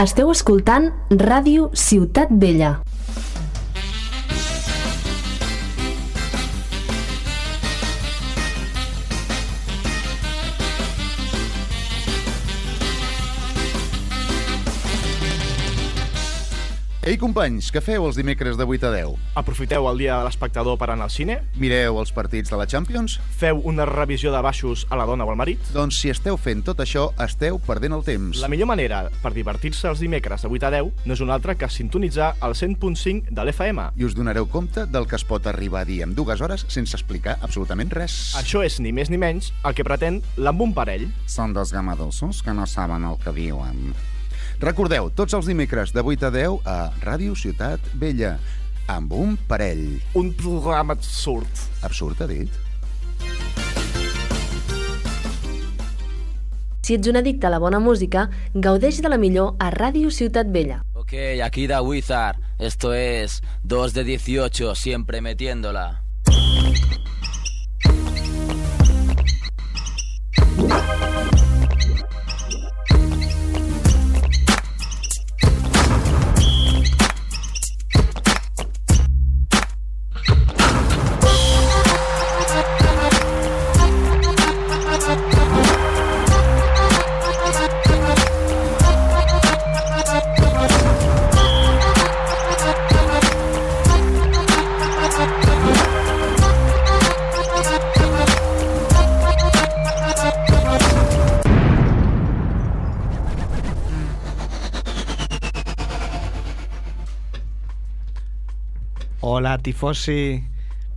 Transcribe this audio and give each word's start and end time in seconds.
Esteu 0.00 0.28
escoltant 0.28 0.90
Ràdio 1.22 1.70
Ciutat 1.82 2.28
Vella. 2.42 2.74
Ei, 17.06 17.14
companys, 17.22 17.68
què 17.70 17.78
feu 17.78 18.02
els 18.08 18.16
dimecres 18.18 18.56
de 18.58 18.64
8 18.66 18.88
a 18.88 18.90
10? 18.90 19.12
Aprofiteu 19.38 19.84
el 19.86 20.00
dia 20.00 20.16
de 20.18 20.26
l'espectador 20.26 20.74
per 20.74 20.88
anar 20.90 21.04
al 21.06 21.12
cine? 21.14 21.36
Mireu 21.54 22.00
els 22.00 22.10
partits 22.10 22.50
de 22.50 22.56
la 22.58 22.64
Champions? 22.66 23.20
Feu 23.38 23.60
una 23.70 23.84
revisió 23.86 24.32
de 24.34 24.40
baixos 24.42 24.82
a 24.90 24.98
la 24.98 25.04
dona 25.06 25.22
o 25.22 25.30
al 25.30 25.38
marit? 25.38 25.62
Doncs 25.70 26.00
si 26.02 26.10
esteu 26.10 26.34
fent 26.34 26.64
tot 26.66 26.82
això, 26.82 27.04
esteu 27.22 27.60
perdent 27.62 27.94
el 27.94 28.02
temps. 28.02 28.40
La 28.42 28.50
millor 28.50 28.66
manera 28.72 29.04
per 29.22 29.30
divertir-se 29.36 29.86
els 29.92 30.02
dimecres 30.02 30.42
de 30.42 30.50
8 30.50 30.66
a 30.66 30.72
10 30.74 31.06
no 31.06 31.14
és 31.14 31.22
una 31.22 31.36
altra 31.38 31.54
que 31.54 31.70
sintonitzar 31.70 32.32
el 32.42 32.58
100.5 32.58 33.30
de 33.30 33.46
l'FM. 33.46 33.86
I 33.94 34.08
us 34.10 34.18
donareu 34.18 34.50
compte 34.50 34.88
del 34.90 35.06
que 35.06 35.14
es 35.14 35.26
pot 35.30 35.46
arribar 35.46 35.84
a 35.84 35.90
dir 35.92 36.00
en 36.02 36.18
dues 36.18 36.42
hores 36.42 36.66
sense 36.66 36.98
explicar 36.98 37.36
absolutament 37.38 37.94
res. 37.94 38.34
Això 38.34 38.66
és 38.66 38.80
ni 38.82 38.90
més 38.90 39.14
ni 39.14 39.22
menys 39.22 39.52
el 39.62 39.78
que 39.78 39.86
pretén 39.86 40.24
l'Amb 40.42 40.66
un 40.66 40.74
parell. 40.74 41.06
Són 41.30 41.54
dos 41.54 41.70
gamadossos 41.70 42.42
que 42.42 42.50
no 42.50 42.66
saben 42.66 43.06
el 43.06 43.22
que 43.22 43.38
diuen. 43.38 43.94
Recordeu, 44.60 45.10
tots 45.12 45.34
els 45.36 45.48
dimecres 45.50 45.92
de 45.92 46.00
8 46.00 46.28
a 46.28 46.30
10 46.32 46.62
a 46.64 46.76
Ràdio 47.02 47.34
Ciutat 47.36 47.90
Vella, 48.00 48.38
amb 48.88 49.12
un 49.12 49.34
parell. 49.36 49.98
Un 50.16 50.30
programa 50.32 50.96
absurd. 50.96 51.66
Absurd, 51.84 52.22
ha 52.24 52.28
dit? 52.30 52.48
Si 56.86 56.94
ets 56.94 57.10
un 57.10 57.18
addicte 57.20 57.48
a 57.48 57.52
la 57.52 57.58
bona 57.60 57.82
música, 57.82 58.30
gaudeix 58.54 59.02
de 59.02 59.12
la 59.12 59.20
millor 59.20 59.58
a 59.60 59.68
Ràdio 59.74 60.08
Ciutat 60.08 60.48
Vella. 60.54 60.80
Ok, 60.94 61.12
aquí 61.44 61.66
da 61.66 61.82
Wizard. 61.82 62.40
Esto 62.58 62.94
es 62.94 63.42
2 63.64 63.92
de 63.92 64.04
18, 64.04 64.74
siempre 64.74 65.20
metiéndola. 65.20 66.00
Hola 109.46 109.58
tifosi, 109.58 110.42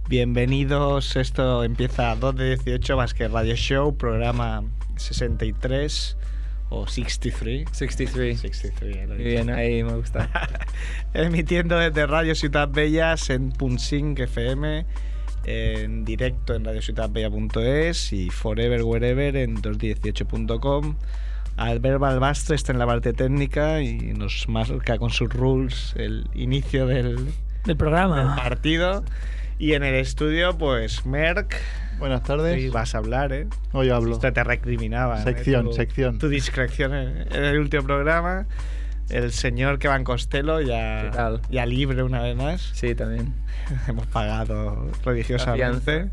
bienvenidos. 0.08 1.16
Esto 1.16 1.64
empieza 1.64 2.16
2 2.16 2.36
de 2.36 2.56
18 2.56 2.98
más 2.98 3.14
que 3.14 3.28
Radio 3.28 3.56
Show, 3.56 3.96
programa 3.96 4.64
63 4.96 6.18
o 6.70 6.88
63. 6.88 7.70
63. 7.72 8.40
63, 8.40 8.96
ya 8.96 9.06
lo 9.06 9.14
he 9.14 9.18
Muy 9.18 9.24
dicho. 9.24 9.44
bien, 9.46 9.50
ahí 9.52 9.84
me 9.84 9.94
gusta. 9.94 10.32
Emitiendo 11.14 11.78
desde 11.78 12.08
Radio 12.08 12.34
Ciudad 12.34 12.68
Bellas 12.68 13.30
en 13.30 13.52
Punsing 13.52 14.18
FM, 14.18 14.84
en 15.44 16.04
directo 16.04 16.56
en 16.56 16.66
radiociutatbella.es 16.66 18.14
y 18.14 18.32
forever 18.32 18.82
wherever 18.82 19.36
en 19.36 19.58
218.com. 19.58 20.96
Albert 21.56 22.00
Balbastre 22.00 22.56
está 22.56 22.72
en 22.72 22.80
la 22.80 22.88
parte 22.88 23.14
técnica 23.14 23.80
y 23.84 24.00
nos 24.16 24.50
marca 24.50 24.98
con 24.98 25.12
sus 25.12 25.30
rules 25.30 25.94
el 25.98 26.28
inicio 26.34 26.88
del, 26.88 27.32
del 27.70 27.78
del 27.78 27.78
programa. 27.78 28.36
partido. 28.36 29.04
Y 29.58 29.74
en 29.74 29.84
el 29.84 29.96
estudio, 29.96 30.58
pues 30.58 31.06
Merck. 31.06 31.56
Buenas 32.00 32.24
tardes. 32.24 32.72
Vas 32.72 32.96
a 32.96 33.00
hablar, 33.00 33.34
¿eh? 33.34 33.48
Hoy 33.74 33.90
hablo. 33.90 34.14
Esto 34.14 34.32
te 34.32 34.44
recriminaban. 34.44 35.20
¿eh? 35.20 35.24
Sección, 35.24 35.66
Tu- 35.66 35.74
sección. 35.74 36.18
Tu 36.20 36.30
discreción 36.30 36.94
en, 36.94 37.28
en 37.34 37.44
el 37.44 37.60
último 37.60 37.84
programa. 37.84 38.48
El 39.10 39.32
señor 39.32 39.80
que 39.80 39.88
va 39.88 39.96
en 39.96 40.04
Costello 40.04 40.62
ya, 40.62 41.02
¿Qué 41.06 41.10
tal? 41.18 41.42
ya 41.50 41.66
libre 41.66 42.04
una 42.04 42.22
vez 42.22 42.36
más. 42.38 42.62
Sí, 42.74 42.96
también. 42.96 43.34
Hemos 43.88 44.06
pagado 44.08 44.90
religiosamente. 45.04 46.10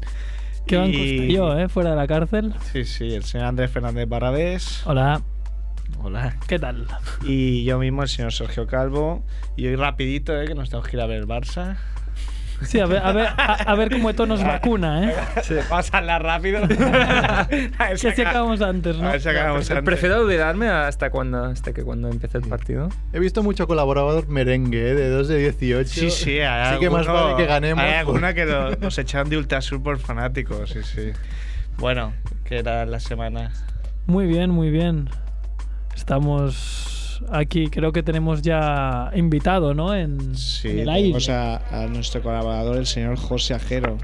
Que 0.66 0.76
van 0.76 0.90
Y- 0.92 1.32
yo, 1.32 1.56
¿eh? 1.56 1.68
Fuera 1.68 1.90
de 1.90 1.96
la 1.96 2.06
cárcel. 2.08 2.54
Sí, 2.72 2.84
sí, 2.84 3.14
el 3.14 3.22
señor 3.22 3.46
Andrés 3.46 3.70
Fernández 3.70 4.08
Barrabés. 4.08 4.82
Hola, 4.86 5.20
Hola. 6.02 6.36
¿qué 6.46 6.58
tal? 6.58 6.86
Y 7.24 7.64
yo 7.64 7.78
mismo, 7.78 8.02
el 8.02 8.08
señor 8.08 8.32
Sergio 8.32 8.66
Calvo. 8.66 9.24
Y 9.56 9.66
hoy 9.66 9.76
rapidito, 9.76 10.40
¿eh? 10.40 10.46
Que 10.46 10.54
nos 10.54 10.70
tenemos 10.70 10.88
que 10.88 10.96
ir 10.96 11.02
a 11.02 11.06
ver 11.06 11.18
el 11.18 11.26
Barça. 11.26 11.76
Sí, 12.62 12.80
a 12.80 12.86
ver, 12.86 13.02
a 13.04 13.12
ver, 13.12 13.26
a, 13.26 13.52
a 13.54 13.74
ver 13.74 13.90
cómo 13.90 14.08
esto 14.08 14.24
nos 14.24 14.42
vacuna, 14.44 15.10
¿eh? 15.10 15.14
Vamos 15.68 15.92
a 15.92 15.98
hablar 15.98 16.22
rápido. 16.22 16.62
a 16.64 17.46
ver 17.50 17.70
Que 18.00 18.12
si 18.12 18.22
acabamos 18.22 18.62
antes, 18.62 18.96
a 18.96 19.02
¿no? 19.02 19.10
ver 19.10 19.20
si 19.20 19.28
acabamos 19.28 19.70
antes. 19.70 19.84
Prefiero 19.84 20.22
olvidarme 20.22 20.68
hasta 20.68 21.10
cuando 21.10 21.44
hasta 21.44 21.74
que 21.74 21.82
cuando 21.82 22.08
empiece 22.08 22.38
el 22.38 22.44
partido. 22.48 22.88
He 23.12 23.18
visto 23.18 23.42
mucho 23.42 23.66
colaborador 23.66 24.28
merengue 24.28 24.90
¿eh? 24.90 24.94
de 24.94 25.10
2 25.10 25.28
de 25.28 25.38
18. 25.38 25.88
Sí, 25.88 26.10
sí, 26.10 26.30
hay 26.40 26.72
Así 26.74 26.80
que 26.80 26.88
más 26.88 27.06
vale 27.06 27.36
que 27.36 27.44
ganemos. 27.46 27.84
Hay 27.84 27.92
alguna 27.94 28.32
que 28.32 28.46
lo- 28.46 28.74
nos 28.76 28.96
echan 28.98 29.28
de 29.28 29.36
Ultrasur 29.36 29.82
por 29.82 29.98
fanáticos, 29.98 30.70
sí, 30.70 30.80
sí. 30.82 31.12
Bueno, 31.76 32.14
que 32.44 32.58
era 32.60 32.86
la 32.86 33.00
semana. 33.00 33.52
Muy 34.06 34.24
bien, 34.26 34.48
muy 34.50 34.70
bien. 34.70 35.10
Estamos 35.96 37.22
aquí, 37.32 37.68
creo 37.68 37.90
que 37.92 38.02
tenemos 38.02 38.42
ya 38.42 39.10
invitado, 39.14 39.74
¿no? 39.74 39.94
En, 39.94 40.36
Sí, 40.36 40.68
en 40.70 40.78
el 40.80 40.88
aire. 40.90 41.02
tenemos 41.08 41.28
a, 41.30 41.84
a 41.84 41.86
nuestro 41.86 42.22
colaborador, 42.22 42.76
el 42.76 42.86
señor 42.86 43.16
José 43.16 43.54
Ajero. 43.54 43.96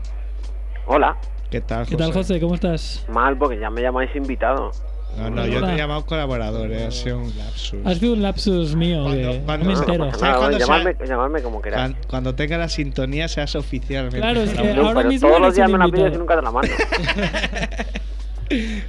Hola, 0.86 1.16
¿Qué 1.50 1.60
tal, 1.60 1.80
José? 1.84 1.90
¿Qué 1.90 1.96
tal, 2.02 2.12
José? 2.12 2.40
¿Cómo 2.40 2.54
estás? 2.54 3.04
mal 3.10 3.36
porque 3.36 3.58
ya 3.60 3.68
me 3.70 3.82
llamáis 3.82 4.10
invitado. 4.16 4.72
No, 5.18 5.28
no, 5.28 5.46
yo 5.46 5.62
te 5.62 5.74
he 5.74 5.76
llamado 5.76 6.06
colaborador, 6.06 6.72
eh, 6.72 6.86
ha 6.86 6.90
sido 6.90 7.18
un 7.18 7.36
lapsus. 7.36 7.78
Ha 7.84 7.94
sido 7.94 8.14
un 8.14 8.22
lapsus 8.22 8.74
mío, 8.74 9.02
Cuando- 9.02 9.30
que 9.32 9.40
cuando- 9.44 9.64
no 9.66 9.70
me 9.70 9.74
no, 9.76 9.80
entero. 9.82 10.04
¿Sabes 10.06 10.22
Nada, 10.22 10.38
cuándo 10.38 10.58
llamadme, 10.58 10.94
sea- 10.96 11.06
llamadme 11.06 11.42
como 11.42 11.60
queráis. 11.60 11.82
Cuando, 11.92 12.08
cuando 12.08 12.34
tenga 12.34 12.56
la 12.56 12.68
sintonía 12.70 13.28
seas 13.28 13.54
oficialmente. 13.54 14.18
Claro, 14.20 14.40
es 14.40 14.54
que 14.54 14.62
Pero 14.62 14.88
ahora 14.88 15.02
mismo 15.02 15.28
todos 15.28 15.40
los 15.42 15.54
días 15.54 15.70
me 15.70 15.76
la 15.76 15.88
pides 15.88 16.14
y 16.14 16.18
nunca 16.18 16.36
te 16.36 16.42
la 16.42 16.50
mando. 16.50 16.72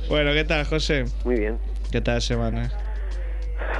Bueno, 0.10 0.34
¿qué 0.34 0.44
tal, 0.44 0.66
José? 0.66 1.06
Muy 1.24 1.36
bien. 1.40 1.58
¿Qué 1.90 2.02
tal 2.02 2.22
semana? 2.22 2.70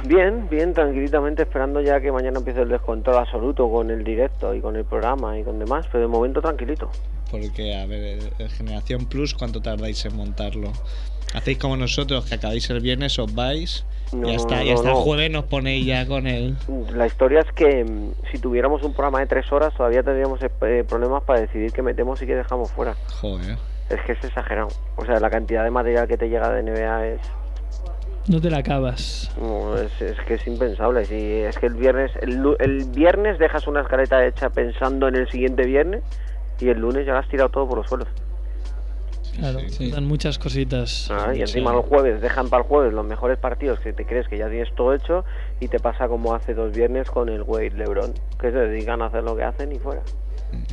Bien, 0.06 0.48
bien, 0.50 0.74
tranquilitamente 0.74 1.42
esperando 1.42 1.80
ya 1.80 2.00
que 2.00 2.12
mañana 2.12 2.38
empiece 2.38 2.60
el 2.60 2.68
descontrol 2.68 3.16
absoluto 3.16 3.70
con 3.70 3.90
el 3.90 4.04
directo 4.04 4.54
y 4.54 4.60
con 4.60 4.76
el 4.76 4.84
programa 4.84 5.38
y 5.38 5.44
con 5.44 5.58
demás, 5.58 5.86
pero 5.90 6.02
de 6.02 6.08
momento 6.08 6.42
tranquilito. 6.42 6.90
Porque, 7.30 7.74
a 7.74 7.86
ver, 7.86 8.18
Generación 8.50 9.06
Plus, 9.06 9.34
¿cuánto 9.34 9.60
tardáis 9.60 10.04
en 10.04 10.16
montarlo? 10.16 10.72
¿Hacéis 11.34 11.58
como 11.58 11.76
nosotros, 11.76 12.26
que 12.26 12.36
acabáis 12.36 12.68
el 12.70 12.80
viernes, 12.80 13.18
os 13.18 13.34
vais 13.34 13.84
No, 14.12 14.30
y 14.30 14.36
hasta, 14.36 14.62
y 14.62 14.68
no, 14.68 14.74
hasta 14.76 14.90
el 14.90 14.94
jueves 14.94 15.30
nos 15.30 15.44
ponéis 15.44 15.84
ya 15.84 16.06
con 16.06 16.26
el... 16.26 16.56
La 16.92 17.06
historia 17.06 17.40
es 17.40 17.50
que 17.52 17.84
mm, 17.84 18.12
si 18.30 18.38
tuviéramos 18.38 18.82
un 18.84 18.92
programa 18.92 19.20
de 19.20 19.26
tres 19.26 19.50
horas 19.50 19.74
todavía 19.74 20.02
tendríamos 20.02 20.40
eh, 20.42 20.84
problemas 20.88 21.24
para 21.24 21.40
decidir 21.40 21.72
qué 21.72 21.82
metemos 21.82 22.22
y 22.22 22.26
qué 22.26 22.36
dejamos 22.36 22.70
fuera. 22.70 22.94
Joder. 23.20 23.56
Es 23.90 24.00
que 24.02 24.12
es 24.12 24.24
exagerado. 24.24 24.68
O 24.96 25.04
sea, 25.04 25.18
la 25.18 25.28
cantidad 25.28 25.64
de 25.64 25.70
material 25.70 26.06
que 26.06 26.16
te 26.16 26.28
llega 26.28 26.50
de 26.50 26.62
NBA 26.62 27.06
es 27.08 27.20
No 28.28 28.40
te 28.40 28.50
la 28.50 28.58
acabas. 28.58 29.30
No, 29.38 29.76
es, 29.76 30.00
es 30.00 30.18
que 30.26 30.34
es 30.34 30.46
impensable. 30.46 31.04
Si 31.04 31.14
es 31.14 31.58
que 31.58 31.66
el 31.66 31.74
viernes, 31.74 32.10
el, 32.22 32.56
el 32.58 32.84
viernes 32.86 33.38
dejas 33.38 33.66
una 33.66 33.82
escaleta 33.82 34.24
hecha 34.24 34.48
pensando 34.50 35.08
en 35.08 35.16
el 35.16 35.30
siguiente 35.30 35.64
viernes 35.66 36.02
y 36.58 36.68
el 36.68 36.78
lunes 36.78 37.06
ya 37.06 37.12
la 37.12 37.18
has 37.20 37.28
tirado 37.28 37.50
todo 37.50 37.68
por 37.68 37.78
los 37.78 37.86
suelos. 37.86 38.08
Claro, 39.36 39.58
sí. 39.68 39.90
dan 39.90 40.06
muchas 40.06 40.38
cositas. 40.38 41.10
Ah, 41.10 41.34
y 41.34 41.40
encima 41.40 41.72
los 41.72 41.84
jueves 41.86 42.20
dejan 42.20 42.48
para 42.48 42.62
el 42.62 42.68
jueves 42.68 42.92
los 42.92 43.04
mejores 43.04 43.36
partidos 43.36 43.80
que 43.80 43.92
te 43.92 44.06
crees 44.06 44.28
que 44.28 44.38
ya 44.38 44.48
tienes 44.48 44.72
todo 44.76 44.94
hecho 44.94 45.24
y 45.60 45.68
te 45.68 45.80
pasa 45.80 46.06
como 46.06 46.34
hace 46.34 46.54
dos 46.54 46.72
viernes 46.72 47.10
con 47.10 47.28
el 47.28 47.42
Wade 47.42 47.72
Lebron, 47.72 48.14
que 48.40 48.52
se 48.52 48.58
dedican 48.58 49.02
a 49.02 49.06
hacer 49.06 49.24
lo 49.24 49.36
que 49.36 49.42
hacen 49.42 49.72
y 49.72 49.78
fuera. 49.78 50.02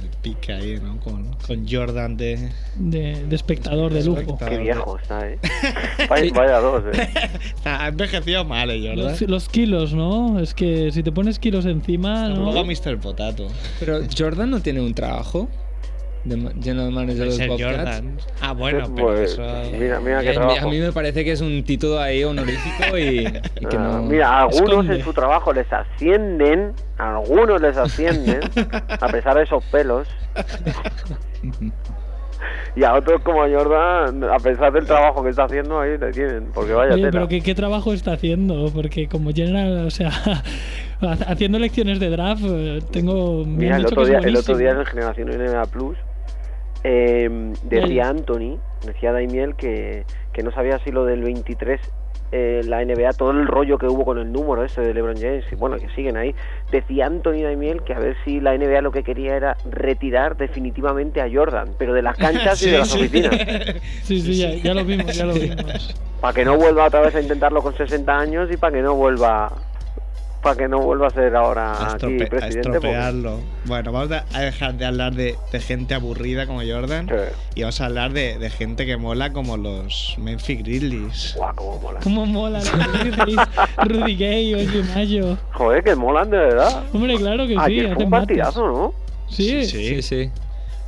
El 0.02 0.10
pique 0.22 0.54
ahí, 0.54 0.80
¿no? 0.82 1.00
Con, 1.00 1.34
con 1.46 1.68
Jordan 1.68 2.18
de... 2.18 2.50
De, 2.76 3.26
de 3.26 3.36
espectador 3.36 3.92
de 3.92 4.04
lujo. 4.04 4.22
Espectador. 4.22 4.54
Qué 4.54 4.64
viejo 4.64 4.98
está, 5.00 5.30
eh. 5.30 5.40
vaya, 6.10 6.34
vaya 6.34 6.60
dos, 6.60 6.84
eh. 6.94 7.10
Ha 7.66 7.88
envejecido 7.88 8.46
mal, 8.46 8.70
¿eh, 8.70 8.80
Jordan? 8.80 9.12
Los, 9.12 9.22
los 9.22 9.50
kilos, 9.50 9.94
¿no? 9.94 10.40
Es 10.40 10.54
que 10.54 10.92
si 10.92 11.04
te 11.04 11.12
pones 11.12 11.40
kilos 11.40 11.66
encima, 11.66 12.30
¿no? 12.30 12.46
poco 12.46 12.66
Mr. 12.66 13.00
Potato. 13.00 13.48
Pero 13.80 14.00
Jordan 14.18 14.50
no 14.50 14.62
tiene 14.62 14.82
un 14.82 14.94
trabajo. 14.94 15.48
De 16.24 16.38
ma- 16.38 16.52
general 16.62 16.92
manager 16.92 17.18
de 17.20 17.26
los 17.26 17.48
Bobcats. 17.48 17.62
Jordan. 17.78 18.18
Ah, 18.42 18.54
bueno, 18.54 18.92
pero 18.96 19.08
Pues, 19.08 19.32
eso... 19.34 19.42
mira, 19.78 20.00
mira 20.00 20.22
qué 20.22 20.34
trabajo. 20.34 20.68
a 20.68 20.70
mí 20.70 20.80
me 20.80 20.92
parece 20.92 21.24
que 21.26 21.32
es 21.32 21.42
un 21.42 21.64
título 21.64 22.00
ahí 22.00 22.24
honorífico 22.24 22.98
y, 22.98 23.20
y 23.20 23.66
que 23.70 23.78
Ah, 23.78 23.80
no. 23.80 24.04
Mira, 24.04 24.42
algunos 24.42 24.70
esconde. 24.70 24.96
en 24.98 25.04
su 25.04 25.14
trabajo 25.14 25.52
les 25.54 25.72
ascienden, 25.74 26.74
algunos 26.98 27.60
les 27.62 27.76
ascienden, 27.78 28.40
a 29.00 29.08
pesar 29.08 29.36
de 29.38 29.44
esos 29.44 29.64
pelos. 29.66 30.08
Y 32.76 32.84
a 32.86 32.94
otros 32.96 33.22
como 33.22 33.44
a 33.44 33.50
Jordan, 33.50 34.24
a 34.24 34.38
pesar 34.40 34.72
del 34.72 34.86
trabajo 34.86 35.22
que 35.24 35.30
está 35.30 35.44
haciendo, 35.44 35.80
ahí 35.80 35.98
le 35.98 36.12
tienen, 36.12 36.48
porque 36.54 36.72
vaya 36.72 36.94
Oye, 36.94 37.02
tela. 37.04 37.12
pero 37.12 37.28
¿qué, 37.28 37.42
¿qué 37.42 37.54
trabajo 37.54 37.92
está 37.94 38.14
haciendo? 38.14 38.72
Porque 38.74 39.08
como 39.10 39.32
general, 39.34 39.86
o 39.86 39.92
sea, 39.92 40.10
ha- 41.02 41.12
haciendo 41.28 41.60
lecciones 41.60 42.00
de 42.00 42.10
draft, 42.10 42.42
eh, 42.46 42.80
tengo... 42.92 43.44
Mira, 43.46 43.76
el 43.76 43.84
dicho 43.84 43.94
otro, 43.96 44.04
que 44.06 44.10
día, 44.12 44.20
es 44.20 44.26
el 44.26 44.38
otro 44.38 44.58
día 44.58 44.72
en 44.72 44.78
el 44.78 44.86
Generación 44.88 45.28
NBA 45.30 45.66
Plus 45.66 45.98
eh, 46.84 47.54
decía. 47.64 48.10
Anthony, 48.10 48.58
decía 48.86 49.12
Daimiel 49.12 49.56
que, 49.56 50.06
que 50.34 50.44
no 50.44 50.52
sabía 50.52 50.80
si 50.80 50.92
lo 50.92 51.06
del 51.06 51.22
23 51.22 51.80
eh, 52.34 52.62
la 52.64 52.84
NBA, 52.86 53.12
todo 53.14 53.32
el 53.32 53.46
rollo 53.46 53.78
que 53.78 53.88
hubo 53.88 54.06
con 54.06 54.18
el 54.18 54.32
número 54.32 54.64
ese 54.64 54.80
de 54.80 54.94
LeBron 54.94 55.18
James, 55.18 55.44
y 55.52 55.56
bueno, 55.56 55.76
que 55.76 55.90
siguen 55.90 56.16
ahí. 56.16 56.34
Decía 56.72 57.08
Anthony 57.08 57.44
Daimiel 57.44 57.84
que 57.84 57.94
a 57.94 58.00
ver 58.00 58.16
si 58.24 58.40
la 58.40 58.58
NBA 58.58 58.80
lo 58.82 58.92
que 58.94 59.04
quería 59.04 59.36
era 59.36 59.58
retirar 59.70 60.38
definitivamente 60.38 61.20
a 61.20 61.30
Jordan, 61.30 61.72
pero 61.78 61.94
de 61.94 62.02
las 62.02 62.16
canchas 62.16 62.62
y 62.64 62.70
de 62.72 62.78
las 62.78 62.90
sí. 62.90 63.00
oficinas. 63.00 63.36
Sí, 64.04 64.22
sí, 64.22 64.38
ya, 64.38 64.54
ya 64.54 64.74
lo 64.74 64.86
vimos, 64.86 65.14
ya 65.16 65.26
lo 65.26 65.34
vimos. 65.34 65.96
Para 66.22 66.34
que 66.34 66.46
no 66.46 66.56
vuelva 66.56 66.86
otra 66.86 67.02
vez 67.02 67.16
a 67.16 67.22
intentarlo 67.22 67.62
con 67.62 67.76
60 67.76 68.18
años 68.18 68.50
y 68.52 68.58
para 68.58 68.78
que 68.78 68.82
no 68.82 68.96
vuelva 68.96 69.52
para 70.42 70.56
que 70.56 70.68
no 70.68 70.80
vuelva 70.80 71.08
a 71.08 71.10
ser 71.12 71.36
ahora 71.36 71.72
a, 71.74 71.94
aquí 71.94 72.06
estrope- 72.06 72.26
a 72.26 72.30
presidente. 72.30 72.62
porque- 72.62 72.78
estropearlo. 72.78 73.40
Bueno, 73.66 73.92
vamos 73.92 74.12
a 74.12 74.26
a 74.34 74.42
dejar 74.42 74.74
de 74.76 74.86
hablar 74.86 75.14
de, 75.14 75.36
de 75.52 75.60
gente 75.60 75.94
aburrida 75.94 76.48
como 76.48 76.62
Jordan 76.66 77.08
Sí. 77.08 77.16
y 77.56 77.62
vamos 77.62 77.80
a 77.82 77.86
hablar 77.86 78.14
de, 78.14 78.38
de 78.40 78.50
gente 78.50 78.86
que 78.86 78.98
mola 78.98 79.32
como 79.34 79.58
los 79.58 80.16
Memphis 80.18 80.60
Grizzlies. 80.64 81.34
Guau, 81.38 81.56
cómo 81.56 81.80
mola. 81.80 82.00
¿Cómo 82.04 82.26
mola 82.26 82.60
los 82.60 83.00
Grizzlies? 83.02 83.40
Rudy 83.78 84.16
Gay, 84.16 84.54
Oye 84.56 84.84
Mayo. 84.96 85.38
Joder, 85.54 85.84
que 85.84 85.96
molan 85.96 86.30
de 86.30 86.38
verdad. 86.38 86.84
Hombre, 86.94 87.16
claro 87.18 87.44
que 87.48 87.54
sí, 87.54 87.60
Ayer 87.60 87.84
fue 87.86 87.92
hacen 87.94 88.04
un 88.06 88.10
mates. 88.10 88.28
partidazo, 88.28 88.68
¿no? 88.68 88.94
Sí, 89.30 89.64
Sí, 89.66 90.02
sí. 90.02 90.30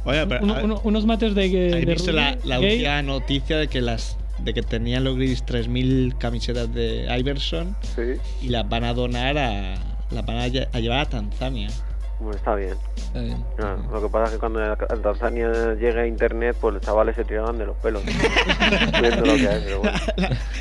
Oye, 0.06 0.26
pero, 0.28 0.44
Uno- 0.44 0.56
a- 0.56 0.64
uno- 0.64 0.82
unos 0.84 1.06
mates 1.06 1.34
de, 1.34 1.48
de 1.48 1.72
¿Habéis 1.74 1.86
visto 1.86 2.12
la, 2.12 2.38
la 2.44 3.02
noticia 3.04 3.56
de 3.58 3.68
que 3.70 3.80
las 3.82 4.18
de 4.44 4.54
que 4.54 4.62
tenían 4.62 5.04
los 5.04 5.16
Grizzlies 5.16 5.46
3.000 5.46 6.18
camisetas 6.18 6.74
de 6.74 7.08
Iverson 7.20 7.76
Sí. 7.96 8.20
y 8.42 8.50
las 8.50 8.68
van 8.68 8.84
a 8.84 8.94
donar 8.94 9.38
a 9.38 9.76
las 10.12 10.26
van 10.26 10.38
a 10.38 10.48
llevar 10.80 11.00
a 11.00 11.06
Tanzania? 11.06 11.70
Bueno, 12.24 12.38
está 12.38 12.56
bien. 12.56 12.76
Está 12.96 13.20
bien. 13.22 13.44
Lo 13.92 14.02
que 14.02 14.08
pasa 14.10 14.26
es 14.26 14.32
que 14.32 14.38
cuando 14.40 14.64
a 14.64 14.76
Tanzania 14.78 15.74
llegue 15.76 16.00
a 16.02 16.08
internet, 16.08 16.56
pues 16.60 16.74
los 16.76 16.84
chavales 16.84 17.16
se 17.16 17.26
tiraban 17.26 17.58
de 17.58 17.66
los 17.66 17.76
pelos. 17.78 18.02
Viendo 19.02 19.26
lo 19.26 19.36
que 19.36 19.48
hay, 19.48 19.62
pero 19.66 19.80
bueno. 19.80 19.98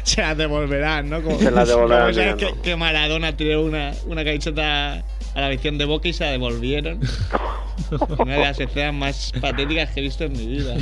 Se 0.02 0.20
las 0.20 0.36
devolverán, 0.36 1.08
¿no? 1.08 1.22
Como, 1.22 1.38
Se 1.38 1.50
las 1.50 1.68
devolverán, 1.68 2.36
como 2.38 2.54
que, 2.54 2.60
que 2.62 2.76
Maradona 2.76 3.36
tiró 3.36 3.62
una, 3.64 3.92
una 4.06 4.24
camiseta 4.24 5.04
a 5.34 5.40
la 5.40 5.48
visión 5.48 5.78
de 5.78 5.84
Boca 5.84 6.08
y 6.08 6.12
se 6.12 6.24
la 6.24 6.30
devolvieron. 6.32 7.00
una 8.18 8.34
de 8.34 8.40
las 8.40 8.58
escenas 8.60 8.92
más 8.94 9.32
patéticas 9.40 9.90
que 9.90 10.00
he 10.00 10.02
visto 10.02 10.24
en 10.24 10.32
mi 10.32 10.46
vida. 10.46 10.74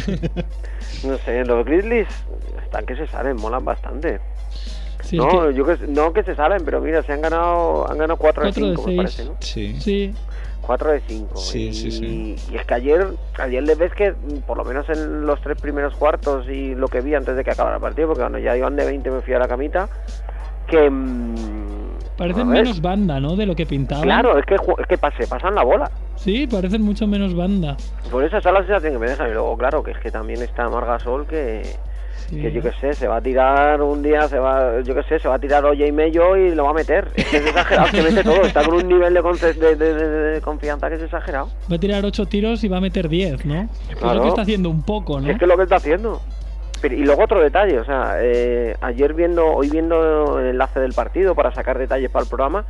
No 1.04 1.18
sé, 1.18 1.44
los 1.44 1.64
Grizzlies 1.66 2.08
están 2.64 2.86
que 2.86 2.96
se 2.96 3.06
salen, 3.06 3.36
molan 3.36 3.64
bastante. 3.64 4.18
Sí, 5.02 5.16
es 5.16 5.22
no, 5.22 5.48
que- 5.48 5.54
yo 5.54 5.64
que, 5.66 5.76
no 5.88 6.12
que 6.12 6.22
se 6.22 6.34
salen, 6.34 6.64
pero 6.64 6.80
mira, 6.80 7.02
se 7.02 7.12
han 7.12 7.20
ganado 7.22 7.90
han 7.90 7.98
ganado 7.98 8.16
4 8.18 8.44
de 8.44 8.48
Cuatro 8.50 8.66
de 8.70 8.76
5, 8.76 8.82
me 8.82 8.86
seis. 8.86 8.96
parece, 8.96 9.24
¿no? 9.24 9.36
Sí. 9.40 9.76
sí. 9.80 10.14
4 10.70 10.92
de 10.92 11.00
5. 11.00 11.36
Sí, 11.36 11.68
y, 11.68 11.72
sí, 11.74 11.90
sí. 11.90 12.36
y 12.52 12.56
es 12.56 12.64
que 12.64 12.74
ayer, 12.74 13.08
ayer 13.40 13.60
le 13.64 13.74
ves 13.74 13.92
que, 13.92 14.12
mm, 14.12 14.42
por 14.46 14.56
lo 14.56 14.64
menos 14.64 14.88
en 14.88 15.26
los 15.26 15.40
tres 15.40 15.60
primeros 15.60 15.96
cuartos 15.96 16.48
y 16.48 16.76
lo 16.76 16.86
que 16.86 17.00
vi 17.00 17.16
antes 17.16 17.34
de 17.34 17.42
que 17.42 17.50
acabara 17.50 17.74
el 17.76 17.82
partido, 17.82 18.06
porque 18.06 18.20
cuando 18.20 18.38
ya 18.38 18.56
iban 18.56 18.76
de 18.76 18.84
20 18.86 19.10
me 19.10 19.20
fui 19.20 19.34
a 19.34 19.40
la 19.40 19.48
camita, 19.48 19.88
que... 20.68 20.88
mm, 20.88 21.34
Parecen 22.16 22.46
menos 22.48 22.80
banda, 22.80 23.18
¿no? 23.18 23.34
De 23.34 23.46
lo 23.46 23.56
que 23.56 23.66
pintaban. 23.66 24.04
Claro, 24.04 24.38
es 24.38 24.46
que, 24.46 24.54
es 24.54 24.86
que 24.86 24.96
pas- 25.00 25.16
se 25.16 25.26
pasan 25.26 25.56
la 25.56 25.64
bola. 25.64 25.90
Sí, 26.14 26.46
parecen 26.46 26.82
mucho 26.82 27.06
menos 27.08 27.34
banda. 27.34 27.76
Por 28.12 28.22
esa 28.22 28.38
esa 28.38 28.50
es 28.50 28.54
la 28.54 28.60
sensación 28.60 28.92
que 28.92 28.98
me 29.00 29.08
dejan. 29.08 29.28
Y 29.30 29.32
luego, 29.32 29.56
claro, 29.56 29.82
que 29.82 29.90
es 29.90 29.98
que 29.98 30.10
también 30.12 30.40
está 30.42 30.68
Margasol 30.68 31.26
que, 31.26 31.62
Sí. 32.30 32.40
que 32.40 32.52
yo 32.52 32.62
qué 32.62 32.70
sé, 32.80 32.94
se 32.94 33.08
va 33.08 33.16
a 33.16 33.20
tirar 33.20 33.82
un 33.82 34.02
día, 34.02 34.28
se 34.28 34.38
va, 34.38 34.80
yo 34.82 34.94
qué 34.94 35.02
sé, 35.02 35.18
se 35.18 35.26
va 35.28 35.34
a 35.34 35.38
tirar 35.40 35.64
Oye 35.64 35.88
y 35.88 35.92
Mello 35.92 36.36
y 36.36 36.54
lo 36.54 36.62
va 36.64 36.70
a 36.70 36.74
meter. 36.74 37.08
Es 37.16 37.26
que 37.26 37.36
es 37.38 37.46
exagerado, 37.46 37.86
es 37.86 37.92
que 37.92 38.02
mete 38.02 38.22
todo. 38.22 38.42
Está 38.42 38.64
con 38.64 38.74
un 38.76 38.88
nivel 38.88 39.12
de, 39.12 39.20
conce- 39.20 39.52
de, 39.54 39.74
de- 39.76 39.94
de- 39.94 40.08
de 40.34 40.40
confianza 40.40 40.88
que 40.88 40.94
es 40.94 41.02
exagerado. 41.02 41.48
Va 41.70 41.74
a 41.76 41.78
tirar 41.80 42.04
8 42.04 42.26
tiros 42.26 42.62
y 42.62 42.68
va 42.68 42.76
a 42.76 42.80
meter 42.80 43.08
10, 43.08 43.44
¿no? 43.46 43.68
Es 43.90 43.96
Claro. 43.96 44.14
lo 44.14 44.22
que 44.22 44.28
está 44.28 44.42
haciendo 44.42 44.70
un 44.70 44.82
poco, 44.82 45.20
¿no? 45.20 45.28
es 45.28 45.36
que 45.38 45.44
es 45.44 45.48
lo 45.48 45.56
que 45.56 45.64
está 45.64 45.76
haciendo. 45.76 46.20
Pero- 46.80 46.94
y 46.94 47.04
luego 47.04 47.24
otro 47.24 47.40
detalle, 47.40 47.78
o 47.80 47.84
sea, 47.84 48.14
eh, 48.20 48.76
ayer 48.80 49.12
viendo, 49.12 49.46
hoy 49.46 49.68
viendo 49.68 50.38
el 50.38 50.46
enlace 50.46 50.78
del 50.80 50.92
partido 50.94 51.34
para 51.34 51.52
sacar 51.52 51.78
detalles 51.78 52.10
para 52.10 52.22
el 52.22 52.28
programa, 52.28 52.64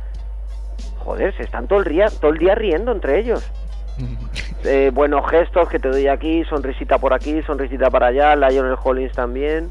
joder, 0.99 1.35
se 1.37 1.43
están 1.43 1.67
todo 1.67 1.79
el 1.79 1.85
día, 1.85 2.07
todo 2.19 2.31
el 2.31 2.37
día 2.39 2.55
riendo 2.55 2.91
entre 2.91 3.19
ellos. 3.19 3.47
Eh, 4.63 4.91
buenos 4.93 5.29
gestos 5.29 5.67
que 5.69 5.79
te 5.79 5.89
doy 5.89 6.07
aquí, 6.07 6.43
sonrisita 6.45 6.97
por 6.99 7.13
aquí, 7.13 7.41
sonrisita 7.47 7.89
para 7.89 8.07
allá, 8.07 8.35
Lionel 8.35 8.75
Hollins 8.83 9.13
también. 9.13 9.69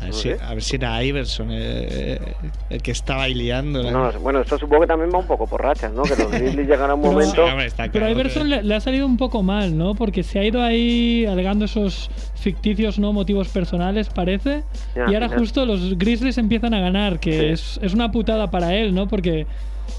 A 0.00 0.04
ver, 0.04 0.12
si, 0.14 0.30
a 0.30 0.52
ver 0.52 0.62
si 0.62 0.76
era 0.76 1.02
Iverson 1.02 1.48
eh, 1.50 2.20
el 2.68 2.82
que 2.82 2.90
estaba 2.90 3.22
ahí 3.22 3.32
liando. 3.34 3.82
No, 3.90 4.12
bueno, 4.20 4.40
esto 4.42 4.58
supongo 4.58 4.82
que 4.82 4.88
también 4.88 5.10
va 5.12 5.18
un 5.18 5.26
poco 5.26 5.46
por 5.46 5.62
rachas, 5.62 5.90
¿no? 5.92 6.02
Que 6.02 6.16
los 6.16 6.30
Grizzlies 6.30 6.68
llegan 6.68 6.90
a 6.90 6.94
un 6.94 7.00
Pero- 7.00 7.12
momento... 7.14 7.34
Sí, 7.46 7.50
hombre, 7.50 7.66
está 7.66 7.88
Pero 7.90 8.04
a 8.04 8.10
Iverson 8.10 8.42
que- 8.42 8.48
le, 8.56 8.62
le 8.62 8.74
ha 8.74 8.80
salido 8.80 9.06
un 9.06 9.16
poco 9.16 9.42
mal, 9.42 9.76
¿no? 9.76 9.94
Porque 9.94 10.22
se 10.22 10.38
ha 10.38 10.44
ido 10.44 10.62
ahí 10.62 11.24
alegando 11.24 11.64
esos 11.64 12.10
ficticios 12.34 12.98
no 12.98 13.14
motivos 13.14 13.48
personales, 13.48 14.10
parece. 14.10 14.64
Ya, 14.94 15.10
y 15.10 15.14
ahora 15.14 15.28
ya. 15.28 15.38
justo 15.38 15.64
los 15.64 15.96
Grizzlies 15.96 16.36
empiezan 16.36 16.74
a 16.74 16.80
ganar, 16.80 17.18
que 17.18 17.32
Sí. 17.32 17.46
es, 17.46 17.78
es 17.82 17.94
una 17.94 18.12
putada 18.12 18.50
para 18.50 18.74
él, 18.74 18.94
¿no? 18.94 19.08
Porque 19.08 19.46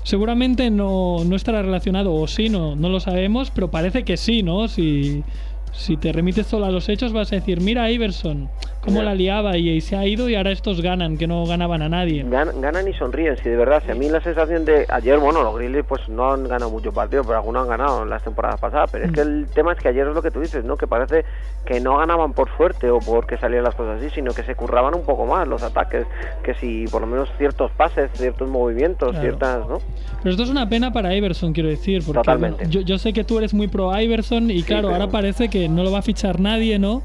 seguramente 0.04 0.70
no, 0.70 1.24
no 1.26 1.36
estará 1.36 1.62
relacionado, 1.62 2.14
o 2.14 2.28
sí, 2.28 2.50
no, 2.50 2.76
no 2.76 2.90
lo 2.90 3.00
sabemos, 3.00 3.52
pero 3.52 3.70
parece 3.72 4.04
que 4.04 4.18
sí, 4.18 4.44
¿no? 4.44 4.68
Si, 4.68 5.24
si 5.72 5.98
te 5.98 6.12
remites 6.12 6.48
solo 6.48 6.66
a 6.66 6.72
los 6.72 6.90
hechos, 6.90 7.14
vas 7.14 7.32
a 7.32 7.36
decir, 7.36 7.62
mira 7.62 7.92
Iverson, 7.92 8.50
cómo 8.88 9.04
la 9.04 9.14
liaba 9.16 9.58
y, 9.58 9.70
y 9.70 9.82
se 9.82 9.96
ha 9.96 10.06
ido 10.06 10.30
y 10.30 10.36
ahora 10.36 10.52
estos 10.52 10.82
ganan, 10.82 11.18
que 11.18 11.28
no 11.28 11.46
ganaban 11.46 11.82
a 11.82 11.90
nadie. 11.90 12.26
Gan- 12.26 12.60
ganan 12.60 12.88
y 12.88 12.94
sonríen, 12.94 13.38
si 13.38 13.50
de 13.50 13.56
verdad, 13.56 13.84
si 13.86 13.92
a 13.92 13.96
mí 13.96 14.10
la 14.10 14.22
sensación 14.22 14.66
de 14.66 14.86
ayer, 14.90 15.20
bueno, 15.20 15.44
los 15.44 15.56
Grizzlies 15.56 15.86
pues 15.88 16.08
no 16.10 16.32
han 16.34 16.48
ganado 16.48 16.72
muchos 16.72 16.94
partidos, 16.94 17.26
pero 17.28 17.38
algunos 17.40 17.64
han 17.64 17.70
ganado 17.70 18.04
en 18.04 18.10
las 18.10 18.24
temporadas 18.24 18.60
pasadas, 18.60 18.90
pero 18.92 19.06
es 19.06 19.12
que 19.12 19.22
el 19.22 19.48
tema 19.54 19.74
es 19.74 19.80
que 19.80 19.90
ayer 19.90 20.08
es 20.08 20.16
lo 20.16 20.22
que 20.22 20.32
tú 20.32 20.40
dices, 20.42 20.64
¿no? 20.64 20.78
Que 20.78 20.88
parece 20.88 21.26
que 21.66 21.80
no 21.82 21.98
ganaban 21.98 22.34
por 22.34 22.50
suerte 22.56 22.90
o 22.90 23.00
porque 23.00 23.38
salían 23.38 23.64
las 23.64 23.76
cosas 23.76 24.00
así, 24.02 24.10
sino 24.16 24.34
que 24.34 24.44
se 24.44 24.56
curraban 24.56 24.96
un 24.96 25.04
poco 25.04 25.26
más 25.26 25.48
los 25.48 25.62
ataques, 25.64 26.06
que 26.44 26.54
si 26.56 26.86
por 26.88 27.02
lo 27.02 27.08
menos 27.08 27.30
ciertos 27.38 27.72
pases, 27.72 28.10
ciertos 28.14 28.48
movimientos, 28.50 29.10
Claro. 29.12 29.22
ciertas, 29.24 29.68
¿no? 29.68 29.80
Pero 30.24 30.32
esto 30.32 30.44
es 30.44 30.50
una 30.50 30.68
pena 30.70 30.92
para 30.94 31.14
Iverson, 31.14 31.54
quiero 31.54 31.70
decir, 31.70 32.02
porque 32.06 32.20
Totalmente. 32.20 32.58
bueno, 32.66 32.72
yo, 32.72 32.82
yo 32.82 32.98
sé 32.98 33.12
que 33.14 33.24
tú 33.24 33.38
eres 33.38 33.54
muy 33.54 33.68
pro 33.68 34.00
Iverson 34.00 34.50
y 34.50 34.64
claro, 34.64 34.88
pero- 34.90 34.96
ahora 35.02 35.12
parece 35.12 35.50
que 35.50 35.68
no 35.68 35.84
lo 35.84 35.92
va 35.92 36.00
a 36.00 36.02
fichar 36.02 36.40
nadie, 36.40 36.80
¿no? 36.80 37.02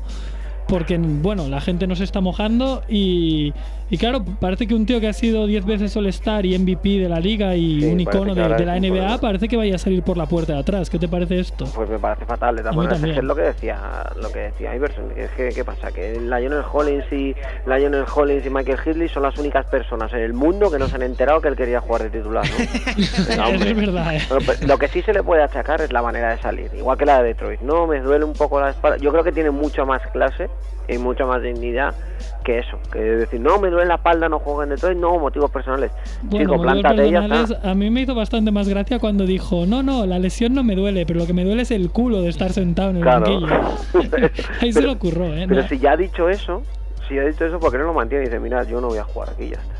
Porque, 0.72 0.96
bueno, 0.96 1.48
la 1.48 1.60
gente 1.60 1.86
no 1.86 1.94
se 1.96 2.04
está 2.04 2.22
mojando 2.22 2.82
y, 2.88 3.52
y 3.92 3.98
claro, 3.98 4.24
parece 4.40 4.66
que 4.66 4.74
un 4.74 4.86
tío 4.86 5.00
que 5.00 5.08
ha 5.08 5.12
sido 5.12 5.46
10 5.46 5.66
veces 5.66 5.94
All-Star 5.98 6.46
y 6.46 6.58
MVP 6.58 6.98
de 6.98 7.10
la 7.10 7.20
liga 7.20 7.54
y 7.54 7.82
Sí, 7.82 7.92
un 7.92 8.00
icono 8.00 8.34
de, 8.34 8.40
la 8.40 8.80
NBA 8.80 8.88
problema. 8.88 9.18
parece 9.18 9.48
que 9.48 9.56
vaya 9.58 9.74
a 9.74 9.78
salir 9.78 10.02
por 10.02 10.16
la 10.16 10.24
puerta 10.24 10.54
de 10.54 10.60
atrás. 10.60 10.88
¿Qué 10.88 10.98
te 10.98 11.08
parece 11.08 11.38
esto? 11.38 11.66
Pues 11.74 11.90
me 11.90 11.98
parece 11.98 12.24
fatal, 12.24 12.56
de 12.56 12.62
es 12.62 13.22
lo 13.22 13.34
que 13.34 13.42
decía, 13.42 13.78
lo 14.16 14.32
que 14.32 14.38
decía 14.38 14.74
Iverson, 14.74 15.12
es 15.14 15.30
que, 15.32 15.50
¿qué 15.50 15.62
pasa? 15.62 15.92
Que 15.92 16.18
Lionel 16.18 16.62
Hollins 16.72 17.04
y 17.12 17.36
Lionel 17.66 18.06
Hollins 18.14 18.46
y 18.46 18.48
Michael 18.48 18.78
Hitley 18.82 19.10
son 19.10 19.24
las 19.24 19.36
únicas 19.36 19.66
personas 19.66 20.10
en 20.14 20.20
el 20.20 20.32
mundo 20.32 20.70
que 20.70 20.78
no 20.78 20.88
se 20.88 20.96
han 20.96 21.02
enterado 21.02 21.42
que 21.42 21.48
él 21.48 21.56
quería 21.56 21.82
jugar 21.82 22.04
de 22.04 22.18
titular, 22.18 22.46
¿no? 22.46 23.46
Es 23.62 23.76
verdad, 23.76 24.16
¿eh? 24.16 24.22
Bueno, 24.26 24.46
pues, 24.46 24.66
lo 24.66 24.78
que 24.78 24.88
sí 24.88 25.02
se 25.02 25.12
le 25.12 25.22
puede 25.22 25.42
achacar 25.42 25.82
es 25.82 25.92
la 25.92 26.00
manera 26.00 26.30
de 26.30 26.40
salir, 26.40 26.70
igual 26.74 26.96
que 26.96 27.04
la 27.04 27.22
de 27.22 27.28
Detroit. 27.28 27.60
No, 27.60 27.86
me 27.86 28.00
duele 28.00 28.24
un 28.24 28.32
poco 28.32 28.58
la 28.58 28.70
espalda. 28.70 28.96
Yo 28.96 29.12
creo 29.12 29.22
que 29.22 29.32
tiene 29.32 29.50
mucho 29.50 29.84
más 29.84 30.00
clase 30.12 30.48
y 30.88 30.96
mucha 30.96 31.26
más 31.26 31.42
dignidad 31.42 31.94
que 32.42 32.58
eso. 32.58 32.78
Que 32.92 32.98
decir, 33.00 33.40
no, 33.40 33.58
me 33.60 33.70
duele 33.70 33.86
la 33.86 33.94
espalda, 33.96 34.28
no 34.28 34.38
juego 34.38 34.62
en 34.62 34.70
Detroit, 34.70 34.98
no, 34.98 35.18
motivos 35.18 35.50
personales. 35.50 35.90
Bueno, 36.22 36.52
Chico, 36.52 36.62
plántate 36.62 37.06
y 37.08 37.10
ya 37.12 37.24
está. 37.26 37.70
a 37.70 37.74
mí 37.74 37.90
me 37.90 38.00
hizo 38.02 38.14
bastante 38.14 38.50
más 38.50 38.68
gracia 38.68 38.98
cuando 38.98 39.24
dijo, 39.26 39.64
no, 39.66 39.82
no, 39.82 40.06
la 40.06 40.18
lesión 40.18 40.54
no 40.54 40.62
me 40.64 40.74
duele, 40.74 41.06
pero 41.06 41.18
lo 41.20 41.26
que 41.26 41.32
me 41.32 41.44
duele 41.44 41.62
es 41.62 41.70
el 41.70 41.90
culo 41.90 42.20
de 42.22 42.28
estar 42.28 42.52
sentado 42.52 42.90
en 42.90 42.96
el 42.96 43.02
Claro. 43.02 43.40
banquillo. 43.40 44.30
Ahí 44.60 44.72
se 44.72 44.82
lo 44.82 44.92
ocurrió, 44.92 45.34
¿eh? 45.34 45.46
Pero 45.48 45.62
No. 45.62 45.68
si 45.68 45.78
ya 45.78 45.92
ha 45.92 45.96
dicho 45.96 46.28
eso, 46.28 46.62
si 47.08 47.14
ya 47.14 47.22
ha 47.22 47.24
dicho 47.26 47.44
eso, 47.44 47.58
¿por 47.58 47.70
qué 47.72 47.78
no 47.78 47.84
lo 47.84 47.92
mantiene? 47.94 48.24
Y 48.24 48.26
dice, 48.28 48.40
mira, 48.40 48.62
yo 48.64 48.80
no 48.80 48.88
voy 48.88 48.98
a 48.98 49.04
jugar 49.04 49.30
aquí, 49.30 49.48
ya 49.48 49.56
está. 49.56 49.74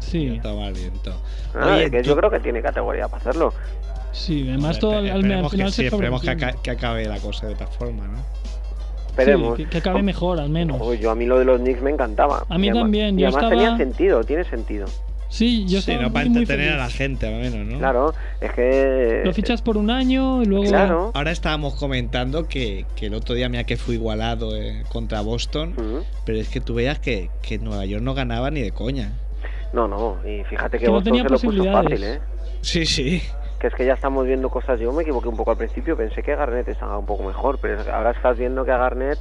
Sí. 0.00 0.26
Viento, 0.30 0.56
mal 0.56 0.72
viento. 0.72 1.12
Ah, 1.54 1.74
Oye, 1.76 1.90
que 1.90 2.02
tú- 2.02 2.08
yo 2.08 2.16
creo 2.16 2.30
que 2.30 2.40
tiene 2.40 2.60
categoría 2.62 3.06
para 3.06 3.18
hacerlo. 3.18 3.52
Sí, 4.12 4.46
además 4.48 4.78
todo 4.80 4.92
al, 4.92 4.98
al- 5.06 5.10
al 5.10 5.16
esperemos 5.20 5.52
final 5.52 5.66
que, 5.68 5.72
se 5.72 5.80
sí, 5.82 5.86
esperemos 5.86 6.20
que, 6.20 6.26
sobreentiende. 6.26 6.52
aca- 6.56 6.62
que 6.62 6.70
acabe 6.72 7.04
la 7.06 7.18
cosa 7.20 7.46
de 7.46 7.54
otra 7.54 7.66
forma, 7.68 8.08
¿no? 8.08 8.18
Esperemos. 9.20 9.56
Sí, 9.56 9.64
que, 9.64 9.70
que 9.70 9.78
acabe 9.78 10.02
mejor, 10.02 10.40
al 10.40 10.48
menos. 10.50 10.78
Yo 11.00 11.10
a 11.10 11.14
mí 11.14 11.26
lo 11.26 11.38
de 11.38 11.44
los 11.44 11.60
Knicks 11.60 11.82
me 11.82 11.90
encantaba. 11.90 12.44
A 12.48 12.58
mí 12.58 12.66
Y 12.66 12.70
además- 12.70 12.84
también, 12.84 13.18
Y 13.18 13.22
yo 13.22 13.28
además 13.28 13.44
estaba- 13.44 13.62
tenía 13.62 13.76
sentido, 13.76 14.24
tiene 14.24 14.44
sentido. 14.44 14.86
Sí, 15.28 15.62
yo 15.68 15.80
Sí, 15.80 15.92
estaba 15.92 16.08
no 16.08 16.12
para 16.12 16.26
entretener 16.26 16.72
a 16.72 16.76
la 16.76 16.90
gente, 16.90 17.28
al 17.28 17.40
menos, 17.40 17.64
¿no? 17.64 17.78
Claro, 17.78 18.12
es 18.40 18.50
que... 18.52 19.22
Lo 19.24 19.32
fichas 19.32 19.62
por 19.62 19.76
un 19.76 19.88
año 19.88 20.42
y 20.42 20.46
luego. 20.46 20.64
Claro. 20.64 21.12
Ahora 21.14 21.30
estábamos 21.30 21.76
comentando 21.76 22.48
que, 22.48 22.84
que 22.96 23.06
el 23.06 23.14
otro 23.14 23.36
día, 23.36 23.48
mira 23.48 23.62
que 23.62 23.76
fue 23.76 23.94
igualado 23.94 24.56
eh, 24.56 24.82
contra 24.88 25.20
Boston, 25.20 25.74
pero 26.26 26.36
es 26.38 26.48
que 26.48 26.60
tú 26.60 26.74
veías 26.74 26.98
que, 26.98 27.30
que 27.42 27.58
Nueva 27.58 27.84
York 27.86 28.02
no 28.02 28.14
ganaba 28.14 28.50
ni 28.50 28.60
de 28.60 28.72
coña. 28.72 29.12
No, 29.72 29.86
no, 29.86 30.16
y 30.28 30.42
fíjate 30.42 30.78
que, 30.78 30.86
Que 30.86 30.86
no 30.86 30.94
Boston 30.94 31.04
tenía 31.12 31.22
se 31.22 31.28
lo 31.28 31.34
puso 31.36 31.46
posibilidades. 31.46 31.90
fácil, 31.90 32.04
¿eh? 32.04 32.20
Sí, 32.62 32.86
sí. 32.86 33.22
Que 33.60 33.66
es 33.66 33.74
que 33.74 33.84
ya 33.84 33.92
estamos 33.92 34.26
viendo 34.26 34.48
cosas. 34.48 34.80
Yo 34.80 34.90
me 34.92 35.02
equivoqué 35.02 35.28
un 35.28 35.36
poco 35.36 35.50
al 35.50 35.58
principio, 35.58 35.96
pensé 35.96 36.22
que 36.22 36.34
Garnett 36.34 36.66
estaba 36.68 36.96
un 36.98 37.04
poco 37.04 37.22
mejor, 37.24 37.58
pero 37.60 37.78
ahora 37.92 38.12
estás 38.12 38.38
viendo 38.38 38.64
que 38.64 38.72
a 38.72 38.78
Garnett 38.78 39.18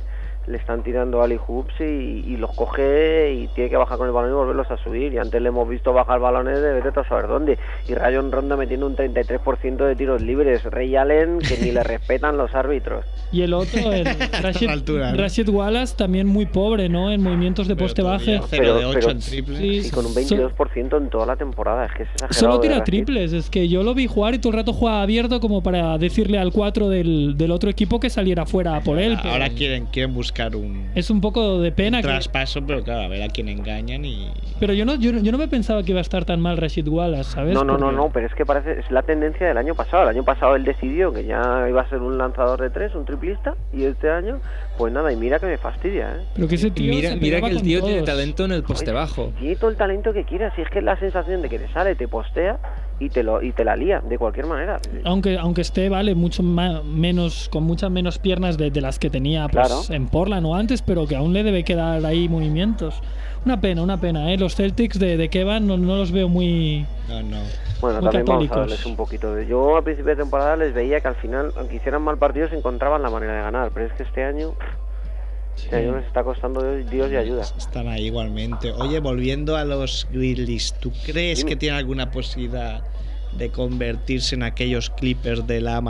le 0.49 0.57
están 0.57 0.81
tirando 0.83 1.21
Ali 1.21 1.37
hoops 1.37 1.73
y, 1.79 1.83
y 1.83 2.35
los 2.37 2.51
coge 2.55 3.33
y 3.33 3.47
tiene 3.49 3.69
que 3.69 3.77
bajar 3.77 3.97
con 3.99 4.07
el 4.07 4.13
balón 4.13 4.31
y 4.31 4.33
volverlos 4.33 4.69
a 4.71 4.77
subir. 4.77 5.13
Y 5.13 5.17
antes 5.19 5.39
le 5.41 5.49
hemos 5.49 5.69
visto 5.69 5.93
bajar 5.93 6.19
balones 6.19 6.59
de 6.61 6.73
vete 6.81 6.99
a 6.99 7.03
saber 7.07 7.27
dónde. 7.27 7.59
Y 7.87 7.93
Rayon 7.93 8.31
Ronda 8.31 8.57
metiendo 8.57 8.87
un 8.87 8.95
33% 8.95 9.77
de 9.85 9.95
tiros 9.95 10.21
libres. 10.23 10.63
Rey 10.63 10.95
Allen, 10.95 11.37
que 11.39 11.57
ni 11.63 11.71
le 11.71 11.83
respetan 11.83 12.35
los 12.37 12.53
árbitros. 12.55 13.05
Y 13.31 13.43
el 13.43 13.53
otro, 13.53 13.93
el 13.93 14.05
Rashid, 14.41 14.69
altura, 14.69 15.11
¿no? 15.11 15.17
Rashid 15.21 15.47
Wallace, 15.49 15.95
también 15.95 16.25
muy 16.25 16.47
pobre, 16.47 16.89
¿no? 16.89 17.11
En 17.11 17.21
movimientos 17.21 17.67
de 17.67 17.75
poste 17.75 18.01
baje. 18.01 18.41
0 18.43 18.47
de 18.49 18.57
Pero- 18.57 18.89
8 18.89 18.99
pero- 18.99 19.11
en 19.11 19.19
triple. 19.19 19.57
Sí, 19.59 19.81
Y 19.87 19.91
con 19.91 20.03
un 20.07 20.13
so- 20.13 20.19
22% 20.35 20.97
en 20.97 21.09
toda 21.11 21.27
la 21.27 21.35
temporada. 21.35 21.85
Es 21.85 21.91
que 21.93 22.03
es 22.03 22.09
exagerado. 22.09 22.33
Solo 22.33 22.59
tira 22.59 22.83
triples, 22.83 23.31
es 23.33 23.51
que 23.51 23.67
yo 23.69 23.83
lo 23.83 23.93
vi 23.93 24.07
jugar 24.07 24.33
y 24.33 24.39
todo 24.39 24.53
el 24.53 24.57
rato 24.57 24.73
jugaba 24.73 25.03
abierto 25.03 25.39
como 25.39 25.61
para 25.61 25.99
decirle 25.99 26.39
al 26.39 26.51
4 26.51 26.89
del, 26.89 27.37
del 27.37 27.51
otro 27.51 27.69
equipo 27.69 27.99
que 27.99 28.09
saliera 28.09 28.47
fuera 28.47 28.79
por 28.81 28.97
él. 28.97 29.15
pero 29.21 29.33
Ahora 29.35 29.49
quieren, 29.49 29.85
quieren 29.85 30.11
buscar 30.15 30.38
un, 30.55 30.89
es 30.95 31.09
un 31.09 31.21
poco 31.21 31.59
de 31.61 31.71
pena 31.71 31.97
un 31.97 32.01
que... 32.03 32.07
traspaso, 32.09 32.61
pero 32.65 32.83
claro, 32.83 33.01
a 33.01 33.07
ver 33.07 33.21
a 33.23 33.27
quién 33.27 33.49
engañan 33.49 34.05
y. 34.05 34.31
Pero 34.59 34.73
yo 34.73 34.85
no, 34.85 34.95
yo, 34.95 35.11
no- 35.13 35.19
yo 35.21 35.31
no 35.31 35.37
me 35.37 35.47
pensaba 35.47 35.83
que 35.83 35.91
iba 35.91 35.99
a 35.99 36.01
estar 36.01 36.25
tan 36.25 36.39
mal 36.41 36.57
Rashid 36.57 36.87
Wallace, 36.87 37.31
¿sabes? 37.31 37.53
No, 37.53 37.63
no, 37.63 37.73
no, 37.73 37.79
Porque- 37.87 37.95
no, 37.95 38.09
pero 38.13 38.27
es 38.27 38.33
que 38.33 38.45
parece, 38.45 38.79
es 38.79 38.89
la 38.91 39.03
tendencia 39.03 39.47
del 39.47 39.57
año 39.57 39.75
pasado. 39.75 40.03
El 40.03 40.09
año 40.09 40.23
pasado 40.23 40.55
él 40.55 40.63
decidió 40.63 41.11
que 41.13 41.25
ya 41.25 41.65
iba 41.69 41.81
a 41.81 41.89
ser 41.89 41.99
un 42.01 42.17
lanzador 42.17 42.61
de 42.61 42.69
tres, 42.69 42.95
un 42.95 43.05
triplista, 43.05 43.55
y 43.73 43.83
este 43.83 44.09
año, 44.09 44.39
pues 44.77 44.91
nada, 44.93 45.11
y 45.11 45.15
mira 45.15 45.39
que 45.39 45.45
me 45.45 45.57
fastidia, 45.57 46.09
¿eh? 46.17 46.23
Pero 46.35 46.47
que 46.47 46.55
ese 46.55 46.71
tío 46.71 46.93
mira, 46.93 47.09
se 47.11 47.15
mira 47.17 47.41
que 47.41 47.47
el 47.47 47.61
tío 47.61 47.81
tiene 47.81 47.95
todos. 48.01 48.05
talento 48.09 48.45
en 48.45 48.51
el 48.53 48.63
poste 48.63 48.91
bajo. 48.91 49.33
Tiene 49.39 49.55
todo 49.55 49.69
el 49.69 49.77
talento 49.77 50.13
que 50.13 50.23
quieras, 50.23 50.53
y 50.57 50.61
es 50.61 50.69
que 50.69 50.79
es 50.79 50.85
la 50.85 50.97
sensación 50.99 51.41
de 51.41 51.49
que 51.49 51.59
te 51.59 51.67
sale, 51.73 51.95
te 51.95 52.07
postea 52.07 52.57
y 52.99 53.09
te 53.09 53.23
lo 53.23 53.41
y 53.41 53.51
te 53.51 53.63
la 53.63 53.75
lía, 53.75 54.01
de 54.01 54.17
cualquier 54.17 54.45
manera. 54.45 54.79
Aunque, 55.05 55.37
aunque 55.37 55.61
esté, 55.61 55.89
vale, 55.89 56.15
mucho 56.15 56.43
ma- 56.43 56.81
menos, 56.83 57.49
con 57.49 57.63
muchas 57.63 57.89
menos 57.91 58.19
piernas 58.19 58.57
de, 58.57 58.71
de 58.71 58.81
las 58.81 58.99
que 58.99 59.09
tenía 59.09 59.47
pues, 59.47 59.67
Claro. 59.67 59.81
en 59.89 60.07
Portland 60.07 60.45
o 60.45 60.55
antes, 60.55 60.81
pero 60.81 61.07
que 61.07 61.15
aún 61.15 61.33
le 61.33 61.43
debe 61.43 61.63
quedar 61.63 62.05
ahí 62.05 62.27
movimientos. 62.27 63.01
Una 63.45 63.61
pena, 63.61 63.81
una 63.81 63.99
pena, 64.01 64.33
¿eh? 64.33 64.37
Los 64.37 64.55
Celtics 64.55 64.99
de, 64.99 65.15
de 65.15 65.29
Kevin 65.29 65.65
no, 65.65 65.77
no 65.77 65.95
los 65.95 66.11
veo 66.11 66.27
muy... 66.27 66.85
No, 67.07 67.21
no. 67.23 67.37
Bueno, 67.79 68.01
Muy 68.01 68.09
también 68.11 68.25
vamos 68.25 68.43
a 68.43 68.47
católicos. 68.49 68.57
darles 68.57 68.85
un 68.85 68.95
poquito 68.97 69.33
de... 69.33 69.47
Yo 69.47 69.77
a 69.77 69.81
principio 69.81 70.09
de 70.13 70.21
temporada 70.21 70.57
les 70.57 70.73
veía 70.73 70.99
que 70.99 71.07
al 71.07 71.15
final, 71.15 71.53
aunque 71.55 71.77
hicieran 71.77 72.01
mal 72.01 72.17
partido, 72.17 72.49
se 72.49 72.57
encontraban 72.57 73.01
la 73.01 73.09
manera 73.09 73.35
de 73.37 73.41
ganar, 73.43 73.71
pero 73.73 73.85
es 73.85 73.93
que 73.93 74.03
este 74.03 74.23
año... 74.25 74.51
Este 75.63 75.75
año 75.75 75.95
les 75.97 76.05
está 76.05 76.23
costando 76.23 76.61
Dios, 76.75 77.11
y 77.11 77.15
ayuda. 77.15 77.41
Están 77.57 77.87
ahí 77.87 78.07
igualmente. 78.07 78.71
Oye, 78.71 78.99
volviendo 78.99 79.55
a 79.57 79.65
los 79.65 80.07
Grizzlies, 80.11 80.73
¿tú 80.79 80.91
crees 81.05 81.39
Dime. 81.39 81.49
que 81.51 81.55
tiene 81.55 81.77
alguna 81.77 82.11
posibilidad 82.11 82.81
de 83.33 83.49
convertirse 83.51 84.35
en 84.35 84.43
aquellos 84.43 84.89
Clippers 84.89 85.45
de 85.45 85.61
la? 85.61 85.81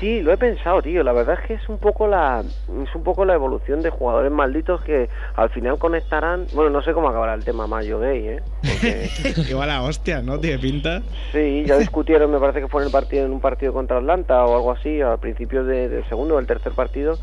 Sí, 0.00 0.20
lo 0.20 0.32
he 0.32 0.36
pensado, 0.36 0.82
tío. 0.82 1.04
La 1.04 1.12
verdad 1.12 1.38
es 1.40 1.46
que 1.46 1.54
es 1.54 1.68
un 1.68 1.78
poco 1.78 2.08
la 2.08 2.40
es 2.42 2.94
un 2.94 3.04
poco 3.04 3.24
la 3.24 3.34
evolución 3.34 3.82
de 3.82 3.90
jugadores 3.90 4.32
malditos 4.32 4.80
que 4.82 5.08
al 5.36 5.48
final 5.50 5.78
conectarán. 5.78 6.46
Bueno, 6.54 6.70
no 6.70 6.82
sé 6.82 6.92
cómo 6.92 7.08
acabará 7.08 7.34
el 7.34 7.44
tema 7.44 7.68
Mayo 7.68 8.00
Gay, 8.00 8.26
¿eh? 8.26 8.42
Porque 8.62 9.08
Igual 9.50 9.70
a 9.70 9.82
hostia, 9.82 10.20
¿no? 10.20 10.40
Tiene 10.40 10.58
pinta. 10.58 11.02
sí, 11.30 11.62
ya 11.66 11.78
discutieron, 11.78 12.32
me 12.32 12.40
parece 12.40 12.60
que 12.60 12.68
fue 12.68 12.82
en 12.82 12.86
el 12.86 12.92
partido 12.92 13.24
en 13.26 13.32
un 13.32 13.40
partido 13.40 13.72
contra 13.72 13.98
Atlanta 13.98 14.44
o 14.44 14.56
algo 14.56 14.72
así, 14.72 15.00
al 15.00 15.18
principio 15.18 15.62
de- 15.64 15.88
del 15.88 16.08
segundo 16.08 16.34
o 16.34 16.38
el 16.40 16.46
tercer 16.48 16.72
partido, 16.72 17.18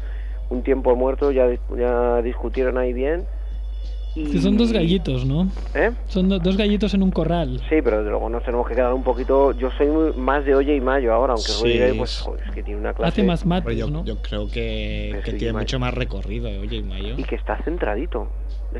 un 0.49 0.63
tiempo 0.63 0.95
muerto 0.95 1.31
ya 1.31 1.47
ya 1.77 2.21
discutieron 2.21 2.77
ahí 2.77 2.93
bien. 2.93 3.25
Y... 4.15 4.31
Que 4.31 4.39
son 4.39 4.57
dos 4.57 4.71
gallitos, 4.73 5.23
¿no? 5.23 5.47
¿Eh? 5.75 5.91
Son 6.07 6.27
do- 6.27 6.39
dos 6.39 6.57
gallitos 6.57 6.93
en 6.95 7.03
un 7.03 7.11
corral. 7.11 7.59
Sí, 7.69 7.75
pero 7.83 7.97
desde 7.99 8.09
luego 8.09 8.27
nos 8.27 8.43
tenemos 8.43 8.67
que 8.67 8.73
quedar 8.73 8.91
un 8.91 9.03
poquito. 9.03 9.51
Yo 9.51 9.69
soy 9.77 9.87
muy- 9.87 10.13
más 10.13 10.43
de 10.45 10.55
Oye 10.55 10.75
y 10.75 10.81
Mayo 10.81 11.13
ahora, 11.13 11.33
aunque 11.33 11.47
Sí, 11.51 11.61
Rudy 11.63 11.77
Gay, 11.77 11.97
pues, 11.97 12.11
es- 12.17 12.21
joder, 12.21 12.43
es 12.47 12.51
que 12.51 12.63
tiene 12.63 12.79
una 12.79 12.93
clase. 12.93 13.09
Hace 13.09 13.23
más 13.23 13.45
mates, 13.45 13.77
yo, 13.77 13.87
¿no? 13.89 14.03
yo 14.03 14.17
creo 14.21 14.47
que, 14.47 15.21
Que 15.23 15.31
sí, 15.31 15.37
tiene 15.37 15.53
mucho 15.57 15.77
más 15.79 15.93
recorrido, 15.93 16.49
oye, 16.59 16.77
y 16.77 16.83
Mayo. 16.83 17.13
y 17.17 17.23
que 17.23 17.35
está 17.35 17.57
centradito. 17.63 18.27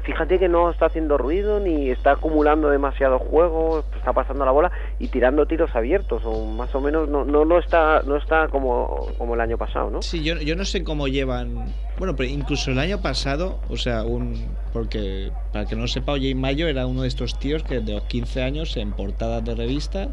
Fíjate 0.03 0.37
que 0.37 0.47
no 0.47 0.69
está 0.69 0.85
haciendo 0.85 1.17
ruido 1.17 1.59
ni 1.59 1.89
está 1.89 2.11
acumulando 2.11 2.69
demasiado 2.69 3.17
juego, 3.17 3.83
está 3.97 4.13
pasando 4.13 4.45
la 4.45 4.51
bola 4.51 4.71
y 4.99 5.07
tirando 5.07 5.47
tiros 5.47 5.75
abiertos 5.75 6.21
o 6.25 6.45
más 6.45 6.73
o 6.75 6.81
menos 6.81 7.09
no 7.09 7.25
no, 7.25 7.43
no 7.43 7.57
está 7.57 8.03
no 8.05 8.15
está 8.15 8.47
como, 8.49 9.07
como 9.17 9.33
el 9.33 9.41
año 9.41 9.57
pasado, 9.57 9.89
¿no? 9.89 10.01
Sí, 10.03 10.23
yo, 10.23 10.35
yo 10.35 10.55
no 10.55 10.63
sé 10.65 10.83
cómo 10.83 11.07
llevan. 11.07 11.73
Bueno, 11.97 12.15
pero 12.15 12.29
incluso 12.29 12.71
el 12.71 12.79
año 12.79 13.01
pasado, 13.01 13.59
o 13.69 13.77
sea, 13.77 14.03
un. 14.03 14.35
Porque, 14.73 15.31
para 15.51 15.65
que 15.65 15.75
no 15.75 15.87
sepa, 15.87 16.13
Oye 16.13 16.33
Mayo 16.35 16.67
era 16.67 16.85
uno 16.85 17.01
de 17.01 17.07
estos 17.07 17.39
tíos 17.39 17.63
que 17.63 17.79
de 17.79 17.93
los 17.93 18.03
15 18.03 18.43
años 18.43 18.77
en 18.77 18.91
portadas 18.91 19.43
de 19.43 19.55
revista. 19.55 20.09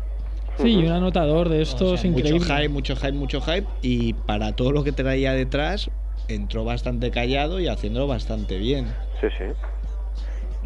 Sí, 0.58 0.70
y 0.70 0.86
un 0.86 0.92
anotador 0.92 1.50
de 1.50 1.58
o 1.58 1.62
estos 1.62 2.00
sea, 2.00 2.10
mucho 2.10 2.40
hype, 2.40 2.68
mucho 2.70 2.96
hype, 2.96 3.12
mucho 3.12 3.40
hype. 3.42 3.66
Y 3.82 4.14
para 4.14 4.56
todo 4.56 4.72
lo 4.72 4.84
que 4.84 4.92
traía 4.92 5.32
detrás, 5.32 5.90
entró 6.28 6.64
bastante 6.64 7.10
callado 7.10 7.60
y 7.60 7.68
haciéndolo 7.68 8.06
bastante 8.06 8.56
bien. 8.56 8.86
Sí, 9.20 9.26
sí. 9.38 9.44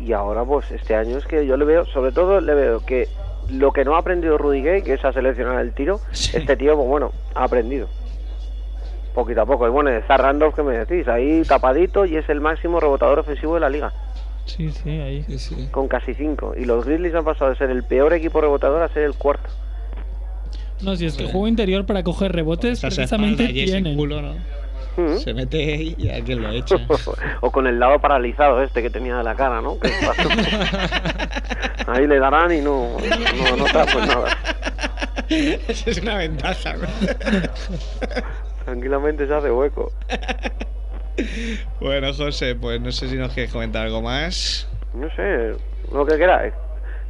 Y 0.04 0.12
ahora 0.12 0.44
pues 0.44 0.70
este 0.70 0.94
año 0.94 1.18
es 1.18 1.26
que 1.26 1.46
yo 1.46 1.56
le 1.56 1.64
veo, 1.64 1.84
sobre 1.86 2.12
todo 2.12 2.40
le 2.40 2.54
veo 2.54 2.84
que 2.84 3.06
lo 3.50 3.72
que 3.72 3.84
no 3.84 3.96
ha 3.96 3.98
aprendido 3.98 4.38
Rudy 4.38 4.62
Gay, 4.62 4.82
que 4.82 4.94
es 4.94 5.04
a 5.04 5.12
seleccionar 5.12 5.60
el 5.60 5.72
tiro, 5.74 6.00
Sí. 6.12 6.36
este 6.36 6.56
tío 6.56 6.74
pues 6.76 6.88
bueno, 6.88 7.12
ha 7.34 7.44
aprendido. 7.44 7.88
Poquito 9.14 9.42
a 9.42 9.46
poco. 9.46 9.66
Y 9.66 9.70
bueno, 9.70 9.90
está 9.90 10.16
Randolph 10.16 10.54
que 10.54 10.62
me 10.62 10.78
decís, 10.78 11.06
ahí 11.08 11.42
tapadito 11.42 12.06
y 12.06 12.16
es 12.16 12.28
el 12.28 12.40
máximo 12.40 12.78
rebotador 12.80 13.18
ofensivo 13.18 13.54
de 13.54 13.60
la 13.60 13.68
liga. 13.68 13.92
Sí, 14.46 14.70
sí, 14.70 14.88
ahí. 14.90 15.22
Sí, 15.24 15.38
sí. 15.38 15.68
con 15.70 15.86
casi 15.88 16.14
5. 16.14 16.54
Y 16.56 16.64
los 16.64 16.84
Grizzlies 16.86 17.14
han 17.14 17.24
pasado 17.24 17.50
de 17.50 17.56
ser 17.56 17.70
el 17.70 17.82
peor 17.84 18.12
equipo 18.14 18.40
rebotador 18.40 18.82
a 18.82 18.88
ser 18.88 19.02
el 19.02 19.14
cuarto. 19.14 19.48
No, 20.82 20.96
si 20.96 21.06
es 21.06 21.16
que 21.16 21.24
juego 21.24 21.46
interior 21.46 21.84
para 21.84 22.02
coger 22.02 22.32
rebotes 22.32 22.80
precisamente 22.80 23.42
espalda 23.44 23.58
y 23.60 23.64
ese 23.64 23.72
tienen. 23.74 23.96
culo, 23.96 24.22
¿no? 24.22 24.34
¿Mm? 25.00 25.18
Se 25.18 25.34
mete 25.34 25.58
ahí 25.58 25.94
y 25.98 26.08
alguien 26.08 26.42
lo 26.42 26.50
echa. 26.50 26.76
o 27.40 27.50
con 27.50 27.66
el 27.66 27.78
lado 27.78 27.98
paralizado 28.00 28.62
este 28.62 28.82
que 28.82 28.90
tenía 28.90 29.16
de 29.16 29.24
la 29.24 29.34
cara, 29.34 29.60
¿no? 29.60 29.78
Ahí 31.86 32.06
le 32.06 32.20
darán 32.20 32.52
y 32.52 32.60
no, 32.60 32.96
no, 32.98 33.56
no 33.56 33.64
te 33.64 33.92
pues 33.92 34.06
nada. 34.06 34.38
Esa 35.28 35.90
es 35.90 35.98
una 35.98 36.18
ventaja. 36.18 36.74
¿no? 36.74 36.86
Tranquilamente 38.64 39.26
se 39.26 39.34
hace 39.34 39.50
hueco. 39.50 39.92
Bueno, 41.80 42.12
José, 42.14 42.54
pues 42.54 42.80
no 42.80 42.92
sé 42.92 43.08
si 43.08 43.16
nos 43.16 43.32
quieres 43.32 43.52
comentar 43.52 43.86
algo 43.86 44.02
más. 44.02 44.68
No 44.94 45.08
sé, 45.16 45.52
lo 45.92 46.06
que 46.06 46.16
queráis. 46.16 46.52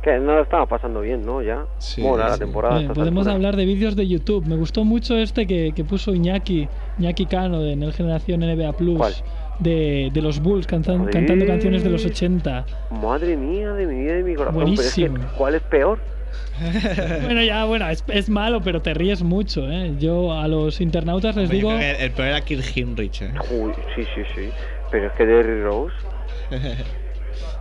Que 0.03 0.19
no 0.19 0.35
lo 0.35 0.43
estamos 0.43 0.67
pasando 0.69 1.03
bien, 1.03 1.27
¿no? 1.27 1.43
Ya. 1.43 1.67
Sí, 1.79 2.01
Bueno, 2.01 2.27
la 2.27 2.39
temporada. 2.39 2.93
podemos 2.95 3.27
hablar 3.27 3.55
de 3.57 3.67
vídeos 3.67 3.97
de 3.97 4.09
YouTube. 4.09 4.47
Me 4.47 4.57
gustó 4.57 4.83
mucho 4.85 5.19
este 5.19 5.47
que, 5.47 5.73
que 5.77 5.85
puso 5.85 6.15
Iñaki, 6.15 6.69
Iñaki 6.99 7.27
Cano 7.27 7.61
de 7.61 7.77
Nel 7.77 7.93
Generación 7.93 8.41
NBA 8.41 8.73
Plus. 8.73 8.97
¿Cuál? 8.97 9.13
De, 9.59 10.09
de 10.15 10.23
los 10.23 10.41
Bulls 10.41 10.67
cantan- 10.67 11.11
cantando 11.11 11.45
canciones 11.45 11.85
de 11.85 11.91
los 11.91 12.07
80. 12.07 12.65
Madre 13.03 13.37
mía, 13.37 13.73
de 13.75 13.87
mi 13.87 14.01
vida 14.05 14.13
y 14.15 14.17
de 14.17 14.23
mi 14.23 14.35
corazón. 14.35 14.55
Pero 14.65 14.67
Buenísimo. 14.75 15.17
es 15.19 15.23
que, 15.27 15.37
¿cuál 15.37 15.55
es 15.57 15.63
peor? 15.65 15.99
bueno, 17.25 17.43
ya, 17.43 17.65
bueno, 17.67 17.89
es, 17.91 18.03
es 18.09 18.31
malo, 18.31 18.63
pero 18.63 18.81
te 18.81 18.95
ríes 18.95 19.23
mucho, 19.23 19.71
¿eh? 19.71 19.97
Yo 19.99 20.33
a 20.33 20.49
los 20.49 20.81
internautas 20.81 21.37
les 21.37 21.51
Oye, 21.51 21.57
digo. 21.59 21.73
el, 21.73 21.83
el 21.83 22.11
peor 22.13 22.29
era 22.29 22.41
Kirk 22.41 22.65
Hinrich, 22.75 23.21
¿eh? 23.21 23.33
Uy, 23.51 23.73
sí, 23.95 24.03
sí, 24.15 24.23
sí. 24.35 24.49
Pero 24.91 25.09
es 25.09 25.13
que 25.13 25.27
Derry 25.27 25.63
Rose. 25.63 25.95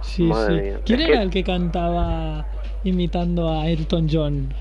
Sí, 0.09 0.23
Madre 0.23 0.55
sí. 0.55 0.61
mía. 0.61 0.79
¿Quién 0.85 0.99
Es 1.01 1.07
era 1.07 1.17
que- 1.17 1.23
el 1.23 1.29
que 1.29 1.43
cantaba 1.43 2.45
imitando 2.83 3.49
a 3.51 3.67
Elton 3.67 4.07
John? 4.11 4.53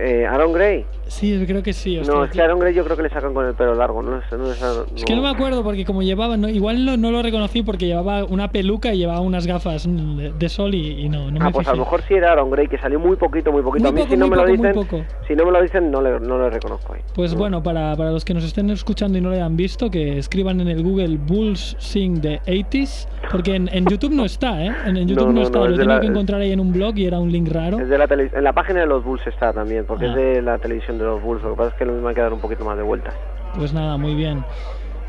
Eh, 0.00 0.26
Aaron 0.26 0.52
Gray. 0.52 0.84
Sí, 1.08 1.42
creo 1.46 1.62
que 1.62 1.72
sí. 1.72 1.96
No, 1.96 2.02
ostras, 2.02 2.24
es 2.26 2.32
que 2.32 2.42
Aaron 2.42 2.58
Gray 2.60 2.74
yo 2.74 2.84
creo 2.84 2.96
que 2.96 3.02
le 3.02 3.08
sacan 3.08 3.34
con 3.34 3.46
el 3.46 3.54
pelo 3.54 3.74
largo. 3.74 4.02
No, 4.02 4.18
es- 4.18 4.30
no, 4.32 4.50
es- 4.52 5.04
que 5.04 5.16
no 5.16 5.22
me 5.22 5.28
acuerdo 5.30 5.64
porque 5.64 5.84
como 5.84 6.02
llevaba, 6.02 6.36
no- 6.36 6.48
igual 6.48 6.84
no, 6.84 6.96
no 6.96 7.10
lo 7.10 7.22
reconocí 7.22 7.62
porque 7.62 7.86
llevaba 7.86 8.24
una 8.24 8.48
peluca 8.48 8.92
y 8.94 8.98
llevaba 8.98 9.20
unas 9.20 9.46
gafas 9.46 9.86
mm, 9.86 10.16
de, 10.16 10.32
de 10.32 10.48
sol 10.48 10.74
y, 10.74 11.00
y 11.00 11.08
no, 11.08 11.30
no 11.30 11.38
Ah, 11.40 11.46
me 11.46 11.50
pues 11.52 11.66
a 11.66 11.72
lo 11.72 11.78
mejor 11.78 12.02
sí 12.06 12.14
era 12.14 12.32
Aaron 12.32 12.50
Gray, 12.50 12.68
que 12.68 12.78
salió 12.78 13.00
muy 13.00 13.16
poquito, 13.16 13.50
muy 13.50 13.62
poquito. 13.62 13.82
Muy 13.84 13.88
a 13.90 13.92
mí 13.92 14.00
poco, 14.02 14.10
si 14.12 14.16
no 14.18 14.28
me 14.28 14.36
lo 14.36 14.42
poco, 14.74 14.96
dicen, 14.98 15.06
si 15.26 15.34
no 15.34 15.44
me 15.46 15.52
lo 15.52 15.62
dicen, 15.62 15.90
no 15.90 16.02
le, 16.02 16.20
no 16.20 16.38
le 16.38 16.50
reconozco 16.50 16.92
ahí. 16.94 17.00
Pues 17.14 17.32
No. 17.32 17.38
bueno, 17.40 17.62
para, 17.62 17.96
para 17.96 18.10
los 18.12 18.24
que 18.24 18.34
nos 18.34 18.44
estén 18.44 18.68
escuchando 18.70 19.18
y 19.18 19.20
no 19.20 19.30
lo 19.30 19.34
hayan 19.34 19.56
visto, 19.56 19.90
que 19.90 20.18
escriban 20.18 20.60
en 20.60 20.68
el 20.68 20.82
Google 20.82 21.16
Bulls 21.16 21.74
Sing 21.78 22.20
de 22.20 22.40
80s, 22.46 23.08
porque 23.32 23.54
en, 23.56 23.68
en 23.72 23.86
YouTube 23.86 24.12
no 24.12 24.24
está, 24.24 24.62
¿eh? 24.64 24.72
En, 24.86 24.96
en 24.96 25.08
YouTube 25.08 25.26
No, 25.28 25.32
no, 25.32 25.40
no, 25.40 25.42
está, 25.42 25.58
no, 25.60 25.68
lo 25.68 25.84
la- 25.84 26.00
que 26.00 26.06
encontrar 26.06 26.40
ahí 26.42 26.52
en 26.52 26.60
un 26.60 26.72
blog 26.72 26.96
y 26.98 27.06
era 27.06 27.18
un 27.18 27.32
link 27.32 27.48
raro. 27.50 27.78
Es 27.80 27.88
de 27.88 27.96
la 27.98 28.04
en 28.08 28.44
la 28.44 28.52
página 28.52 28.80
de 28.80 28.86
los 28.86 29.02
Bulls 29.04 29.26
está 29.26 29.52
también, 29.52 29.84
porque 29.88 30.06
Ah. 30.06 30.10
es 30.10 30.14
de 30.14 30.42
la 30.42 30.58
televisión 30.58 30.98
de 30.98 31.04
los 31.04 31.20
Bulls. 31.20 31.42
Lo 31.42 31.50
que 31.50 31.56
pasa 31.56 31.70
es 31.70 31.74
que 31.74 31.84
lo 31.84 31.92
mismo 31.94 32.06
hay 32.08 32.14
que 32.14 32.20
dar 32.20 32.32
un 32.32 32.38
poquito 32.40 32.64
más 32.64 32.76
de 32.76 32.84
vueltas. 32.84 33.14
Pues 33.56 33.72
nada, 33.72 33.96
muy 33.96 34.14
bien. 34.14 34.44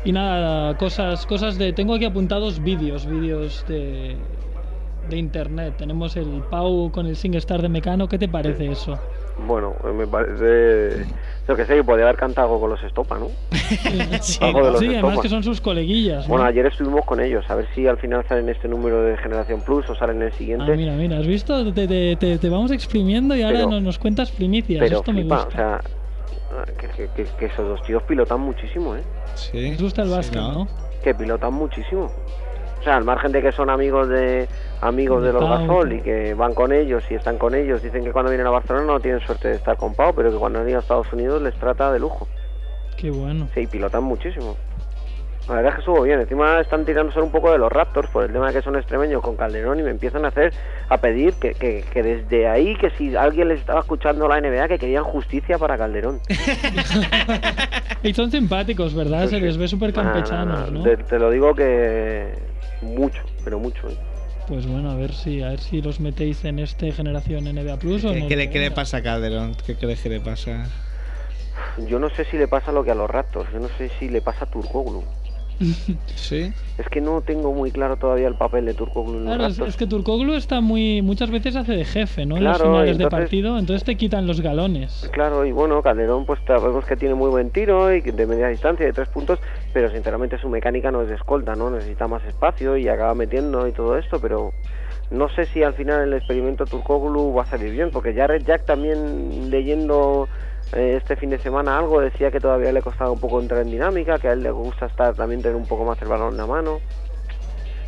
Y 0.04 0.10
nada, 0.12 0.76
cosas, 0.78 1.24
cosas 1.26 1.58
de. 1.58 1.72
Tengo 1.72 1.94
aquí 1.94 2.06
apuntados 2.06 2.60
vídeos, 2.60 3.06
vídeos 3.06 3.64
de. 3.68 4.16
de 5.08 5.16
internet. 5.16 5.74
Tenemos 5.76 6.16
el 6.16 6.42
Pau 6.50 6.90
con 6.90 7.06
el 7.06 7.16
SingStar 7.16 7.62
de 7.62 7.68
Mecano. 7.68 8.08
¿Qué 8.08 8.18
te 8.18 8.28
parece 8.28 8.70
eso? 8.70 8.98
Bueno, 9.46 9.74
me 9.94 10.06
parece. 10.06 11.04
Yo 11.50 11.56
que 11.56 11.66
sé, 11.66 11.74
que 11.74 11.82
podía 11.82 12.04
haber 12.04 12.14
cantado 12.16 12.46
algo 12.46 12.60
con 12.60 12.70
los 12.70 12.82
Estopa, 12.84 13.18
¿no? 13.18 13.26
Sí, 14.20 14.38
Algo 14.40 14.66
de 14.66 14.70
los 14.70 14.78
sí, 14.78 14.86
además 14.86 15.02
Estopa. 15.10 15.22
que 15.22 15.28
son 15.30 15.42
sus 15.42 15.60
coleguillas. 15.60 16.22
¿no? 16.22 16.28
Bueno, 16.28 16.44
ayer 16.44 16.64
estuvimos 16.66 17.04
con 17.04 17.18
ellos, 17.20 17.44
a 17.48 17.56
ver 17.56 17.66
si 17.74 17.88
al 17.88 17.96
final 17.98 18.24
salen 18.28 18.48
este 18.48 18.68
número 18.68 19.02
de 19.02 19.16
Generación 19.16 19.60
Plus 19.62 19.90
o 19.90 19.96
salen 19.96 20.22
el 20.22 20.32
siguiente. 20.34 20.64
Ah, 20.72 20.76
mira, 20.76 20.92
mira, 20.92 21.18
¿has 21.18 21.26
visto? 21.26 21.72
Te, 21.72 21.88
te- 21.88 22.14
te- 22.14 22.38
te 22.38 22.48
vamos 22.48 22.70
exprimiendo 22.70 23.34
y 23.34 23.42
ahora 23.42 23.56
Pero- 23.58 23.70
nos, 23.70 23.82
nos 23.82 23.98
cuentas 23.98 24.30
primicias. 24.30 24.78
pero 24.80 24.98
Esto 24.98 25.12
me 25.12 25.22
flipa, 25.22 25.44
gusta. 25.44 25.48
o 25.48 25.50
sea, 25.56 26.74
que, 26.96 27.08
que- 27.16 27.24
que- 27.36 27.46
esos 27.46 27.66
dos 27.68 27.82
tíos 27.82 28.00
pilotan 28.04 28.40
muchísimo, 28.42 28.94
¿eh? 28.94 29.02
Sí. 29.34 29.58
Les 29.60 29.82
gusta 29.82 30.02
el 30.02 30.08
sí, 30.08 30.14
básquet, 30.14 30.40
¿no? 30.40 30.68
Que 31.02 31.14
pilotan 31.16 31.52
muchísimo. 31.52 32.12
O 32.80 32.82
sea, 32.82 32.96
al 32.96 33.04
margen 33.04 33.30
de 33.30 33.42
que 33.42 33.52
son 33.52 33.68
amigos 33.68 34.08
de 34.08 34.48
amigos 34.80 35.22
de 35.22 35.32
los. 35.32 35.42
Gasol 35.42 35.92
y 35.92 36.00
que 36.00 36.32
van 36.32 36.54
con 36.54 36.72
ellos 36.72 37.04
y 37.10 37.14
están 37.14 37.36
con 37.36 37.54
ellos, 37.54 37.82
dicen 37.82 38.04
que 38.04 38.12
cuando 38.12 38.30
vienen 38.30 38.46
a 38.46 38.50
Barcelona 38.50 38.86
no 38.86 39.00
tienen 39.00 39.20
suerte 39.20 39.48
de 39.48 39.54
estar 39.54 39.76
con 39.76 39.94
Pau, 39.94 40.14
pero 40.14 40.30
que 40.30 40.38
cuando 40.38 40.60
vienen 40.60 40.76
a 40.76 40.80
Estados 40.80 41.12
Unidos 41.12 41.42
les 41.42 41.54
trata 41.56 41.92
de 41.92 41.98
lujo. 41.98 42.26
Qué 42.96 43.10
bueno. 43.10 43.48
Sí, 43.54 43.66
pilotan 43.66 44.04
muchísimo. 44.04 44.56
La 45.48 45.56
verdad 45.56 45.70
es 45.70 45.74
que 45.76 45.80
estuvo 45.80 46.02
bien. 46.02 46.20
Encima 46.20 46.60
están 46.60 46.84
tirándose 46.84 47.20
un 47.20 47.32
poco 47.32 47.50
de 47.50 47.58
los 47.58 47.72
Raptors 47.72 48.08
por 48.10 48.24
el 48.24 48.32
tema 48.32 48.48
de 48.48 48.54
que 48.54 48.62
son 48.62 48.76
extremeños 48.76 49.20
con 49.22 49.36
Calderón 49.36 49.80
y 49.80 49.82
me 49.82 49.90
empiezan 49.90 50.24
a 50.24 50.28
hacer 50.28 50.52
a 50.88 50.98
pedir 50.98 51.34
que, 51.34 51.54
que, 51.54 51.84
que 51.92 52.02
desde 52.02 52.46
ahí, 52.46 52.76
que 52.76 52.90
si 52.90 53.16
alguien 53.16 53.48
les 53.48 53.60
estaba 53.60 53.80
escuchando 53.80 54.28
la 54.28 54.40
NBA, 54.40 54.68
que 54.68 54.78
querían 54.78 55.04
justicia 55.04 55.58
para 55.58 55.76
Calderón. 55.76 56.20
Y 58.02 58.14
son 58.14 58.30
simpáticos, 58.30 58.94
¿verdad? 58.94 59.28
Se 59.28 59.38
les 59.40 59.58
ve 59.58 59.68
súper 59.68 59.92
campechanos, 59.92 60.72
¿no? 60.72 60.82
Te, 60.82 60.96
te 60.96 61.18
lo 61.18 61.30
digo 61.30 61.54
que 61.54 62.32
mucho, 62.80 63.22
pero 63.44 63.58
mucho. 63.58 63.88
¿eh? 63.88 63.96
Pues 64.48 64.66
bueno, 64.66 64.90
a 64.90 64.94
ver 64.94 65.12
si 65.12 65.42
a 65.42 65.50
ver 65.50 65.60
si 65.60 65.82
los 65.82 66.00
metéis 66.00 66.44
en 66.44 66.58
este 66.60 66.92
generación 66.92 67.44
NBA 67.44 67.76
Plus 67.78 68.04
o 68.04 68.12
¿Qué, 68.12 68.20
no. 68.20 68.28
qué 68.28 68.36
le, 68.36 68.50
qué 68.50 68.58
le 68.58 68.70
pasa 68.70 68.98
a 68.98 69.02
Calderón? 69.02 69.54
¿Qué 69.66 69.74
crees 69.76 70.00
que 70.00 70.08
le 70.08 70.20
pasa? 70.20 70.66
Yo 71.86 71.98
no 71.98 72.08
sé 72.10 72.24
si 72.24 72.38
le 72.38 72.48
pasa 72.48 72.72
lo 72.72 72.82
que 72.82 72.90
a 72.90 72.94
los 72.94 73.08
Raptors, 73.10 73.52
yo 73.52 73.60
no 73.60 73.68
sé 73.76 73.90
si 73.98 74.08
le 74.08 74.22
pasa 74.22 74.46
a 74.46 74.50
Turkoglu. 74.50 75.04
¿Sí? 76.16 76.52
Es 76.78 76.88
que 76.88 77.00
no 77.02 77.20
tengo 77.20 77.52
muy 77.52 77.70
claro 77.70 77.96
todavía 77.96 78.26
el 78.26 78.34
papel 78.34 78.64
de 78.64 78.74
los 78.74 78.88
Claro, 78.88 79.46
es, 79.46 79.58
es 79.58 79.76
que 79.76 79.86
Turkoglu 79.86 80.32
está 80.32 80.62
muy 80.62 81.02
muchas 81.02 81.30
veces 81.30 81.54
hace 81.54 81.72
de 81.72 81.84
jefe, 81.84 82.24
¿no? 82.24 82.38
en 82.38 82.44
los 82.44 82.56
Claro, 82.56 82.72
finales 82.72 82.96
de 82.96 83.08
partido, 83.08 83.58
entonces 83.58 83.84
te 83.84 83.96
quitan 83.96 84.26
los 84.26 84.40
galones. 84.40 85.10
Claro, 85.12 85.44
y 85.44 85.52
bueno, 85.52 85.82
Calderón 85.82 86.24
pues 86.24 86.40
sabemos 86.46 86.86
que 86.86 86.96
tiene 86.96 87.14
muy 87.14 87.28
buen 87.28 87.50
tiro 87.50 87.92
y 87.94 88.00
de 88.00 88.26
media 88.26 88.48
distancia 88.48 88.86
de 88.86 88.92
tres 88.94 89.08
puntos, 89.08 89.38
pero 89.74 89.90
sinceramente 89.90 90.38
su 90.38 90.48
mecánica 90.48 90.90
no 90.90 91.02
es 91.02 91.08
de 91.08 91.16
escolta, 91.16 91.54
¿no? 91.54 91.70
Necesita 91.70 92.08
más 92.08 92.24
espacio 92.24 92.78
y 92.78 92.88
acaba 92.88 93.14
metiendo 93.14 93.68
y 93.68 93.72
todo 93.72 93.98
esto, 93.98 94.18
pero 94.18 94.54
no 95.10 95.28
sé 95.28 95.44
si 95.46 95.62
al 95.62 95.74
final 95.74 96.02
el 96.02 96.14
experimento 96.14 96.64
Turkoglu 96.64 97.34
va 97.34 97.42
a 97.42 97.46
salir 97.46 97.72
bien, 97.72 97.90
porque 97.90 98.14
ya 98.14 98.26
Red 98.26 98.44
Jack 98.46 98.64
también 98.64 99.50
leyendo 99.50 100.28
este 100.72 101.16
fin 101.16 101.30
de 101.30 101.38
semana 101.38 101.78
algo 101.78 102.00
decía 102.00 102.30
que 102.30 102.40
todavía 102.40 102.72
le 102.72 102.82
costaba 102.82 103.10
un 103.10 103.20
poco 103.20 103.40
entrar 103.40 103.62
en 103.62 103.70
dinámica, 103.70 104.18
que 104.18 104.28
a 104.28 104.32
él 104.32 104.42
le 104.42 104.50
gusta 104.50 104.86
estar 104.86 105.14
también 105.14 105.42
tener 105.42 105.56
un 105.56 105.66
poco 105.66 105.84
más 105.84 106.00
el 106.02 106.08
balón 106.08 106.32
en 106.32 106.36
la 106.38 106.46
mano. 106.46 106.78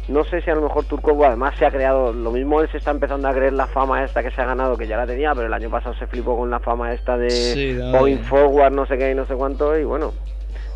No 0.09 0.25
sé 0.25 0.41
si 0.43 0.51
a 0.51 0.55
lo 0.57 0.63
mejor 0.63 0.85
Turkoglu 0.87 1.25
además 1.25 1.55
se 1.57 1.65
ha 1.65 1.71
creado, 1.71 2.13
lo 2.13 2.33
mismo 2.33 2.61
él 2.61 2.69
se 2.73 2.79
está 2.79 2.91
empezando 2.91 3.29
a 3.29 3.33
creer 3.33 3.53
la 3.53 3.67
fama 3.69 4.03
esta 4.03 4.21
que 4.21 4.33
se 4.33 4.41
ha 4.43 4.47
ganado, 4.47 4.77
que 4.77 4.89
ya 4.89 4.97
la 4.97 5.07
tenía, 5.07 5.33
pero 5.33 5.47
el 5.47 5.55
año 5.55 5.71
pasado 5.71 5.95
se 5.95 6.09
flipó 6.09 6.37
con 6.37 6.51
la 6.51 6.59
fama 6.59 6.93
esta 6.93 7.17
de 7.17 7.31
Sí, 7.31 7.79
eh. 7.81 8.19
forward, 8.25 8.73
no 8.73 8.85
sé 8.87 8.99
qué 8.99 9.13
y 9.13 9.15
no 9.15 9.27
sé 9.27 9.35
cuánto, 9.35 9.79
y 9.79 9.85
bueno, 9.85 10.13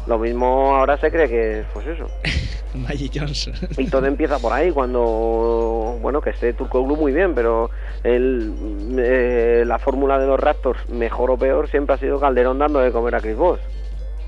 lo 0.07 0.19
mismo 0.19 0.75
ahora 0.77 0.99
se 0.99 1.11
cree 1.11 1.29
que 1.29 1.65
pues 1.73 1.87
eso. 1.87 2.07
Magic 2.75 3.13
Johnson. 3.15 3.55
Y 3.79 3.87
todo 3.87 4.07
empieza 4.07 4.39
por 4.39 4.53
ahí, 4.53 4.71
cuando, 4.71 5.99
bueno, 6.01 6.21
que 6.21 6.31
esté 6.31 6.53
Turkoglu 6.53 6.97
muy 6.97 7.13
bien, 7.13 7.35
pero 7.35 7.71
el, 8.05 8.53
eh, 8.99 9.65
la 9.67 9.79
fórmula 9.79 10.19
de 10.19 10.27
los 10.27 10.39
Raptors, 10.39 10.89
mejor 10.91 11.31
o 11.31 11.37
peor, 11.39 11.71
siempre 11.71 11.95
ha 11.95 11.99
sido 11.99 12.21
Calderón 12.21 12.59
dando 12.59 12.81
de 12.81 12.93
comer 12.93 13.15
a 13.15 13.21
Chris 13.21 13.37
Bosh. 13.37 13.61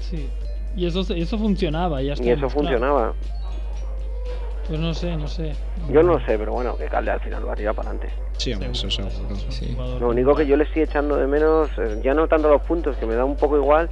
Sí. 0.01 0.29
Y 0.77 0.87
eso, 0.87 1.01
eso 1.15 1.39
funcionaba, 1.39 2.01
ya 2.03 2.15
está. 2.15 2.25
Y 2.25 2.31
eso 2.31 2.49
funcionaba. 2.49 3.13
Pues 4.69 4.81
no 4.81 4.93
sé, 4.93 5.17
no 5.17 5.27
sé. 5.27 5.55
Yo 5.91 6.03
no 6.03 6.19
sé, 6.27 6.39
pero 6.39 6.53
bueno, 6.53 6.77
que 6.77 6.87
Calde 6.87 7.11
al 7.11 7.21
final 7.21 7.49
va 7.49 7.55
a 7.55 7.57
tirar 7.57 7.75
para 7.75 7.91
adelante. 7.91 8.15
Sí, 8.37 8.53
hombre, 8.53 8.71
eso 8.71 8.91
seguro. 8.91 9.15
Sí. 9.49 9.75
Lo 9.99 10.11
único 10.11 10.35
que 10.35 10.47
yo 10.47 10.57
le 10.57 10.65
estoy 10.65 10.83
echando 10.83 11.17
de 11.17 11.27
menos, 11.27 11.71
eh, 11.79 12.01
ya 12.05 12.13
no 12.13 12.29
tanto 12.29 12.49
los 12.51 12.61
puntos, 12.63 12.97
que 12.97 13.07
me 13.07 13.15
da 13.15 13.25
un 13.25 13.37
poco 13.37 13.57
igual, 13.57 13.89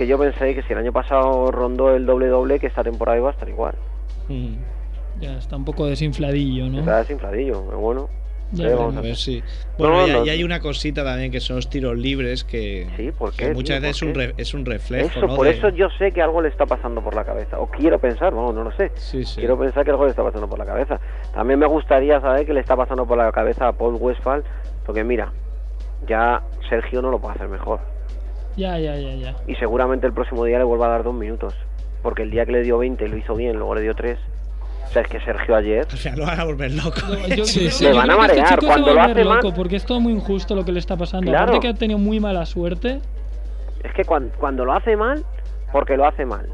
que 0.00 0.06
yo 0.06 0.18
pensé 0.18 0.54
que 0.54 0.62
si 0.62 0.72
el 0.72 0.78
año 0.78 0.92
pasado 0.92 1.50
rondó 1.50 1.94
el 1.94 2.06
doble-doble, 2.06 2.58
que 2.58 2.68
esta 2.68 2.82
temporada 2.82 3.18
iba 3.18 3.28
a 3.28 3.32
estar 3.32 3.46
igual. 3.50 3.74
Mm. 4.28 4.54
Ya 5.20 5.36
está 5.36 5.56
un 5.56 5.64
poco 5.66 5.84
desinfladillo, 5.86 6.70
¿no? 6.70 6.78
Está 6.78 7.00
desinfladillo, 7.00 7.62
pero 7.66 7.78
bueno. 7.78 8.08
Ya 8.52 8.56
¿qué 8.56 8.62
veremos. 8.70 8.86
vamos 8.86 8.96
a 8.96 9.00
ver 9.02 9.16
si. 9.16 9.42
Bueno, 9.76 9.94
No, 9.98 10.08
y, 10.08 10.10
no. 10.12 10.24
y 10.24 10.30
hay 10.30 10.42
una 10.42 10.58
cosita 10.60 11.04
también 11.04 11.30
que 11.30 11.38
son 11.40 11.56
los 11.56 11.68
tiros 11.68 11.98
libres 11.98 12.44
que, 12.44 12.88
Sí, 12.96 13.12
¿por 13.12 13.32
que 13.34 13.52
muchas 13.52 13.78
tío? 13.78 13.88
veces 13.88 13.96
es 13.96 14.00
¿Por 14.00 14.08
un, 14.08 14.14
re- 14.14 14.34
es 14.38 14.54
un 14.54 14.64
reflejo. 14.64 15.08
Eso, 15.18 15.26
¿no? 15.26 15.36
por 15.36 15.46
de- 15.46 15.52
eso 15.52 15.68
yo 15.68 15.88
sé 15.98 16.12
que 16.12 16.22
algo 16.22 16.40
le 16.40 16.48
está 16.48 16.64
pasando 16.64 17.02
por 17.02 17.14
la 17.14 17.24
cabeza. 17.24 17.60
O 17.60 17.66
quiero 17.70 17.98
pensar, 17.98 18.34
vamos, 18.34 18.54
no 18.54 18.64
lo 18.64 18.72
sé. 18.72 18.90
Sí, 18.94 19.24
sí. 19.26 19.36
Quiero 19.40 19.58
pensar 19.58 19.84
que 19.84 19.90
algo 19.90 20.04
le 20.04 20.10
está 20.10 20.24
pasando 20.24 20.48
por 20.48 20.58
la 20.58 20.64
cabeza. 20.64 20.98
También 21.34 21.58
me 21.60 21.66
gustaría 21.66 22.18
saber 22.22 22.46
qué 22.46 22.54
le 22.54 22.60
está 22.60 22.74
pasando 22.74 23.04
por 23.06 23.18
la 23.18 23.30
cabeza 23.32 23.68
a 23.68 23.72
Paul 23.72 23.96
Westphal, 24.00 24.42
porque 24.86 25.04
mira, 25.04 25.30
ya 26.08 26.42
Sergio 26.70 27.02
no 27.02 27.10
lo 27.10 27.18
puede 27.20 27.34
hacer 27.34 27.48
mejor. 27.48 27.80
Ya, 28.60 28.78
ya, 28.78 28.94
ya, 28.96 29.14
ya. 29.14 29.34
Y 29.46 29.54
seguramente 29.56 30.06
el 30.06 30.12
próximo 30.12 30.44
día 30.44 30.58
le 30.58 30.64
vuelva 30.64 30.86
a 30.86 30.90
dar 30.90 31.02
dos 31.02 31.14
minutos. 31.14 31.54
Porque 32.02 32.22
el 32.22 32.30
día 32.30 32.44
que 32.44 32.52
le 32.52 32.62
dio 32.62 32.76
20 32.78 33.08
lo 33.08 33.16
hizo 33.16 33.34
bien, 33.34 33.56
luego 33.56 33.74
le 33.74 33.80
dio 33.80 33.94
3. 33.94 34.18
O 34.84 34.92
sea, 34.92 35.02
es 35.02 35.08
que 35.08 35.20
Sergio 35.20 35.54
ayer... 35.56 35.86
Al 35.90 35.96
final 35.98 36.18
lo 36.18 36.26
van 36.26 36.40
a 36.40 36.44
volver 36.44 36.72
loco. 36.72 37.00
Yo 37.36 37.44
Sí, 37.46 37.70
sí. 37.70 37.84
Yo 37.84 37.94
van 37.96 38.10
a 38.10 38.14
este 38.26 38.40
marear, 38.40 38.58
cuando 38.58 38.68
va 38.68 38.74
a 38.74 39.08
lo 39.08 39.08
volver 39.08 39.10
hace 39.18 39.24
mal- 39.24 39.36
loco, 39.42 39.54
porque 39.54 39.76
es 39.76 39.86
todo 39.86 40.00
muy 40.00 40.12
injusto 40.12 40.54
lo 40.54 40.64
que 40.64 40.72
le 40.72 40.78
está 40.78 40.96
pasando. 40.96 41.30
Claro. 41.30 41.44
Aparte 41.44 41.60
que 41.60 41.68
ha 41.68 41.74
tenido 41.74 41.98
muy 41.98 42.20
mala 42.20 42.44
suerte. 42.44 43.00
Es 43.82 43.92
que 43.94 44.04
cuan- 44.04 44.30
cuando, 44.38 44.64
lo 44.66 44.74
hace 44.74 44.94
mal, 44.96 45.24
porque 45.72 45.96
lo 45.96 46.06
hace 46.06 46.26
mal. 46.26 46.46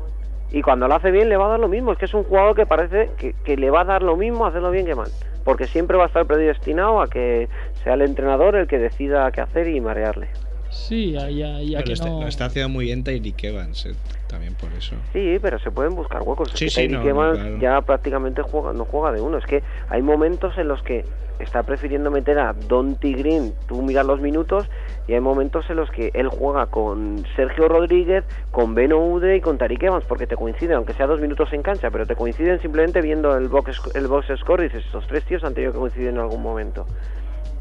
Y 0.52 0.62
cuando 0.62 0.86
lo 0.86 0.94
hace 0.94 1.10
bien 1.10 1.28
le 1.28 1.36
va 1.36 1.46
a 1.46 1.48
dar 1.50 1.60
lo 1.60 1.68
mismo. 1.68 1.90
Es 1.92 1.98
que 1.98 2.04
es 2.04 2.14
un 2.14 2.22
jugador 2.24 2.54
que 2.54 2.66
parece 2.66 3.10
que, 3.18 3.32
que 3.44 3.56
le 3.56 3.70
va 3.70 3.80
a 3.80 3.84
dar 3.84 4.02
lo 4.02 4.16
mismo 4.16 4.46
hacerlo 4.46 4.70
bien 4.70 4.86
que 4.86 4.94
mal. 4.94 5.10
Porque 5.44 5.66
siempre 5.66 5.96
va 5.96 6.04
a 6.04 6.06
estar 6.08 6.24
predestinado 6.26 7.00
a 7.00 7.08
que 7.08 7.48
sea 7.82 7.94
el 7.94 8.02
entrenador 8.02 8.56
el 8.56 8.66
que 8.66 8.78
decida 8.78 9.30
qué 9.32 9.40
hacer 9.40 9.68
y 9.68 9.80
marearle. 9.80 10.28
Sí, 10.76 11.12
ya, 11.12 11.28
ya, 11.30 11.60
ya 11.60 11.82
que 11.82 11.92
está- 11.94 12.08
no. 12.08 12.20
Lo 12.20 12.28
está 12.28 12.44
haciendo 12.46 12.68
muy 12.68 12.84
bien 12.84 13.02
Tyreek 13.02 13.42
Evans, 13.44 13.86
eh, 13.86 13.94
también 14.28 14.54
por 14.54 14.72
eso. 14.72 14.94
Sí, 15.12 15.38
pero 15.40 15.58
se 15.58 15.70
pueden 15.70 15.94
buscar 15.94 16.22
huecos. 16.22 16.52
Es 16.52 16.58
Sí, 16.58 16.66
que 16.66 16.70
sí, 16.70 16.76
Tyreek 16.88 16.92
no, 16.98 17.02
no, 17.04 17.08
Evans 17.10 17.38
claro. 17.38 17.58
ya 17.58 17.80
prácticamente 17.82 18.42
juega, 18.42 18.72
no 18.72 18.84
juega 18.84 19.12
de 19.12 19.20
uno. 19.20 19.38
Es 19.38 19.46
que 19.46 19.62
hay 19.88 20.02
momentos 20.02 20.56
en 20.58 20.68
los 20.68 20.82
que 20.82 21.04
está 21.38 21.62
prefiriendo 21.64 22.10
meter 22.10 22.38
a 22.38 22.54
Don 22.54 22.96
Green, 23.00 23.52
tú 23.68 23.82
miras 23.82 24.06
los 24.06 24.20
minutos, 24.20 24.70
y 25.06 25.12
hay 25.12 25.20
momentos 25.20 25.68
en 25.68 25.76
los 25.76 25.90
que 25.90 26.10
él 26.14 26.28
juega 26.28 26.66
con 26.66 27.24
Sergio 27.36 27.68
Rodríguez, 27.68 28.24
con 28.50 28.74
Beno 28.74 28.98
Ude 29.04 29.36
y 29.36 29.40
con 29.42 29.58
Tariq 29.58 29.82
Evans, 29.82 30.04
porque 30.08 30.26
te 30.26 30.34
coinciden, 30.36 30.76
aunque 30.76 30.94
sea 30.94 31.06
dos 31.06 31.20
minutos 31.20 31.52
en 31.52 31.62
cancha, 31.62 31.90
pero 31.90 32.06
te 32.06 32.14
coinciden 32.16 32.60
simplemente 32.62 33.02
viendo 33.02 33.36
el 33.36 33.48
box, 33.48 33.82
el 33.94 34.06
box 34.06 34.28
score 34.38 34.60
y 34.60 34.64
dices, 34.64 34.84
estos 34.86 35.06
tres 35.06 35.24
tíos 35.24 35.44
han 35.44 35.52
tenido 35.52 35.72
que 35.72 35.78
coincidir 35.78 36.08
en 36.08 36.18
algún 36.18 36.42
momento. 36.42 36.86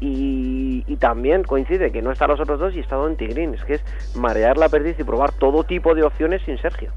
Y, 0.00 0.84
y 0.86 0.96
también 0.96 1.42
coincide 1.44 1.90
que 1.90 2.02
no 2.02 2.12
están 2.12 2.28
los 2.28 2.40
otros 2.40 2.58
dos 2.60 2.74
y 2.74 2.80
está 2.80 2.96
Don 2.96 3.16
Green. 3.16 3.54
Es 3.54 3.64
que 3.64 3.74
es 3.74 3.82
marear 4.14 4.58
la 4.58 4.68
perdiz 4.68 4.98
y 4.98 5.04
probar 5.04 5.32
todo 5.32 5.64
tipo 5.64 5.94
de 5.94 6.02
opciones 6.02 6.42
sin 6.44 6.58
Sergio. 6.58 6.90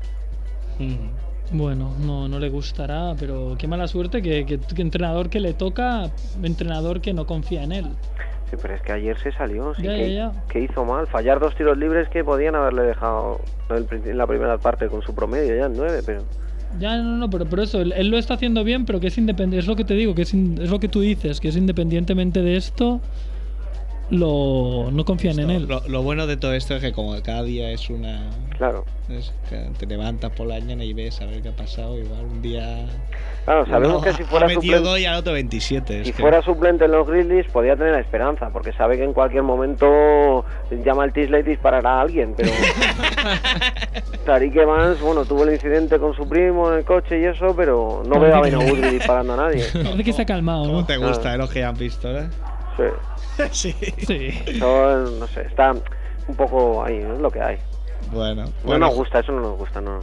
Mm. 0.79 1.57
Bueno, 1.57 1.93
no, 1.99 2.27
no 2.27 2.37
le 2.39 2.49
gustará, 2.49 3.15
pero 3.19 3.55
qué 3.57 3.67
mala 3.67 3.87
suerte 3.87 4.21
que, 4.21 4.45
que, 4.45 4.59
que 4.59 4.81
entrenador 4.81 5.29
que 5.29 5.39
le 5.39 5.53
toca, 5.53 6.11
entrenador 6.43 7.01
que 7.01 7.13
no 7.13 7.25
confía 7.25 7.63
en 7.63 7.71
él. 7.71 7.85
Sí, 8.51 8.55
pero 8.61 8.75
es 8.75 8.81
que 8.81 8.91
ayer 8.91 9.17
se 9.19 9.31
salió. 9.31 9.73
Sí, 9.75 9.83
Ya, 9.83 9.95
que, 9.95 10.13
ya, 10.13 10.31
ya. 10.31 10.43
que 10.47 10.59
hizo 10.61 10.85
mal. 10.85 11.07
Fallar 11.07 11.39
dos 11.39 11.55
tiros 11.55 11.77
libres 11.77 12.07
que 12.09 12.23
podían 12.23 12.55
haberle 12.55 12.83
dejado 12.83 13.39
en 13.69 14.17
la 14.17 14.27
primera 14.27 14.57
parte 14.57 14.87
con 14.87 15.01
su 15.01 15.15
promedio 15.15 15.55
ya 15.55 15.65
en 15.65 15.73
nueve, 15.77 16.01
pero... 16.05 16.23
Ya, 16.79 16.97
no, 16.97 17.17
no, 17.17 17.29
pero, 17.29 17.45
pero 17.49 17.63
eso, 17.63 17.81
él, 17.81 17.93
él 17.95 18.09
lo 18.09 18.17
está 18.17 18.35
haciendo 18.35 18.63
bien, 18.63 18.85
pero 18.85 18.99
que 18.99 19.07
es 19.07 19.17
independiente, 19.17 19.59
es 19.59 19.67
lo 19.67 19.75
que 19.75 19.85
te 19.85 19.95
digo, 19.95 20.13
que 20.13 20.21
es, 20.23 20.33
in- 20.33 20.59
es 20.61 20.69
lo 20.69 20.79
que 20.79 20.87
tú 20.87 21.01
dices, 21.01 21.39
que 21.39 21.47
es 21.47 21.55
independientemente 21.55 22.41
de 22.43 22.57
esto, 22.57 23.01
lo, 24.11 24.89
no 24.91 25.05
confían 25.05 25.39
en 25.39 25.49
él. 25.49 25.65
Lo, 25.67 25.87
lo 25.87 26.03
bueno 26.03 26.27
de 26.27 26.37
todo 26.37 26.53
esto 26.53 26.75
es 26.75 26.81
que 26.81 26.91
como 26.91 27.19
cada 27.21 27.43
día 27.43 27.71
es 27.71 27.89
una... 27.89 28.29
Claro. 28.59 28.83
es 29.07 29.33
que 29.49 29.55
te 29.79 29.85
levantas 29.85 30.31
por 30.33 30.45
la 30.45 30.59
mañana 30.59 30.83
y 30.83 30.91
ves 30.93 31.19
a 31.21 31.25
ver 31.25 31.41
qué 31.41 31.47
ha 31.49 31.55
pasado. 31.55 31.97
Igual 31.97 32.25
un 32.25 32.41
día... 32.41 32.85
Claro, 33.45 33.65
sabemos 33.65 33.95
uno 33.95 34.01
que 34.03 34.13
si 34.13 34.23
fuera 34.25 34.45
ha 34.45 34.49
metido 34.49 34.61
suplente, 34.77 34.89
dos 34.89 34.99
y 34.99 35.05
al 35.05 35.15
otro 35.15 35.31
27. 35.33 36.03
si 36.03 36.11
que- 36.11 36.21
fuera 36.21 36.41
suplente 36.41 36.83
en 36.83 36.91
los 36.91 37.07
Grizzlies 37.07 37.47
podía 37.47 37.77
tener 37.77 37.93
la 37.93 38.01
esperanza, 38.01 38.49
porque 38.51 38.73
sabe 38.73 38.97
que 38.97 39.05
en 39.05 39.13
cualquier 39.13 39.43
momento 39.43 40.43
llama 40.85 41.03
al 41.03 41.13
Tisley 41.13 41.39
y 41.39 41.43
disparará 41.43 41.99
a 41.99 42.01
alguien, 42.01 42.33
pero... 42.35 42.51
Tariq 44.25 44.55
Evans, 44.57 44.99
bueno, 45.01 45.23
tuvo 45.25 45.45
el 45.45 45.53
incidente 45.53 45.97
con 45.97 46.13
su 46.13 46.27
primo 46.27 46.69
en 46.71 46.79
el 46.79 46.83
coche 46.85 47.19
y 47.19 47.25
eso, 47.25 47.55
pero 47.55 48.03
no 48.05 48.19
veo 48.19 48.35
a 48.35 48.41
Beno 48.41 48.59
Udrih 48.59 48.91
disparando 48.91 49.33
a 49.33 49.37
nadie. 49.37 49.63
Parece 49.73 50.03
que 50.03 50.13
se 50.13 50.21
ha 50.23 50.25
calmado, 50.25 50.63
¿Cómo 50.65 50.81
¿no? 50.81 50.85
te 50.85 50.97
gusta 50.97 51.33
eh, 51.33 51.37
los 51.37 51.49
que 51.49 51.63
han 51.63 51.75
pistolas? 51.77 52.27
Sí. 53.51 53.71
sí. 53.71 53.93
Sí. 54.05 54.27
Eso, 54.47 54.97
no 55.19 55.27
sé, 55.27 55.41
está 55.43 55.71
un 56.27 56.35
poco 56.35 56.83
ahí, 56.83 56.95
es 56.97 57.19
lo 57.19 57.31
que 57.31 57.41
hay. 57.41 57.57
Bueno, 58.11 58.45
No 58.45 58.51
bueno, 58.63 58.85
nos 58.87 58.95
gusta, 58.95 59.19
eso 59.19 59.31
no 59.31 59.41
nos 59.41 59.57
gusta, 59.57 59.81
no. 59.81 59.99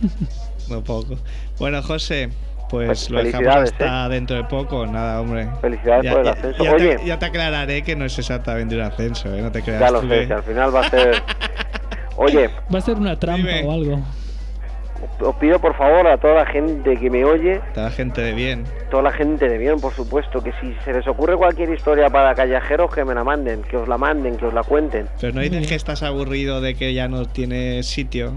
muy 0.68 0.80
poco. 0.82 1.16
Bueno, 1.58 1.82
José, 1.82 2.30
Pues 2.68 3.08
Fe- 3.08 3.12
lo 3.14 3.22
dejamos 3.24 3.48
hasta 3.56 4.08
dentro 4.08 4.36
de 4.36 4.44
poco, 4.44 4.86
nada, 4.86 5.20
hombre. 5.20 5.48
Felicidades 5.60 6.12
por 6.12 6.20
el 6.20 6.28
ascenso. 6.28 6.62
ya 6.64 6.72
Oye. 6.72 6.96
te, 6.98 7.06
ya 7.06 7.18
te 7.18 7.26
aclararé 7.26 7.82
que 7.82 7.96
no 7.96 8.04
es 8.04 8.16
exactamente 8.18 8.74
un 8.76 8.82
ascenso, 8.82 9.34
¿eh? 9.34 9.42
No 9.42 9.50
te 9.50 9.62
creas 9.62 9.80
Ya 9.80 9.90
lo 9.90 10.00
sé, 10.02 10.08
que- 10.08 10.26
que 10.28 10.32
al 10.34 10.42
final 10.44 10.74
va 10.74 10.80
a 10.80 10.90
ser... 10.90 11.22
Oye, 12.16 12.50
Va 12.72 12.78
a 12.78 12.82
ser 12.82 12.96
una 12.96 13.18
trampa 13.18 13.38
Dime. 13.48 13.64
o 13.66 13.72
algo. 13.72 14.00
Os 15.20 15.36
pido 15.36 15.58
por 15.58 15.74
favor 15.76 16.06
a 16.06 16.16
toda 16.18 16.34
la 16.34 16.46
gente 16.46 16.96
que 16.96 17.10
me 17.10 17.24
oye, 17.24 17.60
Toda 17.74 17.86
la 17.86 17.92
gente 17.92 18.20
de 18.22 18.32
bien. 18.32 18.64
toda 18.90 19.02
la 19.04 19.12
gente 19.12 19.48
de 19.48 19.58
bien, 19.58 19.80
por 19.80 19.92
supuesto, 19.94 20.42
que 20.42 20.52
si 20.60 20.74
se 20.84 20.92
les 20.92 21.06
ocurre 21.06 21.36
cualquier 21.36 21.70
historia 21.70 22.08
para 22.10 22.34
callejeros, 22.34 22.90
que 22.94 23.04
me 23.04 23.14
la 23.14 23.24
manden, 23.24 23.62
que 23.62 23.76
os 23.76 23.88
la 23.88 23.98
manden, 23.98 24.36
que 24.36 24.46
os 24.46 24.54
la 24.54 24.62
cuenten. 24.62 25.06
Pero 25.20 25.32
no 25.32 25.40
dices 25.40 25.66
que 25.66 25.74
estás 25.74 26.02
aburrido 26.02 26.60
de 26.60 26.74
que 26.74 26.92
ya 26.94 27.08
no 27.08 27.24
tienes 27.26 27.86
sitio. 27.86 28.32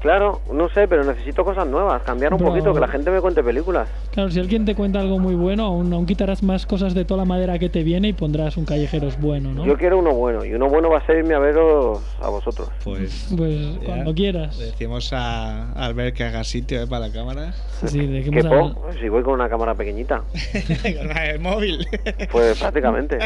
Claro, 0.00 0.40
no 0.52 0.68
sé, 0.68 0.86
pero 0.86 1.04
necesito 1.04 1.44
cosas 1.44 1.66
nuevas, 1.66 2.02
cambiar 2.02 2.32
un 2.34 2.40
poquito, 2.40 2.72
que 2.72 2.80
la 2.80 2.88
gente 2.88 3.10
me 3.10 3.20
cuente 3.20 3.42
películas. 3.42 3.88
Claro, 4.12 4.30
si 4.30 4.38
alguien 4.38 4.64
te 4.64 4.74
cuenta 4.74 5.00
algo 5.00 5.18
muy 5.18 5.34
bueno, 5.34 5.64
aún, 5.64 5.92
aún 5.92 6.06
quitarás 6.06 6.42
más 6.42 6.66
cosas 6.66 6.94
de 6.94 7.04
toda 7.04 7.18
la 7.18 7.24
madera 7.24 7.58
que 7.58 7.68
te 7.68 7.82
viene 7.82 8.08
y 8.08 8.12
pondrás 8.12 8.56
un 8.56 8.64
callejeros 8.64 9.18
bueno, 9.20 9.52
¿no? 9.52 9.64
Yo 9.66 9.76
quiero 9.76 9.98
uno 9.98 10.12
bueno, 10.12 10.44
y 10.44 10.52
uno 10.54 10.68
bueno 10.68 10.90
va 10.90 10.98
a 10.98 11.06
ser 11.06 11.18
irme 11.18 11.34
a 11.34 11.38
veros 11.38 12.00
a 12.20 12.28
vosotros. 12.28 12.68
Pues. 12.84 13.26
Pues 13.36 13.78
cuando 13.84 14.14
quieras. 14.14 14.56
Le 14.58 14.66
decimos 14.66 15.12
a 15.12 15.72
Albert 15.72 16.16
que 16.16 16.24
haga 16.24 16.44
sitio 16.44 16.82
¿eh? 16.82 16.86
para 16.86 17.08
la 17.08 17.12
cámara. 17.12 17.52
Sí, 17.86 17.98
¿Qué 18.30 18.40
al- 18.40 18.48
po? 18.48 18.86
Si 19.00 19.08
voy 19.08 19.22
con 19.22 19.34
una 19.34 19.48
cámara 19.48 19.74
pequeñita, 19.74 20.22
Con 20.96 21.08
del 21.08 21.40
móvil. 21.40 21.86
pues 22.32 22.58
prácticamente. 22.58 23.18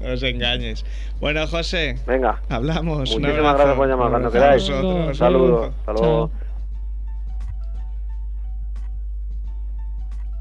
no 0.00 0.12
os 0.12 0.22
engañes. 0.22 0.84
Bueno, 1.20 1.46
José, 1.46 1.96
Venga, 2.06 2.40
hablamos. 2.48 3.14
Un 3.14 3.22
Muchísimas 3.22 3.54
gracias 3.54 3.76
por 3.76 3.88
llamar, 3.88 4.10
cuando 4.10 4.28
A 4.28 4.32
queráis. 4.32 4.68
vosotros. 4.68 5.18
Saludos, 5.46 5.74
hasta 5.78 5.92
luego. 5.92 6.28
Chao. 6.28 6.30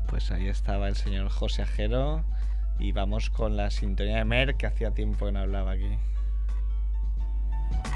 Pues 0.07 0.31
ahí 0.31 0.47
estaba 0.47 0.87
el 0.87 0.95
señor 0.95 1.29
José 1.29 1.63
Ajero. 1.63 2.23
Y 2.79 2.91
vamos 2.91 3.29
con 3.29 3.55
la 3.55 3.69
sintonía 3.69 4.17
de 4.17 4.25
Mer, 4.25 4.55
que 4.55 4.65
hacía 4.65 4.91
tiempo 4.91 5.25
que 5.25 5.31
no 5.31 5.39
hablaba 5.39 5.71
aquí. 5.71 5.97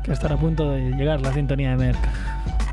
Que 0.03 0.11
estará 0.11 0.35
a 0.35 0.37
punto 0.37 0.71
de 0.71 0.91
llegar 0.91 1.19
la 1.21 1.33
sintonía 1.33 1.71
de 1.71 1.77
Merck. 1.77 2.66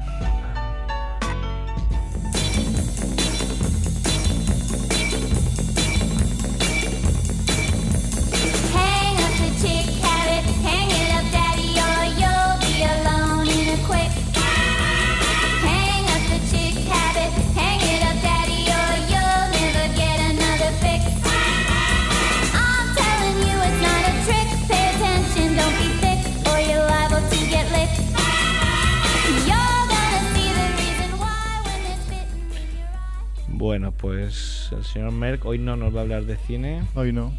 Bueno, 33.75 33.91
pues 33.91 34.69
el 34.71 34.85
señor 34.85 35.11
Merck 35.11 35.45
hoy 35.45 35.59
no 35.59 35.75
nos 35.75 35.93
va 35.93 35.99
a 35.99 36.03
hablar 36.03 36.23
de 36.27 36.37
cine, 36.37 36.85
Hoy 36.95 37.13
no. 37.13 37.35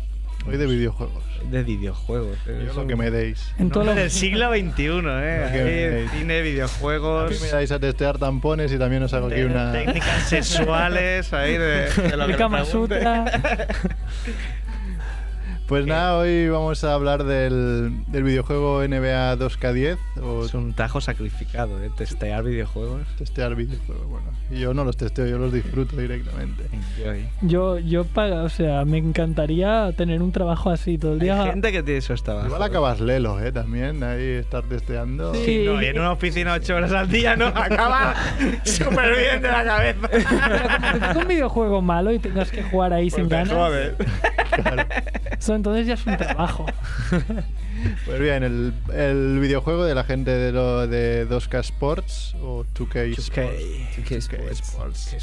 Hoy 0.45 0.58
de 0.58 0.65
videojuegos. 0.65 1.24
de 1.50 1.63
videojuegos. 1.63 2.38
Yo 2.45 2.74
lo 2.74 2.86
que 2.86 2.98
me 2.98 3.10
deis. 3.10 3.54
En 3.58 3.69
todo 3.69 3.95
del 3.95 4.12
siglo 4.12 4.50
XXI, 4.50 4.84
¿eh? 5.06 6.08
Cine, 6.12 6.39
A 6.39 6.41
mí 6.43 6.50
videojuegos, 6.50 7.41
me 7.41 7.48
dais 7.48 7.71
a 7.71 7.80
testear 7.80 8.17
tampones 8.17 8.74
y 8.74 8.78
también 8.78 9.02
os 9.04 9.13
hago 9.13 9.28
aquí 9.28 9.43
una. 9.43 9.71
técnicas 9.71 10.24
sexuales, 10.28 11.32
ahí 11.32 11.54
de, 11.54 11.89
de 11.89 12.17
lo 12.17 12.26
que 12.26 12.34
El 12.34 12.38
Kama. 12.38 12.65
Sutra. 12.65 13.24
Pues 15.67 15.88
nada, 15.88 16.19
hoy 16.19 16.47
vamos 16.47 16.84
a 16.84 16.93
hablar 16.93 17.23
del, 17.23 17.91
del 18.06 18.23
videojuego 18.23 18.84
NBA 18.88 19.36
2K10 19.38 19.97
o 20.21 20.45
Es 20.45 20.54
un 20.54 20.73
tajo 20.73 21.01
sacrificado, 21.01 21.84
¿eh? 21.84 21.89
Testear 21.97 22.43
videojuegos. 22.43 23.01
testear 23.17 23.56
videojuegos. 23.56 24.06
Bueno, 24.08 24.28
y 24.51 24.60
yo 24.60 24.75
no 24.75 24.84
los 24.84 24.95
testeo, 24.95 25.25
yo 25.25 25.39
los 25.39 25.51
disfruto 25.51 25.97
directamente. 25.97 26.65
Yo, 27.41 27.80
yo, 27.80 28.06
pa- 28.06 28.43
o 28.43 28.49
sea, 28.49 28.86
me 28.86 28.99
encantaría 28.99 29.91
tener 29.97 30.21
un 30.21 30.32
trabajo 30.32 30.69
así 30.69 30.99
todo 30.99 31.13
el 31.13 31.19
día. 31.19 31.41
Hay 31.41 31.49
gente 31.49 31.71
que 31.71 31.82
tiene 31.82 31.97
esos 31.97 32.21
trabajos. 32.21 32.49
Igual 32.49 32.62
acabas 32.62 32.99
lelo, 32.99 33.39
¿eh? 33.43 33.51
También 33.51 34.04
ahí 34.04 34.21
estar 34.23 34.62
testeando. 34.65 35.34
Sí. 35.34 35.45
Sí, 35.45 35.63
no, 35.65 35.82
y 35.82 35.86
en 35.88 35.97
una 35.99 36.12
oficina 36.12 36.54
ocho 36.54 36.75
horas 36.75 36.91
al 36.91 37.10
día 37.10 37.36
no 37.36 37.47
acaba 37.56 38.13
súper 38.65 39.17
bien 39.17 39.41
de 39.41 39.47
la 39.51 39.63
cabeza. 39.65 40.10
Pero 40.12 41.10
es 41.12 41.15
un 41.17 41.28
videojuego 41.28 41.82
malo 41.82 42.12
y 42.13 42.19
tengas 42.19 42.51
que 42.51 42.62
jugar 42.62 42.93
ahí 42.93 43.10
sin 43.10 43.28
Pues 43.28 43.49
me 43.49 43.51
ganas. 43.51 43.54
jode. 43.56 43.95
Entonces 45.56 45.88
ya 45.88 45.94
es 45.96 46.06
un 46.06 46.18
trabajo. 46.18 46.65
Pues 48.06 48.20
bien, 48.20 48.41
el, 48.44 48.74
el 48.94 49.38
videojuego 49.39 49.84
de 49.86 49.94
la 49.94 50.04
gente 50.06 50.32
de, 50.32 50.52
lo, 50.52 50.88
de 50.88 51.28
2K 51.30 51.60
Sports 51.60 52.36
o 52.41 52.65
2K, 52.74 53.15
Sports. 53.18 53.62
2K 53.98 55.12
Sports. 55.12 55.15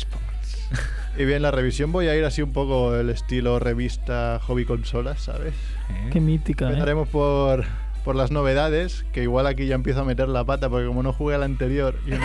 Y 1.19 1.25
bien, 1.25 1.43
la 1.43 1.51
revisión 1.51 1.91
voy 1.93 2.09
a 2.09 2.15
ir 2.17 2.25
así 2.25 2.41
un 2.41 2.53
poco 2.53 2.95
el 2.95 3.11
estilo 3.11 3.59
revista 3.59 4.39
hobby 4.47 4.65
consolas, 4.65 5.21
¿sabes? 5.23 5.55
Qué 6.13 6.21
mítica, 6.21 6.67
¿eh? 6.67 6.69
Empezaremos 6.69 7.09
por, 7.09 7.65
por 8.05 8.17
las 8.17 8.31
novedades, 8.31 9.05
que 9.13 9.23
igual 9.23 9.47
aquí 9.47 9.67
ya 9.67 9.75
empiezo 9.75 10.01
a 10.01 10.05
meter 10.05 10.29
la 10.29 10.45
pata, 10.45 10.69
porque 10.71 10.87
como 10.87 11.03
no 11.03 11.13
jugué 11.13 11.35
al 11.35 11.43
anterior, 11.43 11.97
no- 12.07 12.19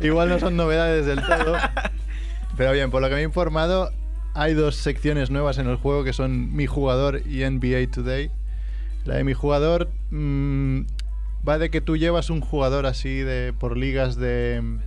igual 0.00 0.28
no 0.30 0.38
son 0.38 0.56
novedades 0.56 1.04
del 1.06 1.20
todo. 1.20 1.56
Pero 2.56 2.72
bien, 2.72 2.90
por 2.90 3.02
lo 3.02 3.08
que 3.08 3.14
me 3.16 3.20
he 3.20 3.24
informado, 3.24 3.92
hay 4.38 4.54
dos 4.54 4.76
secciones 4.76 5.30
nuevas 5.30 5.58
en 5.58 5.66
el 5.66 5.76
juego 5.76 6.04
que 6.04 6.12
son 6.12 6.54
Mi 6.54 6.66
Jugador 6.66 7.22
y 7.26 7.42
NBA 7.42 7.90
Today. 7.90 8.30
La 9.04 9.16
de 9.16 9.24
Mi 9.24 9.34
Jugador 9.34 9.90
mm, 10.10 10.82
va 11.46 11.58
de 11.58 11.70
que 11.70 11.80
tú 11.80 11.96
llevas 11.96 12.30
un 12.30 12.40
jugador 12.40 12.86
así 12.86 13.18
de 13.18 13.52
por 13.52 13.76
ligas 13.76 14.14
de 14.14 14.60
mm, 14.62 14.78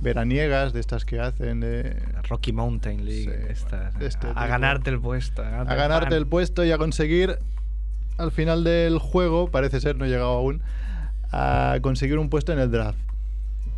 veraniegas, 0.00 0.72
de 0.72 0.80
estas 0.80 1.04
que 1.04 1.20
hacen, 1.20 1.60
de, 1.60 1.94
Rocky 2.26 2.52
Mountain 2.52 3.04
League. 3.04 3.24
Sí, 3.24 3.52
estas, 3.52 3.94
este 4.00 4.28
a, 4.28 4.30
tipo. 4.30 4.40
ganarte 4.40 4.88
el 4.88 4.98
puesto. 4.98 5.42
A 5.42 5.50
ganarte, 5.50 5.72
a 5.72 5.76
ganarte 5.76 6.16
el 6.16 6.26
puesto 6.26 6.64
y 6.64 6.72
a 6.72 6.78
conseguir 6.78 7.38
al 8.16 8.32
final 8.32 8.64
del 8.64 8.98
juego, 8.98 9.50
parece 9.50 9.80
ser, 9.80 9.96
no 9.96 10.06
he 10.06 10.08
llegado 10.08 10.30
aún, 10.30 10.62
a 11.32 11.76
conseguir 11.82 12.18
un 12.18 12.30
puesto 12.30 12.54
en 12.54 12.58
el 12.58 12.70
draft. 12.70 12.98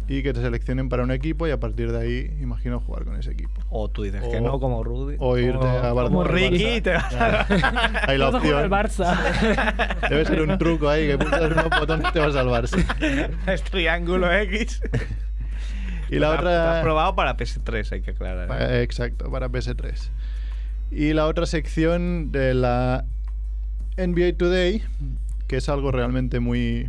Y 0.09 0.23
que 0.23 0.33
te 0.33 0.41
seleccionen 0.43 0.89
para 0.89 1.05
un 1.05 1.11
equipo 1.13 1.47
y 1.47 1.53
a 1.53 1.61
partir 1.61 1.93
de 1.93 1.99
ahí, 2.01 2.37
imagino 2.41 2.81
jugar 2.81 3.05
con 3.05 3.17
ese 3.17 3.31
equipo. 3.31 3.61
O 3.71 3.89
tú 3.89 4.03
dices 4.03 4.23
O- 4.27 4.31
que 4.31 4.41
no, 4.41 4.59
como 4.61 4.83
Rudy. 4.83 5.17
o 5.21 5.39
irte 5.39 5.65
a 5.67 5.93
Barcelona. 5.93 6.05
como 6.09 6.25
Ricky, 6.25 6.65
Barça. 6.65 6.83
te 6.83 6.91
vas 6.93 7.11
Ya, 7.13 8.03
Hay 8.09 8.19
la 8.19 8.27
a 8.29 8.33
jugar 8.41 8.65
al 8.65 8.73
opción. 8.73 9.07
Barça. 9.09 10.09
Debe 10.11 10.25
ser 10.25 10.43
un 10.43 10.59
truco 10.59 10.89
ahí 10.89 11.07
que 11.07 11.19
pulsas 11.19 11.53
unos 11.53 11.71
botones 11.71 12.09
y 12.09 12.13
te 12.13 12.19
vas 12.19 12.35
al 12.37 12.49
Barça. 12.49 13.31
es 13.47 13.63
triángulo 13.63 14.31
X. 14.33 14.83
Y 16.11 16.19
la 16.19 16.27
Lo 16.27 16.33
has- 16.33 16.39
otra. 16.41 16.81
probado 16.83 17.15
para 17.15 17.37
PS3, 17.37 17.93
hay 17.93 18.03
que 18.03 18.11
aclarar. 18.11 18.49
¿eh? 18.61 18.81
Eh, 18.81 18.83
Exacto, 18.83 19.31
para 19.31 19.49
PS3. 19.49 20.11
Y 20.91 21.15
la 21.15 21.27
otra 21.27 21.47
sección 21.47 22.33
de 22.33 22.53
la 22.53 23.05
NBA 23.97 24.37
Today, 24.37 24.83
que 25.49 25.57
es 25.57 25.69
algo 25.71 25.91
realmente 25.91 26.39
muy. 26.41 26.89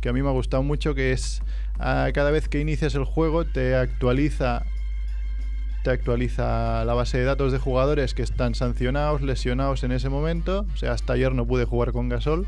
que 0.00 0.08
a 0.08 0.12
mí 0.14 0.22
me 0.22 0.28
ha 0.28 0.32
gustado 0.32 0.62
mucho, 0.62 0.94
que 0.94 1.12
es 1.12 1.42
ah, 1.78 2.08
cada 2.14 2.30
vez 2.30 2.48
que 2.48 2.60
inicias 2.60 2.94
el 2.94 3.04
juego 3.04 3.44
te 3.44 3.74
actualiza. 3.76 4.64
Te 5.84 5.90
actualiza 5.90 6.84
la 6.84 6.94
base 6.94 7.18
de 7.18 7.24
datos 7.24 7.52
de 7.52 7.58
jugadores 7.58 8.12
que 8.14 8.22
están 8.22 8.54
sancionados, 8.54 9.22
lesionados 9.22 9.84
en 9.84 9.92
ese 9.92 10.08
momento. 10.08 10.66
O 10.74 10.76
sea, 10.76 10.92
hasta 10.92 11.12
ayer 11.12 11.32
no 11.32 11.46
pude 11.46 11.64
jugar 11.64 11.92
con 11.92 12.08
Gasol. 12.08 12.46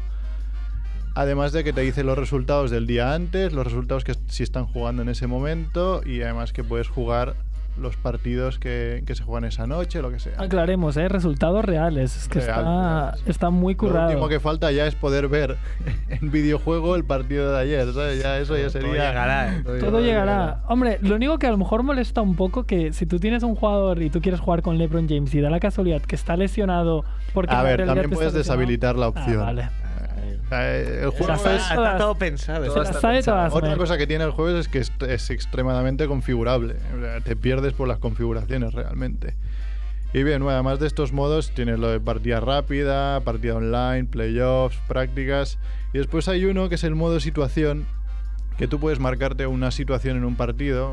Además 1.15 1.53
de 1.53 1.65
que 1.65 1.73
te 1.73 1.81
dice 1.81 2.05
los 2.05 2.19
resultados 2.19 2.71
del 2.71 2.87
día 2.87 3.15
antes, 3.15 3.53
los 3.53 3.65
resultados 3.65 4.05
que 4.05 4.15
si 4.29 4.43
están 4.43 4.67
jugando 4.67 5.03
en 5.03 5.09
ese 5.09 5.27
momento 5.27 6.01
y 6.05 6.23
además 6.23 6.53
que 6.53 6.63
puedes 6.63 6.89
jugar 6.89 7.35
los 7.81 7.97
partidos 7.97 8.59
que, 8.59 9.03
que 9.07 9.15
se 9.15 9.23
juegan 9.25 9.45
esa 9.45 9.67
noche, 9.67 10.03
lo 10.03 10.11
que 10.11 10.19
sea. 10.19 10.33
Aclaremos, 10.39 10.97
¿eh? 10.97 11.09
Resultados 11.09 11.65
reales. 11.65 12.17
Es 12.17 12.29
que 12.29 12.41
Real, 12.41 12.59
está, 12.59 13.15
está 13.27 13.51
muy 13.51 13.75
Lo 13.75 13.79
currado. 13.79 14.09
último 14.09 14.29
que 14.29 14.41
falta 14.41 14.71
ya 14.73 14.87
es 14.87 14.95
poder 14.95 15.29
ver 15.29 15.57
en 16.09 16.31
videojuego 16.31 16.97
el 16.97 17.05
partido 17.05 17.53
de 17.53 17.59
ayer, 17.61 17.93
¿sabes? 17.93 18.23
Ya 18.23 18.39
eso 18.39 18.57
ya 18.57 18.71
sería... 18.71 18.89
Todo 18.89 18.97
llegará, 18.99 19.57
¿eh? 19.57 19.63
Todo 19.81 20.01
llegará. 20.01 20.61
Hombre, 20.69 20.99
lo 21.03 21.17
único 21.17 21.39
que 21.39 21.47
a 21.47 21.51
lo 21.51 21.59
mejor 21.59 21.83
molesta 21.83 22.21
un 22.23 22.37
poco 22.37 22.65
que 22.65 22.93
si 22.93 23.07
tú 23.07 23.19
tienes 23.19 23.43
un 23.43 23.55
jugador 23.55 24.03
y 24.03 24.11
tú 24.11 24.21
quieres 24.21 24.41
jugar 24.41 24.63
con 24.63 24.79
LeBron 24.79 25.09
James 25.09 25.35
y 25.35 25.41
da 25.41 25.51
la 25.51 25.61
casualidad 25.61 26.03
que 26.03 26.15
está 26.17 26.37
lesionado 26.37 27.05
porque 27.35 27.55
A 27.55 27.63
ver, 27.63 27.85
también 27.87 28.11
puedes 28.11 28.33
deshabilitar 28.33 28.97
la 28.97 29.07
Ah, 29.07 29.09
opción. 29.11 29.59
Eh, 30.51 31.01
El 31.05 31.11
juego 31.11 31.33
es- 31.35 31.43
todas. 31.43 31.71
Está 31.71 31.99
todo 31.99 32.15
pensado. 32.15 32.63
Se 32.63 32.69
está 32.69 32.79
las 32.81 32.91
todo 32.93 33.01
sabe 33.01 33.15
pensado. 33.17 33.37
todas. 33.49 33.55
Otra 33.55 33.77
cosa 33.77 33.99
que 33.99 34.07
tiene 34.07 34.25
el 34.25 34.31
juego 34.31 34.59
es 34.59 34.69
que 34.69 34.79
es, 34.79 34.93
es 35.07 35.31
extremadamente 35.31 36.07
configurable. 36.07 36.77
O 36.97 37.01
sea, 37.01 37.21
te 37.21 37.37
pierdes 37.37 37.73
por 37.75 37.89
las 37.89 37.99
configuraciones 37.99 38.73
realmente. 38.75 39.37
Y 40.15 40.23
bien, 40.23 40.43
bueno, 40.43 40.55
además 40.55 40.79
de 40.81 40.87
estos 40.87 41.13
modos, 41.13 41.51
tienes 41.55 41.79
lo 41.79 41.89
de 41.91 42.01
partida 42.01 42.41
rápida, 42.41 43.21
partida 43.21 43.57
online, 43.57 44.05
playoffs, 44.07 44.79
prácticas. 44.89 45.59
Y 45.93 45.99
después 45.99 46.29
hay 46.29 46.47
uno 46.47 46.69
que 46.71 46.77
es 46.77 46.85
el 46.85 46.95
modo 46.95 47.21
situación, 47.21 47.87
que 48.57 48.67
tú 48.69 48.81
puedes 48.81 49.01
marcarte 49.01 49.47
una 49.47 49.71
situación 49.71 50.17
en 50.17 50.25
un 50.25 50.37
partido. 50.37 50.93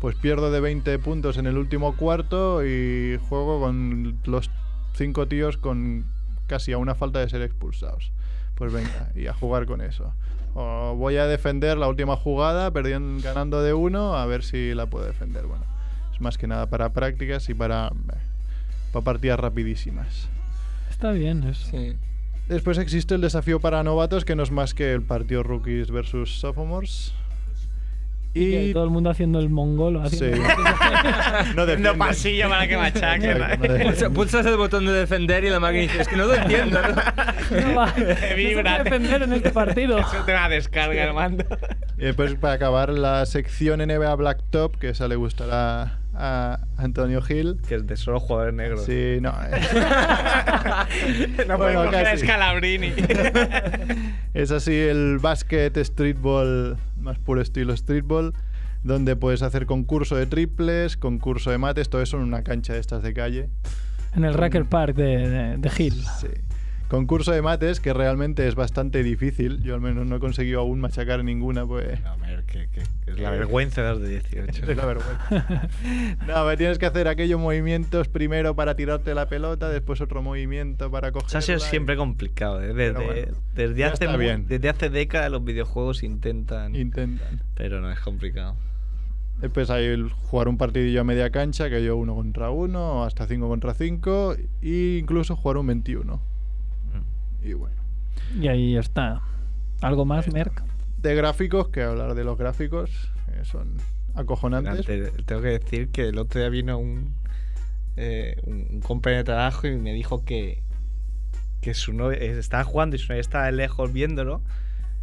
pues 0.00 0.16
pierdo 0.16 0.50
de 0.50 0.60
20 0.60 0.98
puntos 0.98 1.38
en 1.38 1.46
el 1.46 1.56
último 1.56 1.96
cuarto 1.96 2.62
y 2.66 3.18
juego 3.30 3.58
con 3.60 4.18
los 4.26 4.50
cinco 4.92 5.26
tíos 5.28 5.56
con 5.56 6.04
casi 6.46 6.72
a 6.72 6.78
una 6.78 6.94
falta 6.94 7.20
de 7.20 7.28
ser 7.30 7.40
expulsados. 7.40 8.12
Pues 8.54 8.72
venga, 8.72 9.10
y 9.14 9.26
a 9.26 9.34
jugar 9.34 9.66
con 9.66 9.80
eso. 9.80 10.12
O 10.54 10.94
voy 10.96 11.16
a 11.16 11.26
defender 11.26 11.76
la 11.76 11.88
última 11.88 12.16
jugada, 12.16 12.70
perdiendo, 12.70 13.22
ganando 13.22 13.62
de 13.62 13.74
uno, 13.74 14.16
a 14.16 14.24
ver 14.26 14.44
si 14.44 14.74
la 14.74 14.86
puedo 14.86 15.04
defender. 15.04 15.46
Bueno, 15.46 15.64
es 16.12 16.20
más 16.20 16.38
que 16.38 16.46
nada 16.46 16.66
para 16.66 16.90
prácticas 16.90 17.48
y 17.48 17.54
para, 17.54 17.88
eh, 17.88 18.16
para 18.92 19.04
partidas 19.04 19.40
rapidísimas. 19.40 20.28
Está 20.88 21.10
bien 21.10 21.42
eso. 21.44 21.68
Sí. 21.70 21.96
Después 22.48 22.78
existe 22.78 23.14
el 23.14 23.22
desafío 23.22 23.58
para 23.58 23.82
novatos, 23.82 24.24
que 24.24 24.36
no 24.36 24.42
es 24.42 24.50
más 24.50 24.74
que 24.74 24.92
el 24.92 25.02
partido 25.02 25.42
rookies 25.42 25.90
versus 25.90 26.38
sophomores. 26.38 27.14
Y 28.34 28.72
todo 28.72 28.84
el 28.84 28.90
mundo 28.90 29.10
haciendo 29.10 29.38
el 29.38 29.48
mongolo. 29.48 30.04
Sí. 30.08 30.16
Haciendo... 30.16 30.48
no 31.54 31.66
defiende. 31.66 31.94
pasillo 31.94 32.48
para 32.48 32.66
que 32.66 32.76
machaquen. 32.76 33.30
Exacto, 33.30 34.08
no 34.08 34.14
Pulsas 34.14 34.44
el 34.46 34.56
botón 34.56 34.86
de 34.86 34.92
defender 34.92 35.44
y 35.44 35.50
la 35.50 35.60
máquina 35.60 35.82
dice, 35.82 36.02
es 36.02 36.08
que 36.08 36.16
no 36.16 36.26
lo 36.26 36.34
entiendo. 36.34 36.80
¿no?". 36.82 36.88
No 37.60 37.74
va. 37.76 37.94
No 37.96 38.16
se 38.16 38.34
vibra. 38.34 38.62
puede 38.82 38.84
defender 38.84 39.22
en 39.22 39.32
este 39.34 39.50
partido. 39.50 39.98
Eso 39.98 40.24
te 40.26 40.32
va 40.32 40.46
a 40.46 40.48
descarga 40.48 41.04
el 41.04 41.14
mando. 41.14 41.44
Y 41.96 42.04
después, 42.06 42.34
para 42.34 42.54
acabar, 42.54 42.88
la 42.90 43.24
sección 43.26 43.78
NBA 43.80 44.14
Blacktop, 44.16 44.76
que 44.78 44.88
esa 44.88 45.06
le 45.06 45.14
gustará 45.16 45.98
a 46.14 46.60
Antonio 46.76 47.22
Gil. 47.22 47.58
Que 47.68 47.76
es 47.76 47.86
de 47.86 47.96
solo 47.96 48.18
jugadores 48.20 48.54
negros. 48.54 48.84
Sí, 48.84 49.18
no. 49.20 49.30
eh. 49.30 49.60
no 51.48 51.58
Bueno, 51.58 51.84
coger 51.84 52.06
a. 52.08 52.16
Scalabrini. 52.16 52.92
Es 54.32 54.50
así 54.50 54.74
el 54.74 55.18
básquet 55.20 55.76
streetball, 55.84 56.76
más 57.04 57.18
puro 57.18 57.40
estilo 57.40 57.76
streetball, 57.76 58.32
donde 58.82 59.14
puedes 59.14 59.42
hacer 59.42 59.66
concurso 59.66 60.16
de 60.16 60.26
triples, 60.26 60.96
concurso 60.96 61.50
de 61.50 61.58
mates, 61.58 61.88
todo 61.88 62.02
eso 62.02 62.16
en 62.16 62.24
una 62.24 62.42
cancha 62.42 62.72
de 62.72 62.80
estas 62.80 63.02
de 63.02 63.14
calle. 63.14 63.48
En 64.16 64.24
el 64.24 64.34
Racker 64.34 64.64
Park 64.64 64.96
de, 64.96 65.28
de, 65.28 65.56
de 65.58 65.70
Hill. 65.78 66.02
Sí. 66.20 66.28
Concurso 66.88 67.32
de 67.32 67.40
mates 67.42 67.80
que 67.80 67.92
realmente 67.92 68.46
es 68.46 68.54
bastante 68.54 69.02
difícil. 69.02 69.62
Yo 69.62 69.74
al 69.74 69.80
menos 69.80 70.06
no 70.06 70.16
he 70.16 70.20
conseguido 70.20 70.60
aún 70.60 70.80
machacar 70.80 71.24
ninguna, 71.24 71.66
pues... 71.66 71.98
A 72.04 72.14
ver, 72.16 72.44
que, 72.44 72.68
que- 72.68 72.82
que 73.04 73.10
es 73.12 73.18
la 73.18 73.30
vergüenza 73.30 73.82
de 73.82 73.88
los 73.90 74.00
de 74.02 74.08
18. 74.10 74.66
Es 74.70 74.76
la 74.76 74.84
vergüenza. 74.86 75.68
No, 76.26 76.44
me 76.44 76.56
tienes 76.56 76.78
que 76.78 76.86
hacer 76.86 77.08
aquellos 77.08 77.40
movimientos 77.40 78.08
primero 78.08 78.54
para 78.54 78.76
tirarte 78.76 79.14
la 79.14 79.26
pelota, 79.28 79.70
después 79.70 80.00
otro 80.00 80.22
movimiento 80.22 80.90
para 80.90 81.10
cogerla. 81.10 81.38
Eso 81.38 81.46
sido 81.46 81.58
siempre 81.58 81.96
complicado. 81.96 82.62
¿eh? 82.62 82.74
Desde, 82.74 82.92
bueno, 82.92 83.32
desde, 83.54 83.84
hace, 83.84 84.16
bien. 84.16 84.46
desde 84.46 84.68
hace 84.68 84.90
décadas 84.90 85.30
los 85.32 85.42
videojuegos 85.44 86.02
intentan. 86.02 86.76
Intentan. 86.76 87.40
pero 87.54 87.80
no 87.80 87.90
es 87.90 87.98
complicado. 88.00 88.56
Después 89.40 89.68
hay 89.70 89.86
el 89.86 90.10
jugar 90.10 90.48
un 90.48 90.58
partidillo 90.58 91.00
a 91.00 91.04
media 91.04 91.30
cancha, 91.30 91.68
que 91.68 91.82
yo 91.84 91.96
uno 91.96 92.14
contra 92.14 92.50
uno, 92.50 93.04
hasta 93.04 93.26
cinco 93.26 93.48
contra 93.48 93.74
cinco, 93.74 94.34
e 94.62 94.98
incluso 95.00 95.34
jugar 95.34 95.56
un 95.56 95.66
21. 95.66 96.33
Y 97.44 97.52
bueno. 97.52 97.76
Y 98.40 98.48
ahí 98.48 98.76
está. 98.76 99.20
¿Algo 99.80 100.04
más, 100.04 100.32
Merck? 100.32 100.62
De 100.98 101.14
gráficos, 101.14 101.68
que 101.68 101.82
hablar 101.82 102.14
de 102.14 102.24
los 102.24 102.38
gráficos, 102.38 103.10
que 103.26 103.44
son 103.44 103.76
acojonantes. 104.14 104.86
Te- 104.86 105.10
tengo 105.24 105.42
que 105.42 105.48
decir 105.58 105.88
que 105.90 106.08
el 106.08 106.18
otro 106.18 106.40
día 106.40 106.48
vino 106.48 106.78
un, 106.78 107.14
eh, 107.96 108.36
un, 108.44 108.66
un 108.70 108.80
compañero 108.80 109.18
de 109.18 109.24
trabajo 109.24 109.66
y 109.66 109.76
me 109.76 109.92
dijo 109.92 110.24
que, 110.24 110.62
que 111.60 111.74
su 111.74 111.92
novia 111.92 112.18
eh, 112.18 112.38
estaba 112.38 112.64
jugando 112.64 112.96
y 112.96 112.98
su 112.98 113.08
novia 113.08 113.20
estaba 113.20 113.50
lejos 113.50 113.92
viéndolo. 113.92 114.40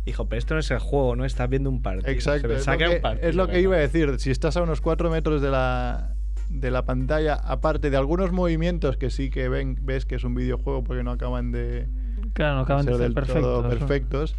Dijo, 0.05 0.27
pero 0.27 0.39
esto 0.39 0.55
no 0.55 0.61
es 0.61 0.71
el 0.71 0.79
juego, 0.79 1.15
no 1.15 1.25
estás 1.25 1.47
viendo 1.47 1.69
un 1.69 1.83
partido. 1.83 2.09
Exacto, 2.11 2.47
Se 2.47 2.55
es 2.55 2.65
lo, 2.65 2.77
que 2.77 2.83
era 2.83 2.89
que, 2.89 2.95
un 2.95 3.01
partido, 3.03 3.29
es 3.29 3.35
lo 3.35 3.45
que 3.45 3.51
¿verdad? 3.51 3.63
iba 3.63 3.75
a 3.75 3.79
decir. 3.79 4.15
Si 4.19 4.31
estás 4.31 4.57
a 4.57 4.63
unos 4.63 4.81
4 4.81 5.11
metros 5.11 5.43
de 5.43 5.51
la, 5.51 6.15
de 6.49 6.71
la 6.71 6.85
pantalla, 6.85 7.35
aparte 7.35 7.91
de 7.91 7.97
algunos 7.97 8.31
movimientos 8.31 8.97
que 8.97 9.11
sí 9.11 9.29
que 9.29 9.47
ven, 9.47 9.77
ves 9.83 10.05
que 10.07 10.15
es 10.15 10.23
un 10.23 10.33
videojuego 10.33 10.83
porque 10.83 11.03
no 11.03 11.11
acaban 11.11 11.51
de 11.51 11.87
Claro, 12.41 12.55
no 12.55 12.61
acaban 12.61 12.85
de 12.87 12.93
ser 12.93 13.01
del 13.01 13.13
perfectos. 13.13 13.43
todo 13.43 13.61
¿no? 13.61 13.69
perfectos, 13.69 14.35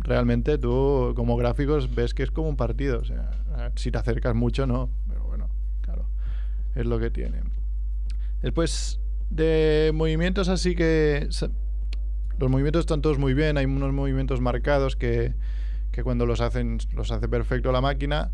realmente 0.00 0.58
tú 0.58 1.14
como 1.16 1.34
gráficos 1.38 1.94
ves 1.94 2.12
que 2.12 2.22
es 2.22 2.30
como 2.30 2.50
un 2.50 2.56
partido. 2.56 2.98
O 2.98 3.04
sea, 3.04 3.30
si 3.74 3.90
te 3.90 3.96
acercas 3.96 4.34
mucho, 4.34 4.66
no. 4.66 4.90
Pero 5.08 5.24
bueno, 5.24 5.48
claro, 5.80 6.04
es 6.74 6.84
lo 6.84 6.98
que 6.98 7.10
tiene. 7.10 7.40
Después 8.42 9.00
de 9.30 9.92
movimientos 9.94 10.48
así 10.48 10.74
que... 10.74 11.28
Los 12.38 12.50
movimientos 12.50 12.80
están 12.80 13.00
todos 13.00 13.18
muy 13.18 13.34
bien, 13.34 13.56
hay 13.56 13.64
unos 13.64 13.92
movimientos 13.92 14.40
marcados 14.40 14.94
que, 14.94 15.34
que 15.90 16.04
cuando 16.04 16.24
los 16.24 16.40
hacen 16.40 16.78
los 16.94 17.10
hace 17.10 17.28
perfecto 17.28 17.72
la 17.72 17.80
máquina. 17.80 18.30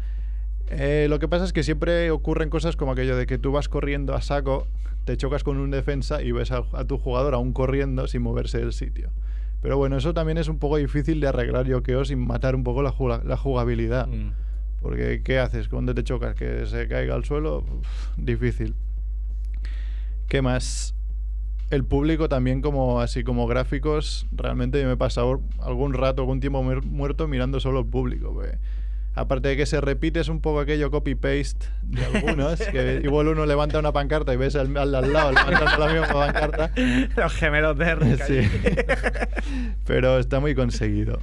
Eh, 0.69 1.07
lo 1.09 1.19
que 1.21 1.29
pasa 1.29 1.45
es 1.45 1.53
que 1.53 1.63
siempre 1.63 2.11
ocurren 2.11 2.51
cosas 2.51 2.77
como 2.77 2.93
aquello 2.93 3.17
de 3.17 3.27
que 3.27 3.39
tú 3.39 3.53
vas 3.53 3.69
corriendo 3.69 4.15
a 4.15 4.21
saco, 4.21 4.67
te 5.05 5.17
chocas 5.17 5.45
con 5.45 5.59
un 5.59 5.71
defensa 5.71 6.23
y 6.23 6.33
ves 6.33 6.51
a, 6.53 6.65
a 6.73 6.85
tu 6.85 6.99
jugador 6.99 7.35
aún 7.35 7.53
corriendo 7.53 8.07
sin 8.07 8.23
moverse 8.23 8.59
del 8.59 8.73
sitio. 8.73 9.11
Pero 9.61 9.77
bueno, 9.79 9.97
eso 9.97 10.13
también 10.13 10.37
es 10.39 10.49
un 10.49 10.59
poco 10.59 10.77
difícil 10.77 11.21
de 11.21 11.29
arreglar, 11.29 11.67
yo 11.67 11.83
creo, 11.83 12.05
sin 12.05 12.19
matar 12.27 12.55
un 12.55 12.65
poco 12.65 12.83
la, 12.83 12.95
la 13.25 13.37
jugabilidad. 13.37 14.07
Mm. 14.09 14.33
Porque, 14.83 15.23
¿qué 15.25 15.39
haces 15.39 15.69
cuando 15.69 15.95
te 15.95 16.05
chocas? 16.05 16.35
¿Que 16.35 16.67
se 16.67 16.87
caiga 16.89 17.15
al 17.15 17.25
suelo? 17.25 17.59
Uf, 17.61 17.87
difícil. 18.19 18.75
¿Qué 20.29 20.43
más? 20.43 20.95
El 21.71 21.85
público 21.85 22.29
también, 22.29 22.61
como 22.61 23.01
así 23.01 23.25
como 23.25 23.47
gráficos, 23.47 24.27
realmente 24.33 24.81
yo 24.81 24.87
me 24.87 24.93
he 24.93 24.97
pasado 24.99 25.41
algún 25.61 25.95
rato, 25.95 26.21
algún 26.23 26.41
tiempo 26.41 26.63
muer- 26.63 26.85
muerto 26.85 27.27
mirando 27.27 27.59
solo 27.61 27.81
el 27.81 27.87
público. 27.87 28.39
Aparte 29.17 29.49
de 29.49 29.57
que 29.57 29.65
se 29.65 29.81
repite, 29.81 30.19
es 30.19 30.29
un 30.29 30.41
poco 30.41 30.61
aquello 30.61 30.91
copy-paste 30.91 31.67
de 31.83 32.05
algunos, 32.05 32.61
que 32.61 33.01
igual 33.05 33.29
uno 33.29 33.47
levanta 33.47 33.79
una 33.79 33.93
pancarta 33.93 34.35
y 34.35 34.37
ves 34.37 34.57
al, 34.57 34.77
al, 34.77 34.93
al 34.95 35.13
lado 35.13 35.33
levantando 35.33 35.87
la 35.87 35.93
misma 35.93 36.09
pancarta. 36.09 36.71
Los 37.17 37.33
gemelos 37.35 37.79
de 37.79 37.85
R. 37.85 38.17
Sí. 38.27 38.49
Pero 39.87 40.19
está 40.19 40.41
muy 40.41 40.55
conseguido. 40.55 41.21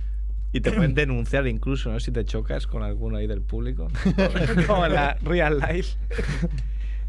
Y 0.53 0.61
te 0.61 0.71
pueden 0.71 0.93
denunciar 0.93 1.47
incluso, 1.47 1.91
¿no? 1.91 1.99
Si 1.99 2.11
te 2.11 2.25
chocas 2.25 2.67
con 2.67 2.83
alguno 2.83 3.17
ahí 3.17 3.27
del 3.27 3.41
público. 3.41 3.87
Como 4.67 4.85
en 4.85 4.93
la 4.93 5.17
real 5.23 5.59
life. 5.59 5.97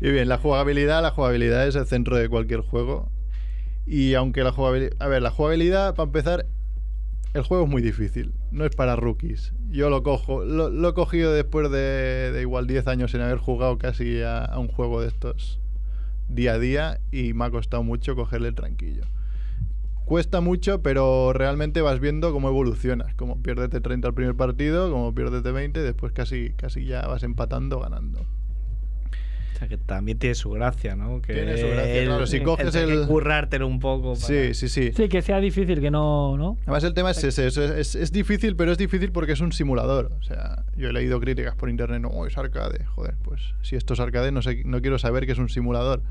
Y 0.00 0.10
bien, 0.10 0.28
la 0.28 0.38
jugabilidad, 0.38 1.02
la 1.02 1.10
jugabilidad 1.10 1.66
es 1.66 1.74
el 1.74 1.86
centro 1.86 2.16
de 2.16 2.28
cualquier 2.28 2.60
juego. 2.60 3.10
Y 3.84 4.14
aunque 4.14 4.44
la 4.44 4.52
jugabilidad... 4.52 4.92
A 5.00 5.08
ver, 5.08 5.22
la 5.22 5.30
jugabilidad, 5.30 5.96
para 5.96 6.06
empezar, 6.06 6.46
el 7.34 7.42
juego 7.42 7.64
es 7.64 7.70
muy 7.70 7.82
difícil. 7.82 8.32
No 8.50 8.64
es 8.64 8.76
para 8.76 8.94
rookies. 8.94 9.52
Yo 9.72 9.88
lo 9.88 10.02
cojo, 10.02 10.44
lo, 10.44 10.88
he 10.88 10.94
cogido 10.94 11.32
después 11.32 11.70
de, 11.70 12.38
igual 12.42 12.66
10 12.66 12.86
años 12.88 13.10
sin 13.10 13.22
haber 13.22 13.38
jugado 13.38 13.78
casi 13.78 14.20
a, 14.20 14.44
a 14.44 14.58
un 14.58 14.68
juego 14.68 15.00
de 15.00 15.08
estos 15.08 15.60
día 16.28 16.54
a 16.54 16.58
día 16.58 17.00
y 17.10 17.32
me 17.32 17.46
ha 17.46 17.50
costado 17.50 17.82
mucho 17.82 18.14
cogerle 18.14 18.48
el 18.48 18.54
tranquillo. 18.54 19.04
Cuesta 20.04 20.40
mucho, 20.40 20.82
pero 20.82 21.32
realmente 21.32 21.80
vas 21.80 22.00
viendo 22.00 22.32
cómo 22.32 22.48
evolucionas. 22.48 23.14
Como 23.14 23.40
piérdete 23.40 23.80
30 23.80 24.08
al 24.08 24.14
primer 24.14 24.36
partido, 24.36 24.90
como 24.90 25.14
piérdete 25.14 25.52
20, 25.52 25.80
después 25.80 26.12
casi, 26.12 26.50
casi 26.50 26.84
ya 26.84 27.06
vas 27.06 27.22
empatando, 27.22 27.80
ganando. 27.80 28.26
O 29.62 29.64
sea, 29.64 29.68
que 29.68 29.78
también 29.78 30.18
tiene 30.18 30.34
su 30.34 30.50
gracia, 30.50 30.96
¿no? 30.96 31.22
Que 31.22 31.34
Tiene 31.34 31.56
su 31.56 31.68
gracia, 31.68 32.04
claro, 32.04 32.26
si 32.26 32.40
coges 32.40 32.74
el- 32.74 33.06
currártelo 33.06 33.68
un 33.68 33.78
poco. 33.78 34.14
para- 34.14 34.26
Sí, 34.26 34.54
sí, 34.54 34.68
sí. 34.68 34.90
Sí, 34.92 35.08
que 35.08 35.22
sea 35.22 35.38
difícil, 35.38 35.80
que 35.80 35.90
no. 35.90 36.36
¿no? 36.36 36.56
Además 36.62 36.82
el 36.82 36.94
tema 36.94 37.12
es 37.12 37.22
ese, 37.22 37.46
es, 37.46 37.56
es- 37.56 37.94
es 37.94 38.10
difícil, 38.10 38.56
pero 38.56 38.72
es 38.72 38.78
difícil 38.78 39.12
porque 39.12 39.32
es 39.32 39.40
un 39.40 39.52
simulador. 39.52 40.10
O 40.18 40.22
sea, 40.24 40.64
yo 40.76 40.88
he 40.88 40.92
leído 40.92 41.20
críticas 41.20 41.54
por 41.54 41.70
internet, 41.70 42.00
no, 42.02 42.26
es 42.26 42.36
arcade. 42.36 42.84
Joder, 42.86 43.14
pues 43.22 43.54
si 43.62 43.76
esto 43.76 43.94
es 43.94 44.00
arcade 44.00 44.32
no, 44.32 44.42
sé, 44.42 44.62
no 44.64 44.80
quiero 44.80 44.98
saber 44.98 45.26
que 45.26 45.32
es 45.32 45.38
un 45.38 45.48
simulador. 45.48 46.02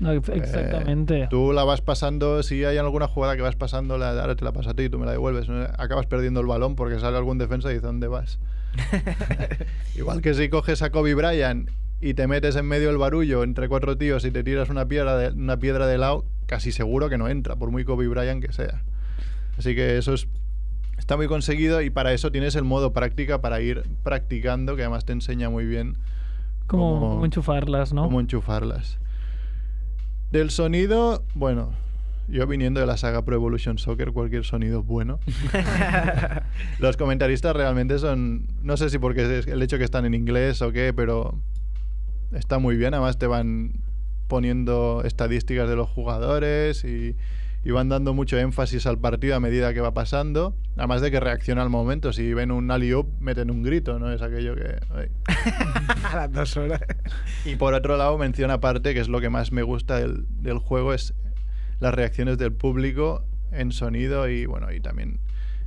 No, 0.00 0.10
ex- 0.12 0.28
exactamente. 0.28 1.22
Eh, 1.22 1.26
tú 1.30 1.52
la 1.52 1.62
vas 1.64 1.82
pasando, 1.82 2.42
si 2.42 2.64
hay 2.64 2.76
alguna 2.76 3.06
jugada 3.06 3.36
que 3.36 3.42
vas 3.42 3.54
pasando, 3.56 3.98
la, 3.98 4.10
ahora 4.20 4.34
te 4.34 4.44
la 4.44 4.52
paso 4.52 4.70
a 4.70 4.74
ti 4.74 4.82
y 4.84 4.88
tú 4.88 4.98
me 4.98 5.06
la 5.06 5.12
devuelves. 5.12 5.48
¿no? 5.48 5.62
Acabas 5.78 6.06
perdiendo 6.06 6.40
el 6.40 6.46
balón 6.46 6.74
porque 6.74 6.98
sale 6.98 7.16
algún 7.16 7.38
defensa 7.38 7.70
y 7.70 7.74
dice, 7.74 7.86
¿dónde 7.86 8.08
vas? 8.08 8.38
Igual 9.96 10.20
que 10.22 10.34
si 10.34 10.48
coges 10.48 10.82
a 10.82 10.90
Kobe 10.90 11.14
Bryant 11.14 11.70
y 12.00 12.14
te 12.14 12.26
metes 12.26 12.56
en 12.56 12.66
medio 12.66 12.88
del 12.88 12.98
barullo 12.98 13.42
entre 13.42 13.68
cuatro 13.68 13.96
tíos 13.96 14.24
y 14.24 14.30
te 14.30 14.44
tiras 14.44 14.68
una 14.68 14.86
piedra 14.86 15.16
de, 15.16 15.30
una 15.32 15.56
piedra 15.58 15.86
de 15.86 15.98
lado, 15.98 16.24
casi 16.46 16.72
seguro 16.72 17.08
que 17.08 17.18
no 17.18 17.28
entra, 17.28 17.56
por 17.56 17.70
muy 17.70 17.84
Kobe 17.84 18.06
Bryant 18.08 18.44
que 18.44 18.52
sea. 18.52 18.82
Así 19.58 19.74
que 19.74 19.96
eso 19.96 20.12
es, 20.14 20.28
está 20.98 21.16
muy 21.16 21.26
conseguido 21.26 21.80
y 21.80 21.88
para 21.90 22.12
eso 22.12 22.30
tienes 22.30 22.54
el 22.56 22.64
modo 22.64 22.92
práctica 22.92 23.40
para 23.40 23.60
ir 23.60 23.82
practicando, 24.02 24.76
que 24.76 24.82
además 24.82 25.04
te 25.06 25.12
enseña 25.14 25.48
muy 25.48 25.64
bien 25.64 25.96
Como, 26.66 27.00
cómo- 27.00 27.10
como 27.14 27.24
enchufarlas, 27.24 27.92
¿no? 27.94 28.02
cómo 28.04 28.20
enchufarlas. 28.20 28.98
Del 30.30 30.50
sonido, 30.50 31.24
bueno, 31.34 31.72
yo 32.28 32.46
viniendo 32.46 32.80
de 32.80 32.86
la 32.86 32.96
saga 32.96 33.24
Pro 33.24 33.36
Evolution 33.36 33.78
Soccer, 33.78 34.12
cualquier 34.12 34.44
sonido 34.44 34.80
es 34.80 34.86
bueno. 34.86 35.20
Los 36.78 36.96
comentaristas 36.96 37.54
realmente 37.56 37.98
son, 37.98 38.48
no 38.62 38.76
sé 38.76 38.90
si 38.90 38.98
porque 38.98 39.38
es 39.38 39.46
el 39.46 39.62
hecho 39.62 39.78
que 39.78 39.84
están 39.84 40.04
en 40.04 40.14
inglés 40.14 40.60
o 40.62 40.72
qué, 40.72 40.92
pero 40.94 41.38
está 42.32 42.58
muy 42.58 42.76
bien. 42.76 42.94
Además 42.94 43.18
te 43.18 43.26
van 43.26 43.72
poniendo 44.28 45.02
estadísticas 45.04 45.68
de 45.68 45.76
los 45.76 45.88
jugadores 45.88 46.84
y, 46.84 47.16
y 47.64 47.70
van 47.70 47.88
dando 47.88 48.14
mucho 48.14 48.38
énfasis 48.38 48.86
al 48.86 48.98
partido 48.98 49.36
a 49.36 49.40
medida 49.40 49.72
que 49.74 49.80
va 49.80 49.94
pasando. 49.94 50.56
Además 50.76 51.00
de 51.00 51.10
que 51.10 51.20
reacciona 51.20 51.62
al 51.62 51.70
momento. 51.70 52.12
Si 52.12 52.34
ven 52.34 52.50
un 52.50 52.70
alley-oop, 52.70 53.08
meten 53.20 53.50
un 53.50 53.62
grito, 53.62 53.98
¿no? 53.98 54.12
Es 54.12 54.22
aquello 54.22 54.54
que... 54.54 54.78
A 56.04 56.16
las 56.16 56.32
dos 56.32 56.56
horas. 56.56 56.80
Y 57.44 57.56
por 57.56 57.74
otro 57.74 57.96
lado, 57.96 58.18
menciona 58.18 58.54
aparte, 58.54 58.94
que 58.94 59.00
es 59.00 59.08
lo 59.08 59.20
que 59.20 59.30
más 59.30 59.52
me 59.52 59.62
gusta 59.62 59.96
del, 59.96 60.26
del 60.42 60.58
juego, 60.58 60.94
es 60.94 61.14
las 61.80 61.94
reacciones 61.94 62.38
del 62.38 62.52
público 62.52 63.24
en 63.52 63.72
sonido 63.72 64.28
y 64.28 64.46
bueno, 64.46 64.72
y 64.72 64.80
también 64.80 65.18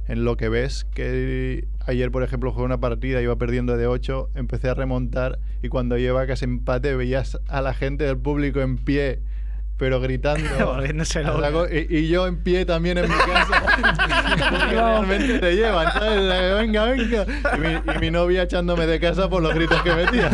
en 0.09 0.25
lo 0.25 0.35
que 0.35 0.49
ves. 0.49 0.85
Que 0.93 1.67
ayer, 1.85 2.11
por 2.11 2.23
ejemplo, 2.23 2.51
jugué 2.51 2.65
una 2.65 2.79
partida, 2.81 3.21
iba 3.21 3.37
perdiendo 3.37 3.77
de 3.77 3.87
8, 3.87 4.31
empecé 4.35 4.67
a 4.69 4.73
remontar 4.73 5.39
y 5.63 5.69
cuando 5.69 5.97
lleva 5.97 6.27
casi 6.27 6.43
empate 6.45 6.95
veías 6.95 7.39
a 7.47 7.61
la 7.61 7.73
gente 7.73 8.03
del 8.03 8.17
público 8.17 8.59
en 8.59 8.77
pie. 8.77 9.21
Pero 9.77 10.01
gritando. 10.01 10.43
Volviéndose 10.75 11.23
saco, 11.23 11.65
y, 11.71 11.87
y 11.89 12.09
yo 12.09 12.27
en 12.27 12.43
pie 12.43 12.65
también 12.65 12.97
en 12.97 13.05
mi 13.09 13.15
casa. 13.15 13.63
Porque 14.49 14.75
realmente 14.75 15.39
te 15.39 15.55
llevan, 15.55 15.93
¿sabes? 15.93 16.21
La- 16.21 16.55
Venga, 16.55 16.83
venga. 16.83 17.25
Y 17.55 17.59
mi, 17.61 17.95
y 17.95 17.99
mi 17.99 18.11
novia 18.11 18.43
echándome 18.43 18.85
de 18.87 18.99
casa 18.99 19.29
por 19.29 19.41
los 19.41 19.53
gritos 19.55 19.81
que 19.83 19.93
metía. 19.95 20.29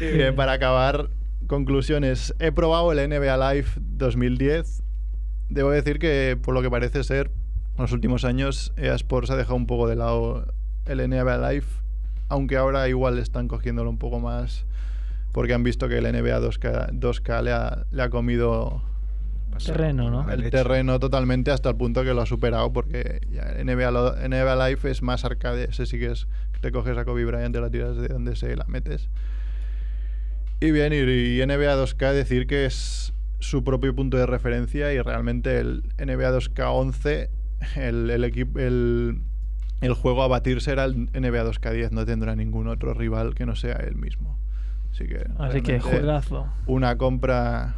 Y 0.00 0.16
bien, 0.16 0.34
para 0.34 0.52
acabar, 0.52 1.10
conclusiones. 1.46 2.34
He 2.38 2.52
probado 2.52 2.90
el 2.92 3.08
NBA 3.10 3.52
Live 3.52 3.68
2010. 3.76 4.82
Debo 5.54 5.70
decir 5.70 6.00
que, 6.00 6.36
por 6.40 6.52
lo 6.52 6.62
que 6.62 6.70
parece 6.70 7.04
ser, 7.04 7.30
en 7.76 7.82
los 7.82 7.92
últimos 7.92 8.24
años 8.24 8.72
EA 8.76 8.94
Sports 8.96 9.30
ha 9.30 9.36
dejado 9.36 9.54
un 9.54 9.68
poco 9.68 9.88
de 9.88 9.94
lado 9.94 10.52
el 10.86 10.98
NBA 11.08 11.50
Live, 11.52 11.66
aunque 12.28 12.56
ahora 12.56 12.88
igual 12.88 13.18
están 13.18 13.46
cogiéndolo 13.46 13.88
un 13.88 13.98
poco 13.98 14.18
más 14.18 14.66
porque 15.30 15.54
han 15.54 15.62
visto 15.62 15.88
que 15.88 15.98
el 15.98 16.04
NBA 16.04 16.40
2K, 16.40 16.90
2K 16.98 17.42
le, 17.42 17.52
ha, 17.52 17.86
le 17.92 18.02
ha 18.02 18.10
comido 18.10 18.82
Terreno, 19.64 20.10
¿no? 20.10 20.28
el 20.28 20.50
terreno 20.50 20.98
totalmente 20.98 21.52
hasta 21.52 21.68
el 21.68 21.76
punto 21.76 22.02
que 22.02 22.12
lo 22.14 22.22
ha 22.22 22.26
superado 22.26 22.72
porque 22.72 23.20
ya 23.30 23.42
el 23.42 23.64
NBA, 23.66 23.90
lo- 23.92 24.16
NBA 24.16 24.68
Live 24.68 24.90
es 24.90 25.02
más 25.02 25.24
arcade, 25.24 25.68
ese 25.70 25.86
sí 25.86 26.00
que 26.00 26.10
es 26.10 26.26
te 26.62 26.72
coges 26.72 26.98
a 26.98 27.04
Kobe 27.04 27.24
Bryant, 27.24 27.54
te 27.54 27.60
la 27.60 27.70
tiras 27.70 27.96
de 27.96 28.08
donde 28.08 28.34
se 28.34 28.56
la 28.56 28.64
metes. 28.64 29.08
Y 30.58 30.72
bien, 30.72 30.92
y, 30.92 30.96
y 30.96 31.46
NBA 31.46 31.76
2K 31.76 32.12
decir 32.12 32.48
que 32.48 32.64
es 32.66 33.13
su 33.44 33.62
propio 33.64 33.94
punto 33.94 34.16
de 34.16 34.26
referencia 34.26 34.92
y 34.92 35.00
realmente 35.00 35.58
el 35.58 35.82
NBA 35.98 36.32
2K 36.32 36.72
11, 36.72 37.30
el, 37.76 38.10
el, 38.10 38.24
equipo, 38.24 38.58
el, 38.58 39.20
el 39.80 39.92
juego 39.94 40.22
a 40.22 40.28
batir 40.28 40.60
será 40.60 40.84
el 40.84 41.06
NBA 41.12 41.44
2K 41.44 41.72
10, 41.72 41.92
no 41.92 42.04
tendrá 42.06 42.34
ningún 42.36 42.68
otro 42.68 42.94
rival 42.94 43.34
que 43.34 43.46
no 43.46 43.54
sea 43.54 43.76
él 43.76 43.96
mismo. 43.96 44.38
Así 44.92 45.06
que, 45.06 45.26
Así 45.38 45.60
que 45.60 45.80
juegazo. 45.80 46.46
una 46.66 46.96
compra 46.96 47.74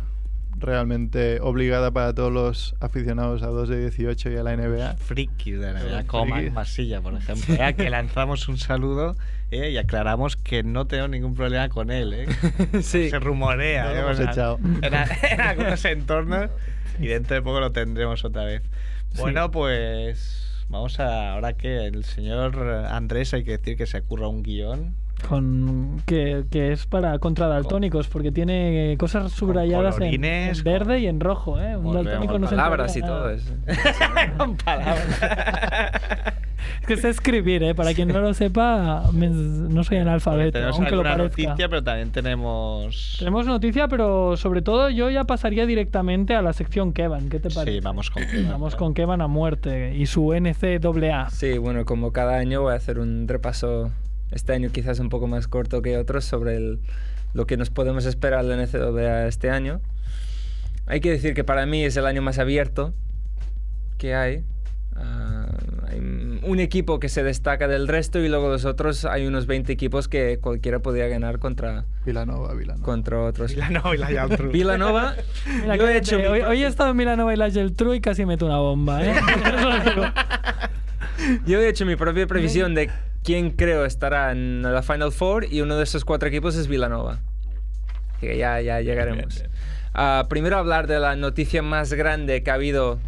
realmente 0.59 1.41
obligada 1.41 1.91
para 1.91 2.15
todos 2.15 2.33
los 2.33 2.75
aficionados 2.81 3.43
a 3.43 3.47
2 3.47 3.69
de 3.69 3.81
18 3.81 4.31
y 4.31 4.37
a 4.37 4.43
la 4.43 4.57
NBA. 4.57 4.97
Frikis 4.97 5.59
de 5.59 5.73
la 5.73 5.83
NBA, 5.83 6.07
como. 6.07 6.37
Masilla, 6.53 7.01
por 7.01 7.15
ejemplo. 7.15 7.55
¿eh? 7.55 7.63
A 7.63 7.73
que 7.73 7.91
lanzamos 7.91 8.49
un 8.49 8.59
saludo 8.59 9.17
¿eh? 9.51 9.71
y 9.71 9.77
aclaramos 9.79 10.37
que 10.37 10.63
no 10.63 10.87
tengo 10.87 11.09
ningún 11.09 11.35
problema 11.35 11.69
con 11.69 11.91
él. 11.91 12.13
¿eh? 12.15 12.27
Sí. 12.83 13.11
Se 13.11 13.19
rumorea. 13.19 13.85
No 13.85 13.91
¿eh? 13.91 13.99
hemos 14.01 14.13
O 14.13 14.23
sea, 14.23 14.31
echado. 14.33 14.59
En, 14.83 14.95
a- 14.95 15.07
en 15.31 15.41
algunos 15.41 15.85
entornos 15.85 16.51
y 16.99 17.07
dentro 17.09 17.35
de 17.37 17.43
poco 17.43 17.61
lo 17.61 17.73
tendremos 17.73 18.25
otra 18.25 18.45
vez. 18.45 18.63
Bueno, 19.19 19.51
pues 19.51 20.65
vamos 20.69 21.01
a. 21.01 21.33
Ahora 21.33 21.55
que 21.55 21.87
el 21.87 22.05
señor 22.05 22.57
Andrés 22.91 23.33
hay 23.35 23.45
que 23.45 23.53
decir 23.59 23.77
que 23.77 23.87
se 23.87 24.03
curra 24.03 24.29
un 24.29 24.43
guion. 24.43 24.95
Con, 25.29 26.03
que, 26.05 26.45
que 26.51 26.73
es 26.73 26.85
para 26.87 27.19
contra 27.19 27.47
daltónicos, 27.47 28.07
porque 28.09 28.31
tiene 28.33 28.97
cosas 28.99 29.33
subrayadas 29.33 29.99
en, 29.99 30.23
en 30.23 30.63
verde 30.63 30.99
y 31.01 31.07
en 31.07 31.21
rojo. 31.21 31.59
¿eh? 31.59 31.75
Un 31.75 31.95
daltónico 31.95 32.39
no 32.39 32.47
se 32.47 32.55
Palabras 32.55 32.95
y 32.97 33.01
todo 33.01 33.31
eso. 33.31 33.51
con 34.37 34.57
palabras. 34.59 35.19
Es 36.81 36.87
que 36.87 36.97
sé 36.97 37.09
escribir, 37.11 37.63
¿eh? 37.63 37.75
Para 37.75 37.95
quien 37.95 38.09
no 38.09 38.21
lo 38.21 38.33
sepa, 38.35 39.05
me- 39.13 39.29
no 39.29 39.83
soy 39.85 39.99
analfabeto, 39.99 40.53
tenemos 40.53 40.77
aunque 40.79 40.97
lo 40.97 41.03
parezca. 41.03 41.23
noticia, 41.43 41.69
pero 41.69 41.83
también 41.83 42.11
tenemos. 42.13 43.17
Tenemos 43.19 43.47
noticia, 43.47 43.89
pero 43.89 44.37
sobre 44.37 44.63
todo 44.63 44.91
yo 44.91 45.11
ya 45.11 45.25
pasaría 45.25 45.67
directamente 45.67 46.35
a 46.35 46.43
la 46.43 46.53
sección 46.53 46.93
Kevan. 46.93 47.29
¿Qué 47.29 47.41
te 47.41 47.51
parece? 47.51 47.79
Sí, 47.79 47.81
vamos 47.81 48.11
con. 48.11 48.23
Vamos 48.51 48.77
con 48.77 48.95
Kevan 48.95 49.21
a 49.21 49.27
muerte 49.27 49.95
y 49.97 50.07
su 50.07 50.33
NCAA. 50.35 51.31
Sí, 51.31 51.59
bueno, 51.59 51.85
como 51.85 52.13
cada 52.13 52.37
año 52.37 52.63
voy 52.63 52.73
a 52.73 52.77
hacer 52.77 52.99
un 52.99 53.27
repaso, 53.29 53.91
este 54.31 54.53
año 54.53 54.71
quizás 54.73 54.99
un 55.01 55.09
poco 55.09 55.27
más 55.27 55.49
corto 55.49 55.83
que 55.83 55.97
otros, 55.99 56.25
sobre 56.25 56.57
el- 56.57 56.81
lo 57.35 57.47
que 57.47 57.57
nos 57.57 57.71
podemos 57.71 58.07
esperar 58.07 58.45
de 58.47 58.57
la 58.57 58.63
NCAA 58.63 59.27
este 59.27 59.51
año. 59.51 59.81
Hay 60.87 61.01
que 61.01 61.11
decir 61.11 61.35
que 61.35 61.43
para 61.45 61.67
mí 61.67 61.83
es 61.85 61.97
el 61.97 62.07
año 62.07 62.23
más 62.23 62.39
abierto 62.39 62.93
que 63.99 64.15
hay. 64.15 64.45
Ah, 64.95 65.47
hay 65.89 66.01
un 66.47 66.61
equipo 66.61 67.01
que 67.01 67.09
se 67.09 67.23
destaca 67.23 67.69
del 67.69 67.89
resto 67.89 68.19
y 68.21 68.29
luego 68.29 68.49
los 68.49 68.65
otros 68.65 69.05
hay 69.05 69.27
unos 69.27 69.47
20 69.47 69.73
equipos 69.73 70.09
que 70.09 70.39
cualquiera 70.41 70.79
podría 70.79 71.09
ganar 71.09 71.39
contra, 71.39 71.85
Vilanova, 72.05 72.55
Vilanova. 72.55 72.85
contra 72.85 73.21
otros. 73.23 73.53
Villanova 73.53 73.95
y 73.95 73.99
la 73.99 74.07
Geltrú. 74.07 74.49
Villanova, 74.53 75.15
Mira, 75.61 75.77
yo 75.77 75.89
he 75.89 75.97
hecho 75.99 76.17
hoy, 76.17 76.41
hoy 76.41 76.63
he 76.63 76.67
estado 76.67 76.91
en 76.91 76.97
Milanova 76.97 77.35
y 77.35 77.37
la 77.37 77.51
Geltrú 77.51 77.95
y 77.95 78.01
casi 78.01 78.25
meto 78.25 78.47
una 78.47 78.59
bomba, 78.59 79.05
¿eh? 79.05 79.15
Yo 81.47 81.61
he 81.61 81.69
hecho 81.69 81.87
mi 81.87 81.97
propia 81.97 82.27
previsión 82.27 82.75
de 82.75 82.91
quién 83.25 83.51
creo 83.51 83.85
estará 83.85 84.33
en 84.33 84.63
la 84.63 84.83
Final 84.83 85.13
Four 85.13 85.47
y 85.51 85.61
uno 85.61 85.77
de 85.77 85.85
esos 85.85 86.05
cuatro 86.05 86.29
equipos 86.29 86.57
es 86.57 86.69
Villanova. 86.69 87.19
Así 88.17 88.27
que 88.29 88.37
ya, 88.37 88.61
ya 88.61 88.81
llegaremos. 88.81 89.35
Bien, 89.35 89.51
bien. 89.51 89.61
Ah, 89.95 90.27
primero 90.29 90.59
hablar 90.59 90.87
de 90.87 91.01
la 91.01 91.17
noticia 91.17 91.63
más 91.63 91.93
grande 91.95 92.43
que 92.43 92.51
ha 92.51 92.55
habido 92.55 92.99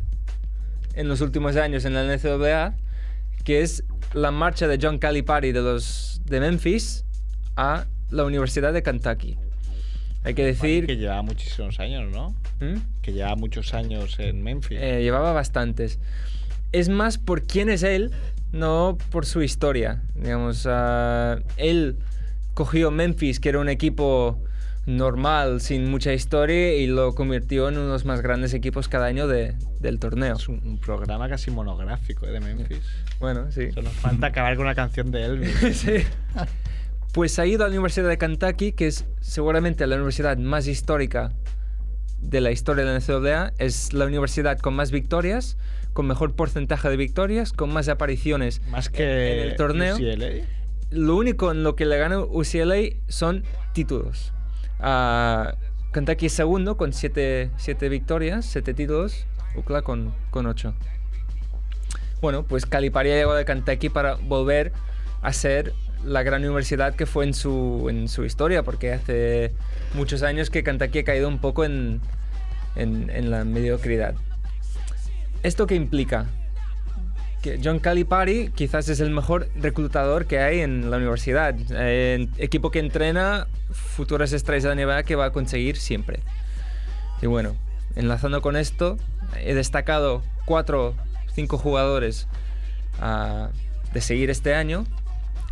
en 0.95 1.09
los 1.09 1.21
últimos 1.21 1.57
años 1.57 1.85
en 1.85 1.95
la 1.95 2.03
NCAA, 2.03 2.75
que 3.49 3.63
es 3.63 3.83
la 4.13 4.31
marcha 4.31 4.69
de 4.69 4.79
John 4.81 4.99
Calipari 4.99 5.53
de 5.53 5.63
los 5.63 6.21
de 6.27 6.39
Memphis 6.39 7.07
a 7.57 7.87
la 8.11 8.25
Universidad 8.25 8.75
de 8.75 8.83
Kentucky. 8.83 9.39
Hay 10.23 10.35
que 10.35 10.45
decir 10.45 10.85
que 10.87 10.99
lleva 10.99 11.23
muchísimos 11.23 11.81
años, 11.81 12.13
¿no? 12.13 12.33
¿Mm? 12.61 12.77
Que 13.01 13.15
lleva 13.15 13.35
muchos 13.37 13.73
años 13.73 14.19
en 14.19 14.43
Memphis. 14.43 14.77
Eh, 14.79 15.01
llevaba 15.01 15.33
bastantes. 15.33 15.99
Es 16.73 16.91
más 16.91 17.17
por 17.17 17.45
quién 17.45 17.71
es 17.71 17.83
él, 17.83 18.11
no 18.53 18.99
por 19.11 19.25
su 19.25 19.41
historia. 19.41 20.03
Digamos, 20.15 20.67
ah, 20.69 21.39
él 21.57 21.97
cogió 22.53 22.91
Memphis, 22.91 23.41
que 23.41 23.49
era 23.49 23.61
un 23.61 23.71
equipo 23.71 24.43
normal, 24.85 25.63
sin 25.63 25.91
mucha 25.91 26.13
historia, 26.13 26.75
y 26.77 26.87
lo 26.87 27.15
convirtió 27.15 27.71
en 27.71 27.79
uno 27.79 27.87
de 27.87 27.93
los 27.93 28.05
más 28.05 28.21
grandes 28.21 28.53
equipos 28.53 28.89
cada 28.89 29.07
año 29.07 29.27
de- 29.27 29.55
del 29.81 29.99
torneo. 29.99 30.37
Es 30.37 30.49
un, 30.49 30.61
un 30.67 30.79
programa 30.79 31.31
casi 31.31 31.51
monográfico 31.51 32.27
¿eh? 32.27 32.33
de 32.33 32.41
Memphis. 32.41 32.81
Bueno, 33.21 33.51
sí. 33.51 33.71
Solo 33.73 33.89
nos 33.89 33.97
falta 33.97 34.27
acabar 34.29 34.57
con 34.57 34.67
una 34.67 34.75
canción 34.75 35.11
de 35.11 35.25
Elvis. 35.25 35.57
Sí. 35.75 36.05
Pues 37.13 37.39
ha 37.39 37.47
ido 37.47 37.65
a 37.65 37.69
la 37.69 37.73
Universidad 37.73 38.09
de 38.09 38.19
Kentucky, 38.19 38.73
que 38.73 38.87
es 38.87 39.07
seguramente 39.21 39.87
la 39.87 39.97
universidad 39.97 40.37
más 40.37 40.67
histórica 40.67 41.33
de 42.21 42.41
la 42.41 42.51
historia 42.51 42.85
de 42.85 42.93
la 42.93 42.99
NCAA. 42.99 43.53
Es 43.59 43.93
la 43.93 44.05
universidad 44.05 44.59
con 44.59 44.75
más 44.75 44.91
victorias, 44.91 45.57
con 45.95 46.07
mejor 46.07 46.35
porcentaje 46.35 46.89
de 46.91 46.97
victorias, 46.97 47.53
con 47.53 47.73
más 47.73 47.89
apariciones 47.89 48.61
Más 48.69 48.91
que 48.91 49.43
en 49.43 49.49
el 49.49 49.57
torneo. 49.57 49.97
UCLA. 49.97 50.45
Lo 50.91 51.17
único 51.17 51.51
en 51.51 51.63
lo 51.63 51.77
que 51.77 51.87
le 51.87 51.97
gana 51.99 52.21
UCLA 52.21 52.77
son 53.09 53.43
títulos. 53.73 54.33
Ah, 54.79 55.55
Kentucky 55.93 56.27
es 56.27 56.33
segundo 56.33 56.77
con 56.77 56.93
siete, 56.93 57.51
siete 57.57 57.89
victorias, 57.89 58.45
siete 58.45 58.75
títulos. 58.75 59.27
UCLA 59.57 59.83
con, 59.83 60.15
con 60.31 60.47
ocho. 60.47 60.75
Bueno, 62.21 62.45
pues 62.45 62.67
Calipari 62.67 63.11
llegó 63.11 63.35
de 63.35 63.45
Kentucky 63.45 63.89
para 63.89 64.15
volver 64.15 64.73
a 65.23 65.33
ser 65.33 65.73
la 66.05 66.23
gran 66.23 66.43
universidad 66.43 66.95
que 66.95 67.07
fue 67.07 67.25
en 67.25 67.35
su, 67.35 67.87
en 67.91 68.09
su 68.09 68.25
historia, 68.25 68.63
porque 68.63 68.93
hace 68.93 69.53
muchos 69.95 70.23
años 70.23 70.51
que 70.51 70.63
Kentucky 70.63 71.01
ha 71.01 71.05
caído 71.05 71.29
un 71.29 71.39
poco 71.39 71.65
en, 71.65 72.01
en, 72.77 73.31
la 73.31 73.45
mediocridad. 73.45 74.15
¿Esto 75.43 75.67
qué 75.67 75.75
implica? 75.75 76.27
que 77.43 77.61
John 77.63 77.79
Calipari 77.79 78.51
quizás 78.53 78.89
es 78.89 78.99
el 78.99 79.11
mejor 79.11 79.49
reclutador 79.55 80.27
que 80.27 80.41
hay 80.41 80.59
en 80.59 80.91
la 80.91 80.97
universidad. 80.97 81.55
Equipo 82.37 82.73
que 82.73 82.81
entrena 82.81 83.47
futuras 83.71 84.33
estrellas 84.33 84.75
de 84.75 84.85
NBA 84.85 85.05
que 85.05 85.15
va 85.15 85.27
a 85.27 85.31
conseguir 85.31 85.77
siempre. 85.77 86.19
Y 87.23 87.27
bueno, 87.27 87.55
enlazando 87.95 88.43
con 88.43 88.57
esto, 88.57 88.97
he 89.37 89.55
destacado 89.55 90.25
cuatro, 90.47 90.95
cinco 91.39 91.57
jugadores 91.57 92.27
ah, 93.01 93.51
de 93.93 94.01
seguir 94.01 94.29
este 94.29 94.57
año. 94.57 94.85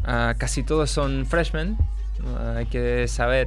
Ah, 0.03 0.35
casi 0.37 0.65
todos 0.65 0.91
son 0.91 1.27
freshmen. 1.27 1.77
Ah, 2.27 2.55
hay 2.57 2.67
que 2.67 3.07
saber 3.07 3.47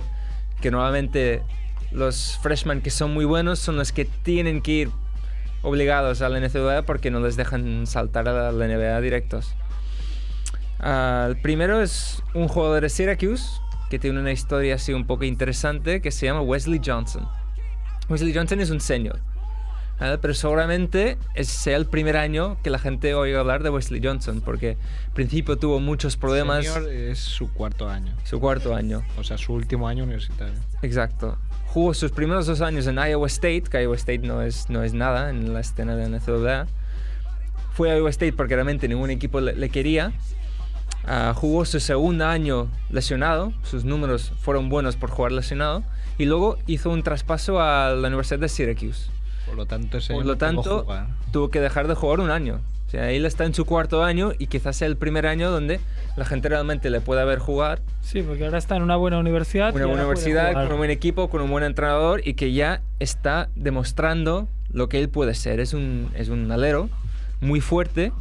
que 0.61 0.71
normalmente 0.71 1.43
los 1.91 2.39
freshmen 2.41 2.79
que 2.79 2.91
son 2.91 3.13
muy 3.13 3.25
buenos 3.25 3.59
son 3.59 3.75
los 3.75 3.91
que 3.91 4.05
tienen 4.05 4.61
que 4.61 4.71
ir 4.71 4.89
obligados 5.63 6.21
a 6.21 6.29
la 6.29 6.39
NCAA 6.39 6.83
porque 6.83 7.11
no 7.11 7.19
les 7.19 7.35
dejan 7.35 7.85
saltar 7.85 8.29
a 8.29 8.53
la 8.53 8.67
NBA 8.67 9.01
directos. 9.01 9.53
El 10.81 11.41
primero 11.41 11.81
es 11.81 12.23
un 12.33 12.47
jugador 12.47 12.83
de 12.83 12.89
Syracuse 12.89 13.59
que 13.89 13.99
tiene 13.99 14.17
una 14.17 14.31
historia 14.31 14.75
así 14.75 14.93
un 14.93 15.05
poco 15.05 15.25
interesante 15.25 16.01
que 16.01 16.11
se 16.11 16.27
llama 16.27 16.41
Wesley 16.41 16.79
Johnson. 16.81 17.27
Wesley 18.07 18.33
Johnson 18.33 18.61
es 18.61 18.69
un 18.69 18.79
senior. 18.79 19.19
Pero 19.99 20.33
seguramente 20.33 21.17
es- 21.35 21.49
sea 21.49 21.75
el 21.77 21.85
primer 21.85 22.15
año 22.17 22.57
que 22.63 22.69
la 22.69 22.79
gente 22.79 23.13
oiga 23.13 23.39
hablar 23.41 23.63
de 23.63 23.69
Wesley 23.69 24.01
Johnson, 24.03 24.41
porque 24.41 24.77
al 25.07 25.13
principio 25.13 25.57
tuvo 25.57 25.79
muchos 25.79 26.15
problemas. 26.15 26.65
Senior 26.65 26.89
es 26.91 27.19
su 27.19 27.51
cuarto 27.51 27.89
año. 27.89 28.13
Su 28.23 28.39
cuarto 28.39 28.73
año. 28.75 29.03
O 29.17 29.23
sea, 29.23 29.37
su 29.37 29.53
último 29.53 29.87
año 29.87 30.03
universitario. 30.05 30.53
Exacto. 30.81 31.37
Jugó 31.67 31.93
sus 31.93 32.11
primeros 32.11 32.47
dos 32.47 32.61
años 32.61 32.87
en 32.87 32.95
Iowa 32.97 33.27
State, 33.27 33.63
que 33.69 33.81
Iowa 33.83 33.95
State 33.95 34.19
no 34.19 34.41
es, 34.41 34.69
no 34.69 34.83
es 34.83 34.93
nada 34.93 35.29
en 35.29 35.53
la 35.53 35.59
escena 35.59 35.95
de 35.95 36.09
la 36.09 36.17
NCAA. 36.17 36.65
Fue 37.73 37.91
a 37.91 37.97
Iowa 37.97 38.09
State 38.09 38.33
porque 38.33 38.55
realmente 38.55 38.87
ningún 38.87 39.09
equipo 39.11 39.39
le, 39.41 39.53
le 39.53 39.69
quería. 39.69 40.11
Ah, 41.05 41.33
jugó 41.35 41.65
su 41.65 41.79
segundo 41.79 42.25
año 42.25 42.67
lesionado, 42.89 43.53
sus 43.63 43.83
números 43.85 44.31
fueron 44.41 44.69
buenos 44.69 44.95
por 44.95 45.09
jugar 45.09 45.31
lesionado. 45.31 45.83
Y 46.17 46.25
luego 46.25 46.57
hizo 46.67 46.89
un 46.89 47.03
traspaso 47.03 47.61
a 47.61 47.91
la 47.91 48.07
Universidad 48.07 48.39
de 48.39 48.49
Syracuse. 48.49 49.09
Por 49.49 49.57
lo 49.57 49.65
tanto, 49.65 49.97
ese 49.97 50.13
Por 50.13 50.25
lo 50.25 50.37
tanto, 50.37 50.85
tuvo 51.31 51.49
que 51.49 51.59
dejar 51.59 51.87
de 51.87 51.95
jugar 51.95 52.19
un 52.19 52.29
año. 52.29 52.61
O 52.87 52.91
sea, 52.91 53.11
él 53.11 53.25
está 53.25 53.45
en 53.45 53.53
su 53.53 53.65
cuarto 53.65 54.03
año 54.03 54.31
y 54.39 54.47
quizás 54.47 54.75
sea 54.75 54.87
el 54.87 54.97
primer 54.97 55.27
año 55.27 55.51
donde 55.51 55.79
la 56.15 56.25
gente 56.25 56.49
realmente 56.49 56.89
le 56.89 57.01
pueda 57.01 57.23
ver 57.23 57.37
jugar. 57.37 57.81
Sí, 58.01 58.23
porque 58.23 58.45
ahora 58.45 58.57
está 58.57 58.77
en 58.77 58.83
una 58.83 58.95
buena 58.95 59.19
universidad. 59.19 59.75
Una 59.75 59.85
buena 59.85 60.03
universidad, 60.03 60.53
con 60.53 60.71
un 60.71 60.77
buen 60.77 60.89
equipo, 60.89 61.29
con 61.29 61.41
un 61.41 61.51
buen 61.51 61.63
entrenador 61.63 62.21
y 62.25 62.33
que 62.33 62.51
ya 62.51 62.81
está 62.99 63.49
demostrando 63.55 64.47
lo 64.71 64.89
que 64.89 64.99
él 64.99 65.09
puede 65.09 65.35
ser. 65.35 65.59
Es 65.59 65.73
un, 65.73 66.09
es 66.15 66.29
un 66.29 66.51
alero 66.51 66.89
muy 67.41 67.61
fuerte 67.61 68.11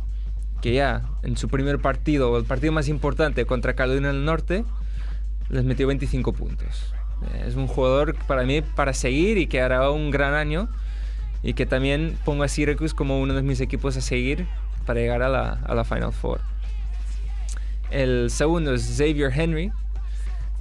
que 0.61 0.75
ya 0.75 1.03
en 1.23 1.37
su 1.37 1.49
primer 1.49 1.79
partido, 1.79 2.37
el 2.37 2.45
partido 2.45 2.73
más 2.73 2.89
importante 2.89 3.47
contra 3.47 3.75
Carolina 3.75 4.09
del 4.09 4.25
Norte, 4.25 4.65
les 5.49 5.65
metió 5.65 5.87
25 5.87 6.33
puntos. 6.33 6.93
Es 7.47 7.57
un 7.57 7.67
jugador 7.67 8.17
para 8.27 8.45
mí 8.45 8.63
para 8.63 8.93
seguir 8.93 9.39
y 9.39 9.47
que 9.47 9.61
hará 9.61 9.91
un 9.91 10.11
gran 10.11 10.35
año 10.35 10.69
y 11.43 11.55
que 11.55 11.67
también 11.67 12.17
pongo 12.25 12.43
a 12.45 12.49
Syracuse 12.49 12.95
como 12.95 13.21
uno 13.21 13.35
de 13.35 13.43
mis 13.43 13.61
equipos 13.61 13.97
a 13.97 14.01
seguir 14.01 14.47
para 14.87 15.01
llegar 15.01 15.23
a 15.23 15.29
la, 15.29 15.53
a 15.65 15.75
la 15.75 15.85
Final 15.85 16.13
Four. 16.13 16.41
El 17.91 18.31
segundo 18.31 18.75
es 18.75 18.95
Xavier 18.99 19.33
Henry. 19.35 19.71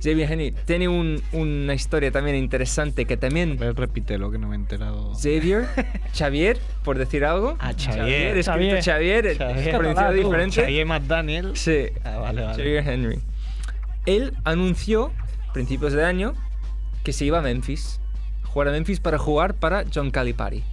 Xavier 0.02 0.32
Henry 0.32 0.54
tiene 0.66 0.88
un- 0.88 1.22
una 1.34 1.74
historia 1.74 2.12
también 2.12 2.36
interesante 2.38 3.06
que 3.06 3.18
también... 3.18 3.58
repite 3.76 4.18
lo 4.20 4.30
que 4.30 4.38
no 4.38 4.48
me 4.48 4.56
he 4.56 4.60
enterado. 4.60 5.14
Xavier, 5.16 5.66
Xavier, 6.16 6.60
por 6.84 6.98
decir 7.00 7.26
algo. 7.26 7.58
Ah, 7.60 7.74
Xavier. 7.76 8.38
escrito 8.38 8.44
Xavier, 8.84 8.84
Xavier. 9.38 9.78
pronunciado 9.78 10.12
Tú, 10.14 10.18
diferente. 10.24 10.62
Xavier 10.62 10.86
McDaniel. 10.86 11.58
Sí. 11.58 11.86
Ah, 12.04 12.18
vale, 12.18 12.44
vale. 12.44 12.56
Xavier 12.56 12.88
Henry. 12.88 13.20
Él 14.06 14.34
anunció, 14.44 15.12
principios 15.54 15.94
de 15.94 16.06
año, 16.06 16.34
que 17.04 17.12
se 17.12 17.26
iba 17.26 17.40
a 17.40 17.42
Memphis. 17.42 18.00
Jugar 18.52 18.70
a 18.70 18.72
Memphis 18.72 19.00
para 19.00 19.18
jugar 19.18 19.54
para 19.54 19.86
John 19.94 20.12
Calipari. 20.12 20.64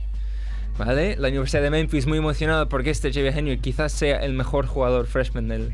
¿Vale? 0.79 1.17
La 1.17 1.29
Universidad 1.29 1.63
de 1.63 1.71
Memphis 1.71 2.07
muy 2.07 2.19
emocionada 2.19 2.69
porque 2.69 2.91
este 2.91 3.13
Xavier 3.13 3.37
Henry 3.37 3.59
quizás 3.59 3.93
sea 3.93 4.25
el 4.25 4.33
mejor 4.33 4.67
jugador 4.67 5.07
freshman 5.07 5.49
del, 5.49 5.73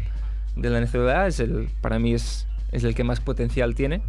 de 0.56 0.70
la 0.70 0.80
NCAA. 0.80 1.26
Es 1.26 1.40
el, 1.40 1.70
para 1.80 1.98
mí 1.98 2.12
es, 2.12 2.46
es 2.72 2.84
el 2.84 2.94
que 2.94 3.04
más 3.04 3.20
potencial 3.20 3.74
tiene. 3.74 4.02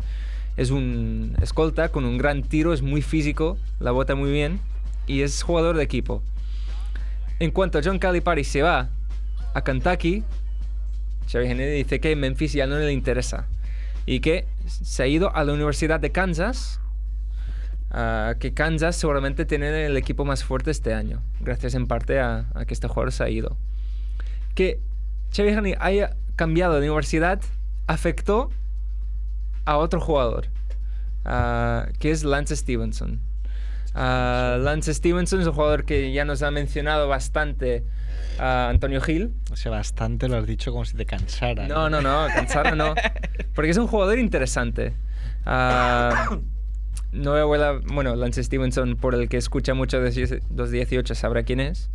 Es 0.58 0.70
un 0.70 1.36
escolta 1.42 1.90
con 1.90 2.04
un 2.04 2.18
gran 2.18 2.44
tiro, 2.44 2.74
es 2.74 2.82
muy 2.82 3.02
físico, 3.02 3.58
la 3.80 3.92
bota 3.92 4.16
muy 4.16 4.32
bien 4.32 4.60
y 5.08 5.22
es 5.22 5.44
jugador 5.44 5.78
de 5.78 5.84
equipo. 5.84 6.22
En 7.40 7.52
cuanto 7.52 7.80
a 7.80 7.82
John 7.84 7.98
Calipari 7.98 8.44
se 8.44 8.62
va 8.62 8.90
a 9.54 9.64
Kentucky, 9.64 10.24
Xavier 11.32 11.52
Henry 11.52 11.66
dice 11.68 12.02
que 12.02 12.16
Memphis 12.18 12.52
ya 12.54 12.68
no 12.68 12.78
le 12.78 12.92
interesa 12.92 13.48
y 14.06 14.20
que 14.20 14.46
se 14.68 15.04
ha 15.04 15.08
ido 15.08 15.34
a 15.34 15.44
la 15.46 15.54
Universidad 15.54 16.02
de 16.02 16.12
Kansas, 16.12 16.81
ah, 17.92 18.36
que 18.40 18.54
Kansas 18.54 18.96
seguramente 18.96 19.46
tiene 19.46 19.86
el 19.86 19.98
equipo 19.98 20.26
más 20.26 20.44
fuerte 20.44 20.72
este 20.72 20.94
año, 20.94 21.22
gracias 21.40 21.76
en 21.76 21.88
parte 21.88 22.20
a, 22.20 22.46
a 22.54 22.66
que 22.66 22.74
este 22.74 22.88
jugador 22.88 23.12
se 23.12 23.24
ha 23.24 23.30
ido. 23.30 23.58
Que 24.56 24.80
Henry 25.38 25.76
haya 25.80 26.16
cambiado 26.36 26.80
de 26.80 26.90
universidad 26.90 27.42
afectó 27.88 28.50
a 29.66 29.78
otro 29.78 30.02
jugador, 30.02 30.48
ah, 31.26 31.88
que 32.00 32.12
es 32.12 32.24
Lance 32.24 32.56
Stevenson. 32.56 33.22
Ah, 33.94 34.58
Lance 34.60 34.94
Stevenson 34.94 35.42
es 35.42 35.48
un 35.48 35.54
jugador 35.54 35.86
que 35.86 36.12
ya 36.14 36.26
nos 36.26 36.42
ha 36.44 36.52
mencionado 36.52 37.08
bastante 37.08 37.84
a 38.40 38.70
Antonio 38.70 39.02
Gil. 39.02 39.34
O 39.52 39.56
sea, 39.56 39.72
bastante 39.72 40.28
lo 40.28 40.38
has 40.38 40.48
dicho 40.48 40.72
como 40.72 40.86
si 40.86 40.96
te 40.96 41.06
cansara. 41.06 41.68
No, 41.68 41.90
no, 41.90 42.02
no, 42.02 42.28
cansarme 42.34 42.76
no. 42.76 42.96
Porque 43.54 43.72
es 43.72 43.78
un 43.78 43.88
jugador 43.88 44.18
interesante. 44.20 44.94
Ah, 45.46 46.38
no 47.12 47.32
voy 47.32 47.40
a 47.40 47.44
hablar- 47.44 47.82
bueno, 47.94 48.16
Lance 48.16 48.44
Stevenson, 48.44 48.96
por 48.96 49.16
el 49.16 49.28
que 49.30 49.38
escucha 49.38 49.74
mucho 49.74 50.00
de 50.00 50.04
218, 50.50 51.16
sabrá 51.16 51.44
quién 51.44 51.60
es. 51.60 51.90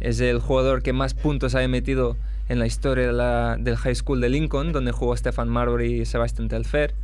Es 0.00 0.20
el 0.20 0.38
jugador 0.38 0.82
que 0.82 0.92
más 0.92 1.14
puntos 1.14 1.54
ha 1.54 1.66
metido 1.68 2.16
en 2.48 2.58
la 2.58 2.66
historia 2.66 3.06
de 3.08 3.12
la- 3.12 3.56
del 3.58 3.76
High 3.76 3.94
School 3.94 4.20
de 4.20 4.28
Lincoln, 4.28 4.72
donde 4.72 4.92
jugó 4.92 5.16
Stefan 5.16 5.48
Marbury 5.48 6.00
y 6.00 6.04
Sebastian 6.04 6.48
Telfair. 6.48 6.94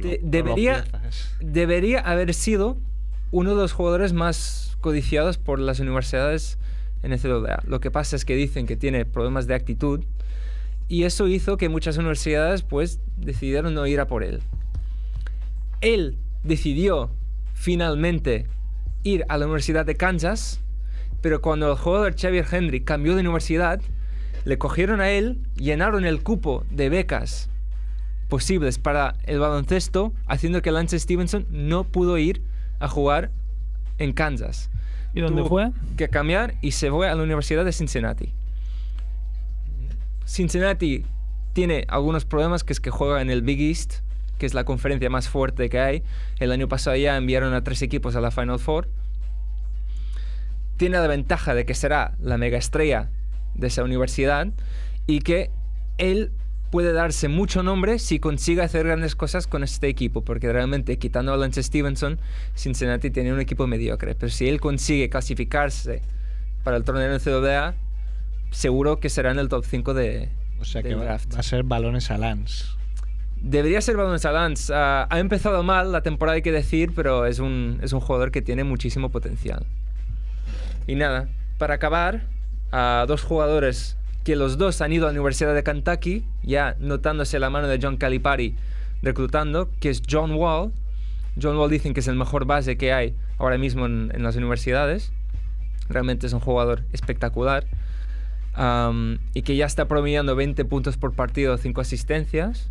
De- 0.00 0.20
debería, 0.22 0.84
debería 1.40 2.00
haber 2.00 2.34
sido 2.34 2.76
uno 3.32 3.50
de 3.50 3.56
los 3.62 3.72
jugadores 3.72 4.12
más 4.12 4.76
codiciados 4.80 5.38
por 5.38 5.58
las 5.58 5.80
universidades 5.80 6.58
en 7.02 7.12
NCAA. 7.12 7.62
Lo 7.66 7.80
que 7.80 7.90
pasa 7.90 8.14
es 8.16 8.24
que 8.24 8.36
dicen 8.36 8.66
que 8.66 8.76
tiene 8.76 9.04
problemas 9.04 9.46
de 9.46 9.54
actitud 9.54 10.04
y 10.88 11.04
eso 11.04 11.26
hizo 11.28 11.56
que 11.56 11.68
muchas 11.68 11.96
universidades 11.96 12.62
pues 12.62 13.00
decidieron 13.16 13.74
no 13.74 13.86
ir 13.86 14.00
a 14.00 14.06
por 14.06 14.22
él. 14.22 14.40
Él 15.80 16.16
decidió 16.42 17.10
finalmente 17.54 18.46
ir 19.02 19.24
a 19.28 19.38
la 19.38 19.46
Universidad 19.46 19.86
de 19.86 19.96
Kansas, 19.96 20.60
pero 21.20 21.40
cuando 21.40 21.70
el 21.70 21.76
jugador 21.76 22.14
Xavier 22.18 22.46
Henry 22.50 22.80
cambió 22.82 23.14
de 23.14 23.20
universidad, 23.20 23.80
le 24.44 24.58
cogieron 24.58 25.00
a 25.00 25.10
él, 25.10 25.38
llenaron 25.56 26.04
el 26.04 26.22
cupo 26.22 26.64
de 26.70 26.88
becas 26.88 27.50
posibles 28.28 28.78
para 28.78 29.16
el 29.24 29.38
baloncesto, 29.38 30.14
haciendo 30.26 30.62
que 30.62 30.70
Lance 30.70 30.98
Stevenson 30.98 31.46
no 31.50 31.84
pudo 31.84 32.16
ir 32.16 32.42
a 32.78 32.88
jugar 32.88 33.30
en 33.98 34.12
Kansas. 34.12 34.70
¿Y 35.12 35.20
dónde 35.20 35.42
Tuvo 35.42 35.48
fue? 35.48 35.72
Que 35.96 36.08
cambiar 36.08 36.54
y 36.62 36.70
se 36.70 36.90
fue 36.90 37.08
a 37.08 37.14
la 37.14 37.22
Universidad 37.22 37.64
de 37.64 37.72
Cincinnati. 37.72 38.32
Cincinnati 40.24 41.04
tiene 41.52 41.84
algunos 41.88 42.24
problemas, 42.24 42.62
que 42.62 42.72
es 42.72 42.80
que 42.80 42.90
juega 42.90 43.20
en 43.20 43.30
el 43.30 43.42
Big 43.42 43.60
East, 43.60 43.96
que 44.40 44.46
es 44.46 44.54
la 44.54 44.64
conferencia 44.64 45.10
más 45.10 45.28
fuerte 45.28 45.68
que 45.68 45.78
hay. 45.78 46.02
El 46.38 46.50
año 46.50 46.66
pasado 46.66 46.96
ya 46.96 47.16
enviaron 47.16 47.52
a 47.54 47.62
tres 47.62 47.82
equipos 47.82 48.16
a 48.16 48.20
la 48.20 48.30
Final 48.32 48.58
Four. 48.58 48.88
Tiene 50.78 50.96
la 50.98 51.06
ventaja 51.06 51.54
de 51.54 51.66
que 51.66 51.74
será 51.74 52.16
la 52.20 52.38
mega 52.38 52.56
estrella 52.56 53.10
de 53.54 53.66
esa 53.66 53.84
universidad 53.84 54.48
y 55.06 55.20
que 55.20 55.50
él 55.98 56.32
puede 56.70 56.92
darse 56.94 57.28
mucho 57.28 57.62
nombre 57.62 57.98
si 57.98 58.18
consigue 58.18 58.62
hacer 58.62 58.86
grandes 58.86 59.14
cosas 59.14 59.46
con 59.46 59.62
este 59.62 59.88
equipo, 59.88 60.24
porque 60.24 60.50
realmente 60.50 60.98
quitando 60.98 61.34
a 61.34 61.36
Lance 61.36 61.62
Stevenson, 61.62 62.18
Cincinnati 62.56 63.10
tiene 63.10 63.32
un 63.32 63.40
equipo 63.40 63.66
mediocre, 63.66 64.14
pero 64.14 64.30
si 64.30 64.48
él 64.48 64.58
consigue 64.60 65.10
clasificarse 65.10 66.00
para 66.64 66.78
el 66.78 66.84
torneo 66.84 67.10
de 67.10 67.18
NCAA, 67.18 67.74
seguro 68.50 69.00
que 69.00 69.10
será 69.10 69.32
en 69.32 69.38
el 69.38 69.48
top 69.48 69.66
5 69.66 69.92
de, 69.92 70.30
O 70.60 70.64
sea 70.64 70.82
que 70.82 70.88
del 70.88 71.00
va, 71.00 71.04
draft. 71.04 71.34
va 71.34 71.40
a 71.40 71.42
ser 71.42 71.64
balones 71.64 72.10
a 72.10 72.16
Lance. 72.16 72.79
Debería 73.40 73.80
ser 73.80 73.96
Balón 73.96 74.18
Lance. 74.22 74.72
Ah, 74.74 75.06
ha 75.10 75.18
empezado 75.18 75.62
mal 75.62 75.92
la 75.92 76.02
temporada, 76.02 76.36
hay 76.36 76.42
que 76.42 76.52
decir, 76.52 76.92
pero 76.94 77.26
es 77.26 77.38
un, 77.38 77.78
es 77.82 77.92
un 77.92 78.00
jugador 78.00 78.30
que 78.30 78.42
tiene 78.42 78.64
muchísimo 78.64 79.10
potencial. 79.10 79.64
Y 80.86 80.94
nada, 80.94 81.28
para 81.58 81.74
acabar, 81.74 82.22
a 82.72 83.04
dos 83.08 83.22
jugadores 83.22 83.96
que 84.24 84.36
los 84.36 84.58
dos 84.58 84.80
han 84.80 84.92
ido 84.92 85.06
a 85.06 85.08
la 85.08 85.12
Universidad 85.12 85.54
de 85.54 85.62
Kentucky, 85.62 86.24
ya 86.42 86.76
notándose 86.78 87.38
la 87.38 87.50
mano 87.50 87.68
de 87.68 87.78
John 87.80 87.96
Calipari 87.96 88.54
reclutando, 89.02 89.70
que 89.80 89.90
es 89.90 90.02
John 90.08 90.32
Wall. 90.32 90.72
John 91.40 91.56
Wall 91.56 91.70
dicen 91.70 91.94
que 91.94 92.00
es 92.00 92.08
el 92.08 92.16
mejor 92.16 92.44
base 92.44 92.76
que 92.76 92.92
hay 92.92 93.14
ahora 93.38 93.56
mismo 93.56 93.86
en, 93.86 94.22
las 94.22 94.36
universidades. 94.36 95.12
Realmente 95.88 96.26
es 96.26 96.32
un 96.32 96.40
jugador 96.40 96.82
espectacular. 96.92 97.66
Y 99.32 99.42
que 99.42 99.56
ya 99.56 99.64
está 99.64 99.86
promediando 99.88 100.36
20 100.36 100.64
puntos 100.66 100.96
por 100.96 101.14
partido, 101.14 101.56
5 101.56 101.80
asistencias. 101.80 102.68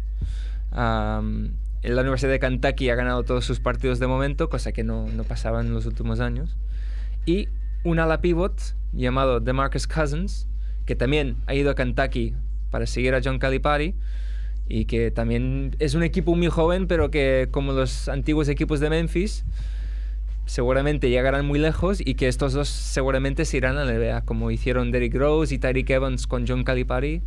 En 0.71 1.95
la 1.95 2.01
Universidad 2.01 2.31
de 2.31 2.39
Kentucky 2.39 2.89
ha 2.89 2.95
ganado 2.95 3.23
todos 3.23 3.45
sus 3.45 3.59
partidos 3.59 3.99
de 3.99 4.07
momento, 4.07 4.49
cosa 4.49 4.71
que 4.71 4.83
no, 4.83 5.07
no 5.07 5.23
pasaba 5.23 5.61
en 5.61 5.73
los 5.73 5.85
últimos 5.85 6.19
años. 6.19 6.57
Y 7.25 7.47
un 7.83 7.99
ala 7.99 8.21
pivot 8.21 8.75
llamado 8.93 9.39
DeMarcus 9.39 9.87
Cousins, 9.87 10.47
que 10.85 10.95
también 10.95 11.37
ha 11.47 11.53
ido 11.53 11.71
a 11.71 11.75
Kentucky 11.75 12.35
para 12.71 12.85
seguir 12.85 13.15
a 13.15 13.21
John 13.23 13.39
Calipari 13.39 13.95
y 14.67 14.85
que 14.85 15.11
también 15.11 15.75
es 15.79 15.95
un 15.95 16.03
equipo 16.03 16.35
muy 16.35 16.47
joven, 16.47 16.87
pero 16.87 17.09
que 17.09 17.47
como 17.51 17.73
los 17.73 18.07
antiguos 18.07 18.47
equipos 18.49 18.79
de 18.79 18.89
Memphis, 18.89 19.45
seguramente 20.45 21.09
llegarán 21.09 21.45
muy 21.45 21.59
lejos 21.59 21.99
y 22.03 22.15
que 22.15 22.27
estos 22.27 22.53
dos 22.53 22.69
seguramente 22.69 23.45
se 23.45 23.57
irán 23.57 23.77
a 23.77 23.85
la 23.85 23.93
NBA, 23.93 24.25
como 24.25 24.51
hicieron 24.51 24.91
Derrick 24.91 25.15
Rose 25.15 25.53
y 25.53 25.59
Tyreek 25.59 25.89
Evans 25.89 26.27
con 26.27 26.47
John 26.47 26.63
Calipari. 26.63 27.21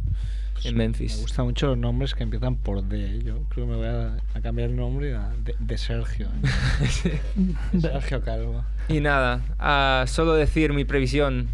En 0.64 0.76
Me 0.76 0.84
Memphis. 0.84 1.20
gustan 1.20 1.46
mucho 1.46 1.66
los 1.68 1.78
nombres 1.78 2.14
que 2.14 2.22
empiezan 2.22 2.56
por 2.56 2.82
D. 2.82 3.20
Yo 3.24 3.42
creo 3.48 3.66
que 3.66 3.72
me 3.72 3.76
voy 3.76 3.86
a, 3.86 4.16
a 4.34 4.40
cambiar 4.40 4.70
el 4.70 4.76
nombre 4.76 5.14
a 5.16 5.30
de, 5.44 5.54
de 5.58 5.78
Sergio. 5.78 6.28
¿eh? 6.28 7.20
De 7.72 7.80
Sergio 7.80 8.22
Calvo. 8.22 8.64
Y 8.88 9.00
nada, 9.00 10.06
solo 10.06 10.34
decir 10.34 10.72
mi 10.72 10.84
previsión 10.84 11.48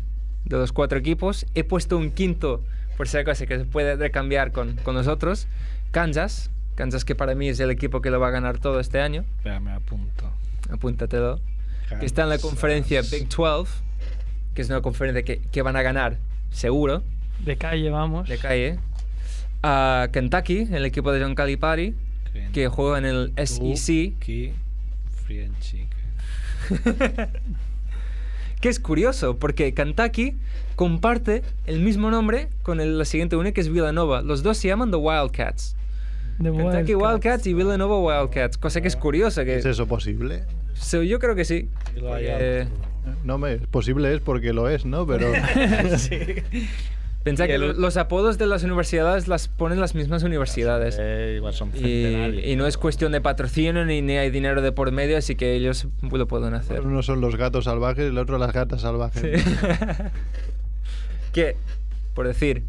de 0.45 0.57
los 0.57 0.73
cuatro 0.73 0.99
equipos. 0.99 1.47
He 1.55 1.65
puesto 1.65 1.97
un 1.97 2.11
quinto, 2.11 2.63
por 2.97 3.09
si 3.09 3.17
acaso, 3.19 3.47
que 3.47 3.59
se 3.59 3.65
puede 3.65 3.97
recambiar 3.97 4.53
con, 4.53 4.77
con 4.77 4.95
nosotros. 4.95 5.47
Kansas. 5.91 6.51
Kansas 6.75 7.05
que 7.05 7.15
para 7.15 7.35
mí 7.35 7.49
es 7.49 7.59
el 7.61 7.71
equipo 7.71 8.01
que 8.01 8.11
lo 8.11 8.21
va 8.21 8.29
a 8.29 8.31
ganar 8.31 8.59
todo 8.59 8.79
este 8.81 9.01
año. 9.01 9.25
Espera, 9.39 9.59
me 9.61 9.73
apunto. 9.73 10.31
Apúntatelo. 10.71 11.41
Que 12.01 12.05
está 12.07 12.23
en 12.25 12.29
la 12.29 12.39
conferencia 12.39 13.01
Big 13.03 13.29
12, 13.29 13.73
que 14.55 14.63
es 14.63 14.69
una 14.69 14.81
conferencia 14.83 15.23
que, 15.25 15.41
que 15.41 15.63
van 15.63 15.75
a 15.77 15.83
ganar 15.83 16.19
seguro, 16.51 17.03
De 17.45 17.57
calle, 17.57 17.89
vamos. 17.91 18.29
de 18.29 18.37
calle. 18.39 18.79
A 19.63 20.09
Kentucky, 20.13 20.69
el 20.73 20.85
equipo 20.85 21.11
de 21.13 21.21
John 21.23 21.35
Calipari, 21.35 21.95
que 22.53 22.69
juega 22.69 22.99
en 22.99 23.05
el 23.05 23.33
SEC. 23.37 24.53
Que 28.61 28.69
es 28.69 28.81
curioso, 28.81 29.37
porque 29.39 29.73
Kentucky 29.73 30.35
comparte 30.75 31.43
el 31.67 31.79
mismo 31.79 32.11
nombre 32.11 32.49
con 32.65 32.81
el- 32.81 32.99
la 32.99 33.05
siguiente 33.05 33.37
une, 33.37 33.53
que 33.53 33.61
es 33.61 33.69
Villanova. 33.69 34.21
Los 34.23 34.43
dos 34.43 34.57
se 34.59 34.67
llaman 34.67 34.91
The 34.91 34.97
Wildcats. 34.97 35.77
De 36.41 36.51
Kentucky 36.53 36.95
Wildcats 36.97 37.47
y 37.47 37.55
Villanova 37.55 37.99
Wildcats. 38.01 38.59
Cosa 38.59 38.81
que 38.81 38.89
es 38.89 38.97
curiosa. 38.97 39.45
Que, 39.45 39.59
¿Es 39.59 39.65
eso 39.65 39.87
posible? 39.87 40.43
So, 40.75 41.03
yo 41.05 41.21
creo 41.21 41.37
que 41.37 41.45
sí. 41.45 41.69
lo 41.97 42.13
haya- 42.13 42.37
Eh, 42.41 42.67
No 43.25 43.39
me 43.39 43.59
posible 43.59 44.13
es 44.15 44.21
porque 44.21 44.53
lo 44.53 44.69
es, 44.69 44.85
¿no? 44.85 45.07
Pero 45.07 45.33
Pensá 47.25 47.47
que 47.47 47.57
el- 47.57 47.81
los 47.81 47.97
apodos 47.97 48.39
de 48.39 48.47
las 48.47 48.63
universidades 48.63 49.29
las 49.29 49.49
ponen 49.49 49.81
las 49.81 49.95
mismas 49.95 50.23
universidades. 50.23 50.97
Eh, 50.99 51.35
igual 51.37 51.53
son 51.53 51.71
Y, 51.75 52.53
y 52.53 52.57
no 52.57 52.67
es 52.67 52.79
cuestión 52.79 53.13
de 53.13 53.21
patrocinio 53.21 53.85
ni, 53.85 54.01
ni 54.03 54.17
hay 54.17 54.31
dinero 54.31 54.63
de 54.63 54.73
por 54.73 54.93
medio, 54.93 55.19
así 55.19 55.35
que 55.35 55.55
ellos 55.55 55.87
lo 56.11 56.27
pueden 56.27 56.55
hacer. 56.55 56.81
uno 56.83 57.03
son 57.03 57.21
los 57.21 57.37
gatos 57.37 57.65
salvajes 57.65 58.05
y 58.05 58.09
el 58.09 58.19
otro 58.19 58.39
las 58.39 58.53
gatas 58.53 58.83
salvajes. 58.83 59.21
Sí. 59.43 59.57
que, 61.33 61.57
por 62.15 62.27
decir, 62.27 62.63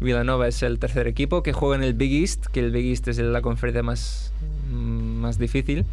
Villanova 0.00 0.48
es 0.48 0.62
el 0.62 0.78
tercer 0.78 1.06
equipo 1.06 1.42
que 1.42 1.52
juega 1.52 1.76
en 1.76 1.82
el 1.84 1.94
Big 1.94 2.22
East, 2.22 2.46
que 2.46 2.60
el 2.60 2.70
Big 2.72 2.86
East 2.86 3.06
es 3.08 3.18
la 3.18 3.42
conferencia 3.42 3.82
más, 3.82 4.32
mm, 4.70 4.74
más 5.20 5.38
difícil. 5.38 5.84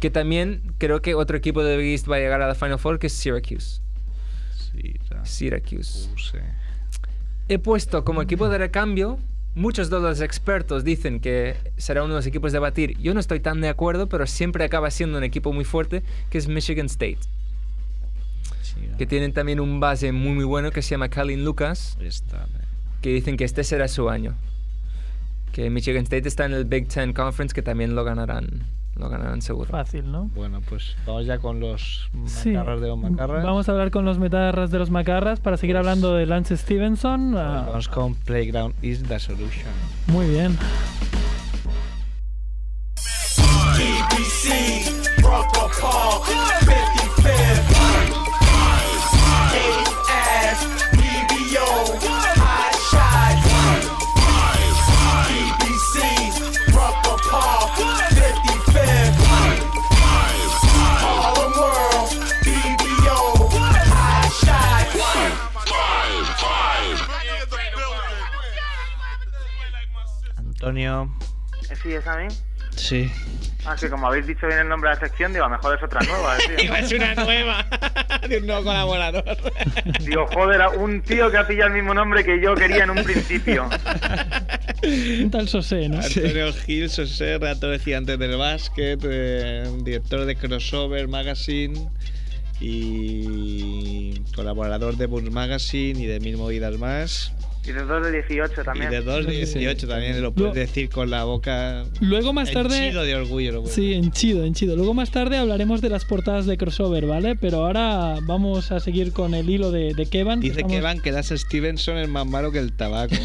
Que 0.00 0.10
también 0.10 0.62
creo 0.78 1.02
que 1.02 1.14
otro 1.14 1.36
equipo 1.36 1.62
del 1.64 1.78
Big 1.80 1.92
East 1.92 2.08
va 2.10 2.16
a 2.16 2.18
llegar 2.20 2.40
a 2.42 2.46
la 2.48 2.54
Final 2.54 2.78
Four, 2.78 2.98
que 2.98 3.08
es 3.08 3.12
Syracuse. 3.12 3.80
Sí, 4.72 4.94
ya. 5.10 5.24
Syracuse. 5.24 6.08
He 7.48 7.58
puesto 7.58 8.04
como 8.04 8.22
equipo 8.22 8.48
de 8.48 8.58
recambio. 8.58 9.18
Muchos 9.54 9.88
de 9.88 10.00
los 10.00 10.20
expertos 10.20 10.82
dicen 10.82 11.20
que 11.20 11.56
será 11.76 12.02
uno 12.02 12.14
de 12.14 12.18
los 12.18 12.26
equipos 12.26 12.52
de 12.52 12.58
batir. 12.58 12.98
Yo 12.98 13.14
no 13.14 13.20
estoy 13.20 13.38
tan 13.38 13.60
de 13.60 13.68
acuerdo, 13.68 14.08
pero 14.08 14.26
siempre 14.26 14.64
acaba 14.64 14.90
siendo 14.90 15.18
un 15.18 15.24
equipo 15.24 15.52
muy 15.52 15.64
fuerte, 15.64 16.02
que 16.30 16.38
es 16.38 16.48
Michigan 16.48 16.86
State. 16.86 17.18
Sí. 18.62 18.74
Que 18.98 19.06
tienen 19.06 19.32
también 19.32 19.60
un 19.60 19.78
base 19.78 20.10
muy 20.10 20.32
muy 20.32 20.44
bueno 20.44 20.72
que 20.72 20.82
se 20.82 20.90
llama 20.90 21.08
Kalin 21.08 21.44
Lucas, 21.44 21.96
Está, 22.00 22.48
que 23.00 23.10
dicen 23.10 23.36
que 23.36 23.44
este 23.44 23.62
será 23.62 23.86
su 23.86 24.08
año. 24.08 24.34
Que 25.52 25.70
Michigan 25.70 26.02
State 26.02 26.26
está 26.26 26.46
en 26.46 26.54
el 26.54 26.64
Big 26.64 26.88
Ten 26.88 27.12
Conference, 27.12 27.54
que 27.54 27.62
también 27.62 27.94
lo 27.94 28.02
ganarán, 28.02 28.64
lo 28.96 29.08
ganarán 29.08 29.42
seguro. 29.42 29.70
Fácil, 29.70 30.10
¿no? 30.10 30.30
Bueno, 30.34 30.60
pues 30.68 30.96
vamos 31.06 31.26
ya 31.26 31.38
con 31.38 31.60
los 31.60 32.08
Sí. 32.26 32.50
macarras 32.50 32.80
de 32.80 32.88
los 32.88 32.98
macarras. 32.98 33.44
Vamos 33.44 33.68
a 33.68 33.72
hablar 33.72 33.90
con 33.90 34.04
los 34.04 34.18
metarras 34.18 34.70
de 34.70 34.78
los 34.78 34.90
macarras 34.90 35.40
para 35.40 35.56
seguir 35.56 35.76
hablando 35.76 36.14
de 36.14 36.26
Lance 36.26 36.56
Stevenson. 36.56 37.36
Ah, 37.36 37.64
Vamos 37.66 37.88
con 37.88 38.14
Playground 38.14 38.74
is 38.82 39.02
the 39.02 39.18
solution. 39.18 39.66
muy 40.08 40.28
bien. 40.28 40.56
¿Sí 71.84 71.92
es 71.92 72.06
a 72.06 72.16
mí? 72.16 72.28
Sí. 72.76 73.10
Ah, 73.66 73.76
que 73.78 73.90
como 73.90 74.06
habéis 74.06 74.26
dicho 74.26 74.46
bien 74.46 74.58
el 74.60 74.68
nombre 74.68 74.88
de 74.88 74.96
la 74.96 75.00
sección, 75.00 75.34
digo, 75.34 75.44
a 75.44 75.48
lo 75.48 75.56
mejor 75.56 75.76
es 75.76 75.82
otra 75.82 76.00
nueva, 76.00 76.36
tío. 76.38 76.74
es 76.76 76.92
una 76.92 77.14
nueva 77.14 77.66
de 78.28 78.38
un 78.38 78.46
nuevo 78.46 78.64
colaborador. 78.64 79.24
Digo, 80.00 80.26
joder, 80.28 80.62
un 80.78 81.02
tío 81.02 81.30
que 81.30 81.36
ha 81.36 81.46
pillado 81.46 81.68
el 81.68 81.74
mismo 81.74 81.92
nombre 81.92 82.24
que 82.24 82.40
yo 82.40 82.54
quería 82.54 82.84
en 82.84 82.90
un 82.90 83.04
principio. 83.04 83.68
Un 85.22 85.30
tal 85.30 85.46
Sosé, 85.46 85.90
¿no? 85.90 86.00
Antonio 86.00 86.52
Gil, 86.54 86.88
Sosé, 86.88 87.38
relator 87.38 87.70
de 87.70 87.78
Gigantes 87.78 88.18
del 88.18 88.36
Básquet, 88.38 89.00
eh, 89.04 89.70
director 89.82 90.24
de 90.24 90.36
Crossover 90.36 91.06
Magazine 91.06 91.90
y 92.60 94.20
colaborador 94.34 94.96
de 94.96 95.04
Bulls 95.04 95.30
Magazine 95.30 96.00
y 96.00 96.06
de 96.06 96.18
Mil 96.20 96.38
Movidas 96.38 96.78
Más. 96.78 97.32
Y 97.66 97.72
de 97.72 97.82
2 97.82 98.04
de 98.06 98.12
18 98.12 98.62
también. 98.64 98.92
Y 98.92 98.94
de 98.94 99.00
2 99.02 99.26
de 99.26 99.32
18 99.32 99.88
también, 99.88 100.20
lo 100.22 100.32
puedes 100.34 100.54
decir 100.54 100.90
con 100.90 101.10
la 101.10 101.24
boca 101.24 101.84
Luego 102.00 102.32
más 102.32 102.50
tarde. 102.52 102.76
henchido 102.76 103.02
de 103.04 103.14
orgullo. 103.16 103.52
Lo 103.52 103.60
puedes 103.62 103.74
Sí, 103.74 103.94
en 103.94 104.12
chido, 104.12 104.44
en 104.44 104.52
chido. 104.54 104.76
Luego 104.76 104.92
más 104.94 105.10
tarde 105.10 105.38
hablaremos 105.38 105.80
de 105.80 105.88
las 105.88 106.04
portadas 106.04 106.44
de 106.46 106.56
crossover, 106.58 107.06
¿vale? 107.06 107.36
Pero 107.36 107.64
ahora 107.64 108.16
vamos 108.22 108.70
a 108.70 108.80
seguir 108.80 109.12
con 109.12 109.34
el 109.34 109.48
hilo 109.48 109.70
de, 109.70 109.94
de 109.94 110.06
Kevan. 110.06 110.40
que 110.40 110.48
Dice 110.48 110.60
estamos- 110.60 110.72
que 110.76 110.80
Van 110.82 111.00
que 111.00 111.12
Das 111.12 111.28
Stevenson 111.28 111.96
es 111.98 112.08
más 112.08 112.26
malo 112.26 112.52
que 112.52 112.58
el 112.58 112.72
tabaco. 112.76 113.14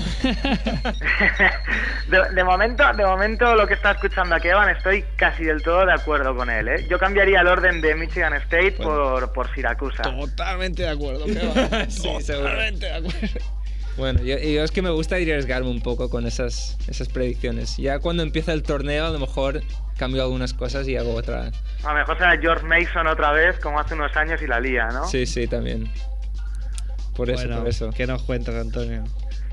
De, 2.09 2.17
de 2.33 2.43
momento, 2.43 2.83
de 2.97 3.05
momento 3.05 3.53
lo 3.55 3.67
que 3.67 3.75
está 3.75 3.91
escuchando 3.91 4.33
a 4.35 4.39
Kevan 4.39 4.69
estoy 4.75 5.03
casi 5.15 5.43
del 5.43 5.61
todo 5.61 5.85
de 5.85 5.93
acuerdo 5.93 6.35
con 6.35 6.49
él, 6.49 6.67
¿eh? 6.67 6.87
Yo 6.89 6.97
cambiaría 6.97 7.41
el 7.41 7.47
orden 7.47 7.81
de 7.81 7.93
Michigan 7.95 8.33
State 8.33 8.75
Bueno. 8.77 8.91
por, 9.11 9.33
por 9.33 9.53
Siracusa. 9.53 10.01
Totalmente 10.03 10.81
de 10.83 10.89
acuerdo, 10.89 11.25
Kevan. 11.25 11.69
Sí, 11.91 12.09
seguro. 12.21 12.49
Totalmente 12.49 12.85
de 12.87 12.93
acuerdo. 12.93 13.27
Bueno, 13.99 14.21
yo, 14.23 14.37
yo 14.37 14.63
es 14.63 14.71
que 14.71 14.81
me 14.81 14.89
gusta 14.91 15.15
arriesgarme 15.15 15.69
un 15.69 15.81
poco 15.81 16.09
con 16.09 16.25
esas, 16.25 16.77
esas 16.87 17.09
predicciones. 17.09 17.75
Ya 17.75 17.99
cuando 17.99 18.23
empieza 18.23 18.53
el 18.53 18.63
torneo, 18.63 19.05
a 19.05 19.09
lo 19.09 19.19
mejor 19.19 19.61
cambio 19.97 20.23
algunas 20.23 20.53
cosas 20.53 20.87
y 20.87 20.95
hago 20.95 21.13
otra. 21.13 21.51
A 21.83 21.93
lo 21.93 21.99
mejor 21.99 22.17
será 22.17 22.37
George 22.39 22.65
Mason 22.65 23.07
otra 23.07 23.33
vez, 23.33 23.59
como 23.59 23.77
hace 23.77 23.95
unos 23.95 24.15
años 24.15 24.41
y 24.41 24.47
la 24.47 24.61
lía, 24.61 24.87
¿no? 24.87 25.05
Sí, 25.05 25.25
sí, 25.25 25.47
también. 25.47 25.91
Por 27.13 27.29
eso, 27.29 27.45
bueno, 27.45 27.59
por 27.59 27.67
eso. 27.67 27.89
¿qué 27.89 28.07
nos 28.07 28.23
cuentas, 28.23 28.55
Antonio? 28.55 29.03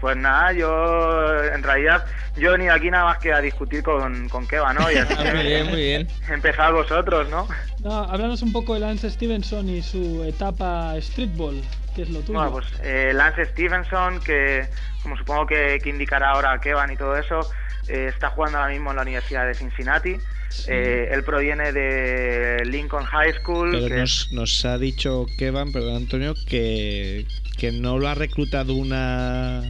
Pues 0.01 0.16
nada, 0.16 0.53
yo 0.53 1.42
en 1.53 1.64
realidad 1.64 2.05
yo 2.36 2.51
he 2.51 2.53
venido 2.53 2.72
aquí 2.72 2.88
nada 2.88 3.07
más 3.07 3.18
que 3.18 3.32
a 3.32 3.40
discutir 3.40 3.82
con, 3.82 4.28
con 4.28 4.47
Kevan, 4.47 4.76
¿no? 4.76 4.92
Y 4.92 4.94
así 4.99 5.14
Ah, 5.18 5.32
muy 5.34 5.44
bien, 5.44 5.66
muy 5.66 5.80
bien. 5.82 6.09
Empezad 6.28 6.72
vosotros, 6.72 7.28
¿no? 7.30 7.49
No, 7.82 8.05
háblanos 8.05 8.42
un 8.42 8.53
poco 8.53 8.74
de 8.74 8.80
Lance 8.80 9.11
Stevenson 9.11 9.68
y 9.68 9.82
su 9.82 10.22
etapa 10.22 10.94
streetball, 11.01 11.61
que 11.97 12.03
es 12.03 12.11
lo 12.11 12.20
tuyo. 12.20 12.38
Bueno, 12.38 12.53
pues 12.53 12.66
eh, 12.84 13.11
Lance 13.14 13.47
Stevenson, 13.47 14.20
que 14.20 14.68
como 15.03 15.16
supongo 15.16 15.47
que, 15.47 15.78
que 15.82 15.90
indicará 15.90 16.30
ahora 16.30 16.61
Kevan 16.61 16.92
y 16.92 16.97
todo 16.97 17.16
eso, 17.16 17.40
eh, 17.88 18.07
está 18.12 18.30
jugando 18.30 18.59
ahora 18.59 18.70
mismo 18.72 18.90
en 18.90 18.97
la 18.97 19.03
Universidad 19.03 19.47
de 19.47 19.55
Cincinnati. 19.55 20.16
Eh, 20.68 21.09
él 21.12 21.22
proviene 21.24 21.72
de 21.72 22.62
Lincoln 22.66 23.05
High 23.05 23.34
School. 23.42 23.70
Pero 23.72 23.88
que- 23.88 23.94
nos, 23.97 24.32
nos 24.32 24.64
ha 24.64 24.78
dicho 24.78 25.26
Kevan, 25.38 25.72
perdón 25.72 25.97
Antonio, 25.97 26.34
que, 26.49 27.26
que 27.59 27.72
no 27.72 27.99
lo 27.99 28.09
ha 28.09 28.14
reclutado 28.14 28.74
una 28.74 29.62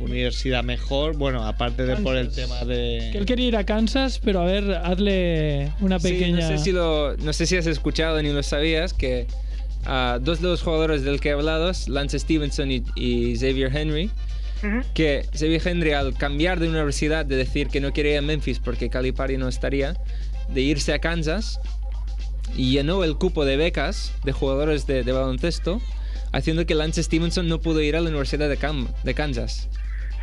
universidad 0.00 0.64
mejor. 0.64 1.16
Bueno, 1.16 1.46
aparte 1.46 1.84
de 1.84 1.96
por 1.96 2.16
el 2.16 2.32
tema 2.34 2.64
de. 2.64 3.10
Que 3.12 3.18
él 3.18 3.26
quería 3.26 3.48
ir 3.48 3.56
a 3.56 3.64
Kansas, 3.64 4.18
pero 4.18 4.40
a 4.40 4.44
ver, 4.46 4.70
hazle 4.82 5.72
una 5.80 5.98
Sí, 5.98 6.12
pequeña. 6.12 6.40
no, 6.40 6.56
sé 6.56 6.58
si 6.58 6.72
lo, 6.72 7.16
no 7.18 7.32
sé 7.32 7.46
si 7.46 7.56
has 7.56 7.66
escuchado 7.66 8.20
ni 8.22 8.32
lo 8.32 8.42
sabías, 8.42 8.94
que 8.94 9.26
ah, 9.86 10.18
dos 10.20 10.40
de 10.40 10.48
los 10.48 10.62
jugadores 10.62 11.02
del 11.02 11.20
que 11.20 11.30
he 11.30 11.32
hablado, 11.32 11.70
Lance 11.88 12.18
Stevenson 12.18 12.70
y, 12.70 12.84
y 12.96 13.36
Xavier 13.36 13.74
Henry, 13.76 14.10
que 14.94 15.26
Xavier 15.32 15.66
Henry 15.66 15.92
al 15.92 16.14
cambiar 16.16 16.60
de 16.60 16.68
universidad, 16.68 17.24
de 17.24 17.36
decir 17.36 17.68
que 17.68 17.80
no 17.80 17.92
quería 17.92 18.12
ir 18.12 18.18
a 18.18 18.22
Memphis 18.22 18.58
porque 18.58 18.90
Calipari 18.90 19.36
no 19.38 19.48
estaría, 19.48 19.94
de 20.52 20.60
irse 20.60 20.92
a 20.92 20.98
Kansas, 20.98 21.60
y 22.56 22.72
llenó 22.72 23.04
el 23.04 23.16
cupo 23.16 23.44
de 23.44 23.56
becas 23.56 24.12
de 24.24 24.32
jugadores 24.32 24.86
de, 24.86 25.02
de 25.04 25.12
baloncesto, 25.12 25.80
haciendo 26.32 26.66
que 26.66 26.74
Lance 26.74 27.02
Stevenson 27.02 27.48
no 27.48 27.60
pudo 27.60 27.80
ir 27.80 27.96
a 27.96 28.00
la 28.00 28.08
Universidad 28.08 28.48
de, 28.48 28.58
Cam- 28.58 28.88
de 29.02 29.14
Kansas. 29.14 29.68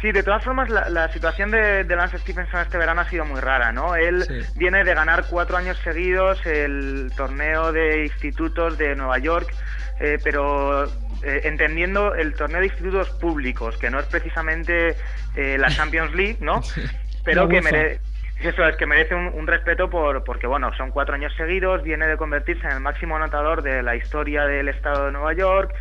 Sí, 0.02 0.12
de 0.12 0.22
todas 0.22 0.43
formas, 0.43 0.70
la, 0.70 0.89
la 0.89 1.12
situación 1.12 1.50
de, 1.50 1.84
de 1.84 1.95
Lance 1.95 2.20
Stevenson 2.20 2.62
este 2.62 2.78
verano 2.78 3.02
ha 3.02 3.10
sido 3.10 3.26
muy 3.26 3.39
rara, 3.41 3.72
¿no? 3.72 3.95
Él 3.95 4.24
Sí. 4.24 4.39
viene 4.56 4.84
de 4.84 4.93
ganar 4.93 5.26
cuatro 5.30 5.58
años 5.58 5.78
seguidos 5.80 6.45
el 6.45 7.12
torneo 7.18 7.72
de 7.72 8.04
institutos 8.04 8.78
de 8.78 8.95
Nueva 8.95 9.18
York, 9.18 9.52
eh, 10.00 10.20
pero 10.24 10.86
eh, 11.24 11.41
entendiendo 11.45 12.14
el 12.14 12.36
torneo 12.36 12.60
de 12.60 12.68
institutos 12.68 13.10
públicos, 13.20 13.76
que 13.78 13.89
no 13.89 14.00
es 14.00 14.06
precisamente 14.06 14.95
eh, 15.36 15.58
la 15.58 15.70
Champions 15.70 16.14
League, 16.14 16.38
¿no? 16.41 16.62
Pero 17.26 17.48
que 17.50 17.62
merece... 17.62 18.00
Eso 18.39 18.64
es 18.68 18.76
que 18.78 18.86
merece 18.86 19.16
un, 19.16 19.32
un 19.34 19.48
respeto 19.48 19.89
por 19.89 20.24
porque 20.24 20.45
bueno 20.45 20.72
son 20.78 20.91
cuatro 20.91 21.16
años 21.16 21.34
seguidos 21.36 21.82
viene 21.82 22.06
de 22.06 22.18
convertirse 22.18 22.68
en 22.68 22.74
el 22.74 22.80
máximo 22.82 23.16
anotador 23.16 23.64
de 23.64 23.82
la 23.82 23.95
historia 23.95 24.43
del 24.45 24.70
estado 24.70 25.08
de 25.08 25.12
Nueva 25.12 25.34
York 25.34 25.74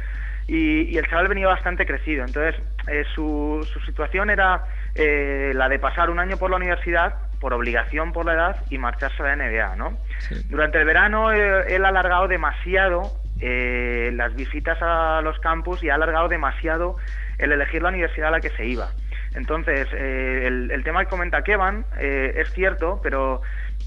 y, 0.49 0.85
y 0.91 0.97
el 0.97 1.07
chaval 1.07 1.29
venía 1.29 1.49
bastante 1.49 1.85
crecido 1.85 2.25
entonces 2.25 2.55
eh, 2.89 3.05
su, 3.15 3.67
su 3.73 3.81
situación 3.81 4.31
era 4.31 4.65
eh, 4.95 5.53
la 5.55 5.69
de 5.69 5.79
pasar 5.79 6.11
un 6.11 6.19
año 6.19 6.37
por 6.37 6.51
la 6.51 6.57
universidad 6.57 7.15
por 7.41 7.53
obligación 7.53 8.13
por 8.13 8.25
la 8.25 8.35
edad 8.35 8.57
y 8.71 8.79
marcharse 8.79 9.23
a 9.23 9.35
la 9.35 9.37
NBA 9.37 9.77
no 9.77 9.99
durante 10.49 10.79
el 10.79 10.85
verano 10.85 11.33
eh, 11.33 11.75
él 11.75 11.85
ha 11.85 11.89
alargado 11.89 12.29
demasiado 12.29 13.13
las 13.39 14.35
visitas 14.35 14.79
a 14.81 15.21
los 15.23 15.39
campus 15.41 15.85
y 15.85 15.91
ha 15.91 15.95
alargado 15.97 16.27
demasiado 16.27 16.97
el 17.37 17.53
elegir 17.53 17.83
la 17.83 17.91
universidad 17.91 18.29
a 18.29 18.31
la 18.31 18.41
que 18.41 18.49
se 18.49 18.65
iba. 18.65 18.89
Entonces, 19.35 19.93
el, 19.93 20.71
el 20.71 20.83
tema 20.83 21.05
que 21.05 21.11
comenta 21.11 21.43
Kevan 21.43 21.85
eh, 21.99 22.33
es 22.37 22.51
cierto, 22.53 22.99
pero 23.03 23.43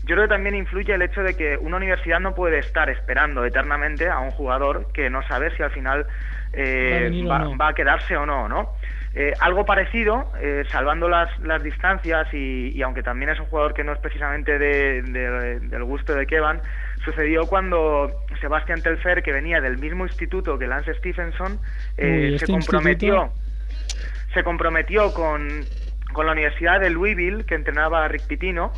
yo 0.09 0.15
creo 0.15 0.27
que 0.27 0.33
también 0.33 0.55
influye 0.55 0.91
el 0.93 1.01
hecho 1.03 1.21
de 1.21 1.35
que 1.35 1.55
una 1.57 1.77
universidad 1.77 2.19
no 2.19 2.33
puede 2.33 2.57
estar 2.59 2.89
esperando 2.89 3.45
eternamente 3.45 4.09
a 4.09 4.19
un 4.19 4.31
jugador 4.31 4.91
que 4.91 5.09
no 5.09 5.21
sabe 5.27 5.55
si 5.55 5.61
al 5.61 5.69
final 5.71 6.07
eh, 6.51 6.89
Va 6.91 6.97
a 6.97 7.01
venir 7.01 7.25
o 7.25 7.29
va, 7.29 7.39
no. 7.39 7.57
va 7.57 7.67
a 7.69 7.73
quedarse 7.75 8.17
o 8.17 8.25
no, 8.25 8.49
¿no? 8.49 8.73
Eh, 9.13 9.33
algo 9.39 9.65
parecido, 9.65 10.31
eh, 10.41 10.63
salvando 10.69 11.09
las, 11.09 11.29
las 11.39 11.61
distancias 11.63 12.27
y, 12.33 12.69
y 12.75 12.81
aunque 12.81 13.03
también 13.03 13.29
es 13.31 13.39
un 13.39 13.45
jugador 13.45 13.73
que 13.73 13.83
no 13.83 13.91
es 13.93 13.99
precisamente 13.99 14.57
de- 14.59 15.01
de- 15.03 15.59
del 15.59 15.83
gusto 15.83 16.13
de 16.15 16.25
Kevan, 16.25 16.61
sucedió 17.05 17.45
cuando 17.47 18.11
Sebastián 18.41 18.81
Telfer, 18.81 19.21
que 19.21 19.31
venía 19.31 19.61
del 19.61 19.77
mismo 19.77 20.05
instituto 20.05 20.57
que 20.57 20.65
Lance 20.67 20.93
Stephenson, 20.95 21.59
eh, 21.97 22.05
Uy, 22.07 22.29
se 22.29 22.45
este 22.45 22.51
comprometió 22.51 23.31
se 24.33 24.43
comprometió 24.43 25.11
con, 25.13 25.47
con 26.13 26.25
la 26.27 26.31
Universidad 26.33 26.79
de 26.79 26.89
Louisville, 26.91 27.45
que 27.45 27.55
entrenaba 27.55 28.05
a 28.05 28.07
Rick 28.07 28.27
Pitino, 28.27 28.71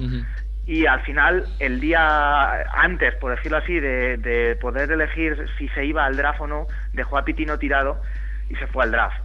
y 0.72 0.86
al 0.86 1.02
final, 1.02 1.44
el 1.60 1.82
día 1.82 2.62
antes, 2.72 3.14
por 3.16 3.36
decirlo 3.36 3.58
así, 3.58 3.78
de, 3.78 4.16
de 4.16 4.56
poder 4.56 4.90
elegir 4.90 5.36
si 5.58 5.68
se 5.70 5.86
iba 5.86 6.06
al 6.06 6.16
draft 6.16 6.40
o 6.40 6.48
no, 6.48 6.68
dejó 6.94 7.18
a 7.18 7.26
Pitino 7.26 7.60
tirado 7.60 8.02
y 8.50 8.56
se 8.56 8.68
fue 8.68 8.86
al 8.86 8.92
draft. 8.92 9.20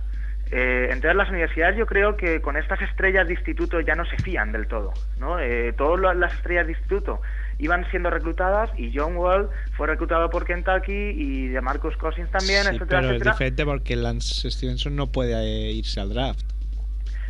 Eh, 0.51 0.89
entonces 0.91 1.15
las 1.17 1.29
universidades 1.29 1.77
yo 1.77 1.87
creo 1.87 2.17
que 2.17 2.41
con 2.41 2.57
estas 2.57 2.81
estrellas 2.83 3.27
de 3.29 3.35
instituto 3.35 3.81
ya 3.81 3.95
no 3.95 4.05
se 4.07 4.17
fían 4.19 4.51
del 4.51 4.67
todo, 4.67 4.93
¿no? 5.21 5.39
Eh, 5.39 5.73
todas 5.77 6.17
las 6.17 6.33
estrellas 6.35 6.67
de 6.67 6.73
instituto 6.73 7.21
iban 7.59 7.89
siendo 7.91 8.11
reclutadas 8.11 8.71
y 8.77 8.93
John 8.97 9.17
Wall 9.17 9.49
fue 9.77 9.87
reclutado 9.87 10.29
por 10.31 10.45
Kentucky 10.45 10.93
y 10.93 11.49
de 11.49 11.61
Marcus 11.61 11.97
Cousins 11.97 12.31
también, 12.31 12.63
Sí, 12.63 12.69
etcétera, 12.71 12.87
pero 12.89 13.01
es 13.03 13.11
etcétera. 13.11 13.33
diferente 13.33 13.65
porque 13.65 13.95
Lance 13.97 14.51
Stevenson 14.51 14.95
no 14.97 15.07
puede 15.09 15.35
eh, 15.35 15.73
irse 15.73 16.01
al 16.01 16.11
draft. 16.11 16.56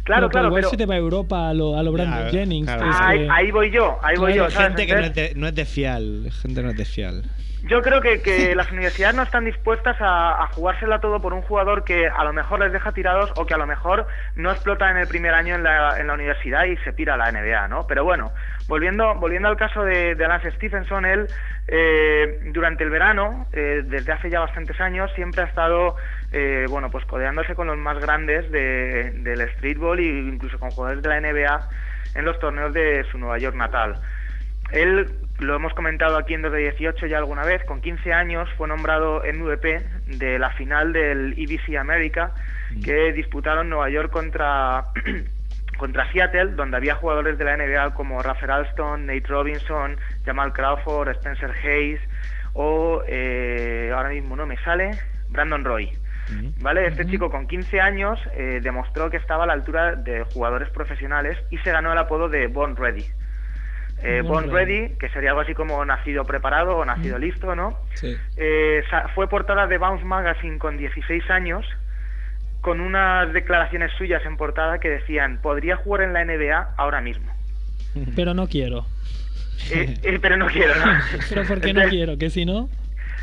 Claro, 0.07 0.29
claro, 0.31 0.51
pero 0.55 0.71
se 0.71 0.77
te 0.77 0.87
va 0.87 0.95
a 0.95 0.99
Europa 0.99 1.51
a 1.51 1.53
lo, 1.55 1.77
a 1.77 1.83
lo 1.83 1.93
Brandon 1.93 2.25
Ya, 2.27 2.31
Jennings. 2.31 2.67
claro. 2.67 2.83
que 2.85 2.89
es 2.91 2.97
ahí, 3.01 3.19
que- 3.19 3.29
ahí 3.31 3.51
voy 3.51 3.71
yo, 3.71 3.99
ahí 4.03 4.17
voy 4.17 4.35
yo. 4.35 4.49
¿sabes? 4.49 4.69
Gente 4.69 4.87
que 4.87 4.95
no 4.95 5.01
es, 5.01 5.15
de, 5.15 5.33
no 5.37 5.47
es 5.49 5.55
de 5.55 5.65
fial. 5.67 6.29
Gente 6.43 6.63
no 6.63 6.71
es 6.71 6.77
de 6.77 6.85
fial. 6.85 7.23
Yo 7.69 7.83
creo 7.83 8.01
que, 8.01 8.23
que 8.23 8.55
las 8.55 8.71
universidades 8.71 9.17
no 9.17 9.25
están 9.25 9.45
dispuestas 9.45 9.97
a, 10.01 10.41
a 10.41 10.47
jugársela 10.53 11.01
todo 11.01 11.21
por 11.21 11.35
un 11.35 11.43
jugador 11.43 11.83
que 11.83 12.07
a 12.07 12.23
lo 12.23 12.33
mejor 12.33 12.61
les 12.61 12.73
deja 12.73 12.93
tirados 12.93 13.33
o 13.35 13.45
que 13.45 13.55
a 13.55 13.57
lo 13.59 13.67
mejor 13.67 14.07
no 14.37 14.53
explota 14.53 14.89
en 14.89 14.99
el 14.99 15.09
primer 15.09 15.35
año 15.35 15.57
en 15.57 15.65
la, 15.65 15.99
en 15.99 16.07
la 16.07 16.15
universidad 16.15 16.65
y 16.67 16.77
se 16.85 16.93
pira 16.93 17.15
a 17.15 17.17
la 17.17 17.33
NBA, 17.33 17.67
¿no? 17.67 17.85
Pero 17.89 18.05
bueno, 18.05 18.31
volviendo, 18.69 19.17
volviendo 19.17 19.49
al 19.49 19.57
caso 19.57 19.83
de, 19.83 20.15
de 20.15 20.29
Lance 20.29 20.53
Stephenson, 20.53 21.05
él 21.07 21.27
eh, 21.67 22.39
durante 22.53 22.85
el 22.85 22.91
verano, 22.91 23.49
eh, 23.53 23.83
desde 23.85 24.13
hace 24.13 24.31
ya 24.31 24.39
bastantes 24.41 24.81
años, 24.81 25.11
siempre 25.17 25.43
ha 25.43 25.47
estado, 25.47 25.97
eh, 26.33 26.67
bueno, 26.69 26.91
pues 26.91 27.05
codeándose 27.07 27.55
con 27.55 27.67
los 27.67 27.79
más 27.79 27.99
grandes 27.99 28.51
de- 28.51 29.11
del 29.23 29.49
streetball 29.55 29.99
e 29.99 30.05
incluso 30.05 30.59
con 30.59 30.71
jugadores 30.71 31.03
de 31.03 31.09
la 31.09 31.21
NBA 31.21 31.69
en 32.15 32.25
los 32.25 32.39
torneos 32.39 32.73
de 32.73 33.05
su 33.11 33.19
Nueva 33.19 33.39
York 33.39 33.57
natal. 33.57 33.97
Él, 34.73 35.09
lo 35.39 35.55
hemos 35.55 35.73
comentado 35.75 36.17
aquí 36.17 36.35
en 36.35 36.43
2 36.43 36.51
de 36.53 36.59
18 36.59 37.07
ya 37.07 37.19
alguna 37.19 37.45
vez, 37.45 37.63
con 37.65 37.81
15 37.81 38.13
años 38.13 38.49
fue 38.57 38.67
nombrado 38.67 39.23
MVP 39.23 39.81
de 40.19 40.39
la 40.39 40.51
final 40.51 40.93
del 40.93 41.35
EBC 41.39 41.77
América 41.79 42.33
que 42.85 43.13
disputaron 43.13 43.69
Nueva 43.69 43.89
York 43.91 44.11
contra, 44.11 44.87
contra 45.79 46.11
Seattle, 46.11 46.53
donde 46.57 46.79
había 46.79 46.97
jugadores 46.97 47.39
de 47.39 47.45
la 47.45 47.57
NBA 47.57 47.95
como 47.95 48.21
Rafael 48.23 48.51
Alston, 48.51 49.07
Nate 49.07 49.27
Robinson, 49.29 49.97
Jamal 50.25 50.53
Crawford, 50.53 51.11
Spencer 51.11 51.53
Hayes 51.63 52.01
o, 52.55 53.03
eh, 53.07 53.93
ahora 53.95 54.09
mismo 54.09 54.35
no 54.35 54.47
me 54.47 54.57
sale, 54.65 54.91
Brandon 55.29 55.65
Roy. 55.65 55.93
¿Vale? 56.61 56.87
Este 56.87 57.07
chico 57.07 57.31
con 57.31 57.47
15 57.47 57.81
años 57.81 58.19
eh, 58.35 58.61
demostró 58.63 59.11
que 59.11 59.17
estaba 59.17 59.45
a 59.45 59.47
la 59.47 59.53
altura 59.53 59.95
de 59.95 60.25
jugadores 60.25 60.69
profesionales 60.71 61.39
y 61.51 61.59
se 61.59 61.71
ganó 61.71 61.93
el 61.93 61.99
apodo 61.99 62.29
de 62.29 62.47
Born 62.49 62.77
Ready. 62.77 63.05
Eh, 64.03 64.23
Born 64.23 64.51
Ready, 64.51 64.97
que 64.99 65.09
sería 65.09 65.31
algo 65.31 65.41
así 65.41 65.55
como 65.55 65.83
nacido 65.85 66.25
preparado 66.25 66.77
o 66.77 66.85
nacido 66.85 67.19
listo, 67.19 67.55
¿no? 67.55 67.79
Sí. 67.95 68.17
Eh, 68.37 68.83
fue 69.15 69.29
portada 69.29 69.67
de 69.67 69.79
Bounce 69.79 70.05
Magazine 70.05 70.59
con 70.59 70.77
16 70.77 71.31
años, 71.31 71.65
con 72.61 72.81
unas 72.81 73.33
declaraciones 73.33 73.93
suyas 73.97 74.25
en 74.27 74.37
portada 74.37 74.81
que 74.81 74.91
decían, 74.91 75.41
podría 75.41 75.77
jugar 75.77 76.03
en 76.03 76.13
la 76.13 76.25
NBA 76.25 76.75
ahora 76.77 77.01
mismo. 77.01 77.33
Pero 78.15 78.35
no 78.35 78.49
quiero. 78.49 78.87
Eh, 79.71 79.95
eh, 80.03 80.19
pero 80.21 80.37
no 80.37 80.47
quiero, 80.47 80.75
¿no? 80.77 80.85
Pero 81.29 81.45
¿por 81.45 81.61
qué 81.61 81.73
no 81.73 81.81
Entonces, 81.81 81.91
quiero? 81.91 82.19
Que 82.19 82.31
si 82.31 82.45
no... 82.45 82.69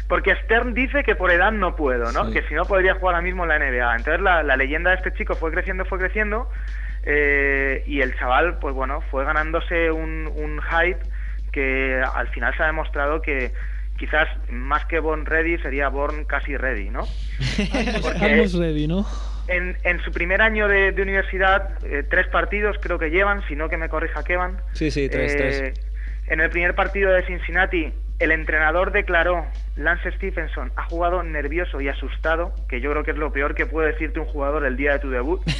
Porque 0.07 0.35
Stern 0.43 0.73
dice 0.73 1.03
que 1.03 1.15
por 1.15 1.31
edad 1.31 1.51
no 1.51 1.75
puedo, 1.75 2.11
¿no? 2.11 2.25
Sí. 2.27 2.33
Que 2.33 2.43
si 2.47 2.53
no 2.53 2.65
podría 2.65 2.93
jugar 2.95 3.15
ahora 3.15 3.23
mismo 3.23 3.43
en 3.43 3.49
la 3.49 3.59
NBA. 3.59 3.95
Entonces 3.95 4.21
la, 4.21 4.43
la 4.43 4.57
leyenda 4.57 4.89
de 4.91 4.97
este 4.97 5.13
chico 5.13 5.35
fue 5.35 5.51
creciendo, 5.51 5.85
fue 5.85 5.97
creciendo. 5.97 6.49
eh, 7.05 7.83
y 7.87 8.01
el 8.01 8.15
chaval, 8.17 8.59
pues 8.59 8.73
bueno, 8.75 9.01
fue 9.11 9.25
ganándose 9.25 9.91
un, 9.91 10.29
un 10.35 10.61
hype 10.61 10.99
que 11.51 12.01
al 12.01 12.27
final 12.29 12.55
se 12.55 12.63
ha 12.63 12.67
demostrado 12.67 13.21
que 13.21 13.51
quizás 13.97 14.27
más 14.49 14.85
que 14.85 14.99
Born 14.99 15.25
Ready 15.25 15.57
sería 15.59 15.87
Born 15.89 16.25
casi 16.25 16.57
Ready, 16.57 16.89
¿no? 16.89 17.01
Almost 18.21 18.55
ready, 18.55 18.87
¿no? 18.87 19.05
En, 19.47 19.77
en 19.83 19.99
su 20.01 20.11
primer 20.11 20.41
año 20.41 20.67
de, 20.67 20.91
de 20.93 21.01
universidad, 21.01 21.77
eh, 21.85 22.03
tres 22.09 22.27
partidos 22.27 22.77
creo 22.81 22.97
que 22.97 23.09
llevan, 23.09 23.45
si 23.47 23.55
no 23.55 23.67
que 23.69 23.77
me 23.77 23.89
corrija 23.89 24.23
Kevan. 24.23 24.57
Sí, 24.73 24.89
sí, 24.89 25.09
tres, 25.09 25.33
Eh, 25.33 25.37
tres. 25.37 25.73
En 26.27 26.39
el 26.39 26.49
primer 26.49 26.73
partido 26.75 27.11
de 27.11 27.23
Cincinnati, 27.25 27.93
el 28.23 28.31
entrenador 28.31 28.91
declaró, 28.93 29.45
Lance 29.75 30.11
Stephenson 30.13 30.71
ha 30.77 30.85
jugado 30.85 31.21
nervioso 31.23 31.81
y 31.81 31.89
asustado, 31.89 32.53
que 32.69 32.79
yo 32.79 32.91
creo 32.91 33.03
que 33.03 33.11
es 33.11 33.17
lo 33.17 33.33
peor 33.33 33.53
que 33.53 33.65
puede 33.65 33.91
decirte 33.91 34.19
un 34.19 34.25
jugador 34.25 34.65
el 34.65 34.77
día 34.77 34.93
de 34.93 34.99
tu 34.99 35.09
debut. 35.09 35.41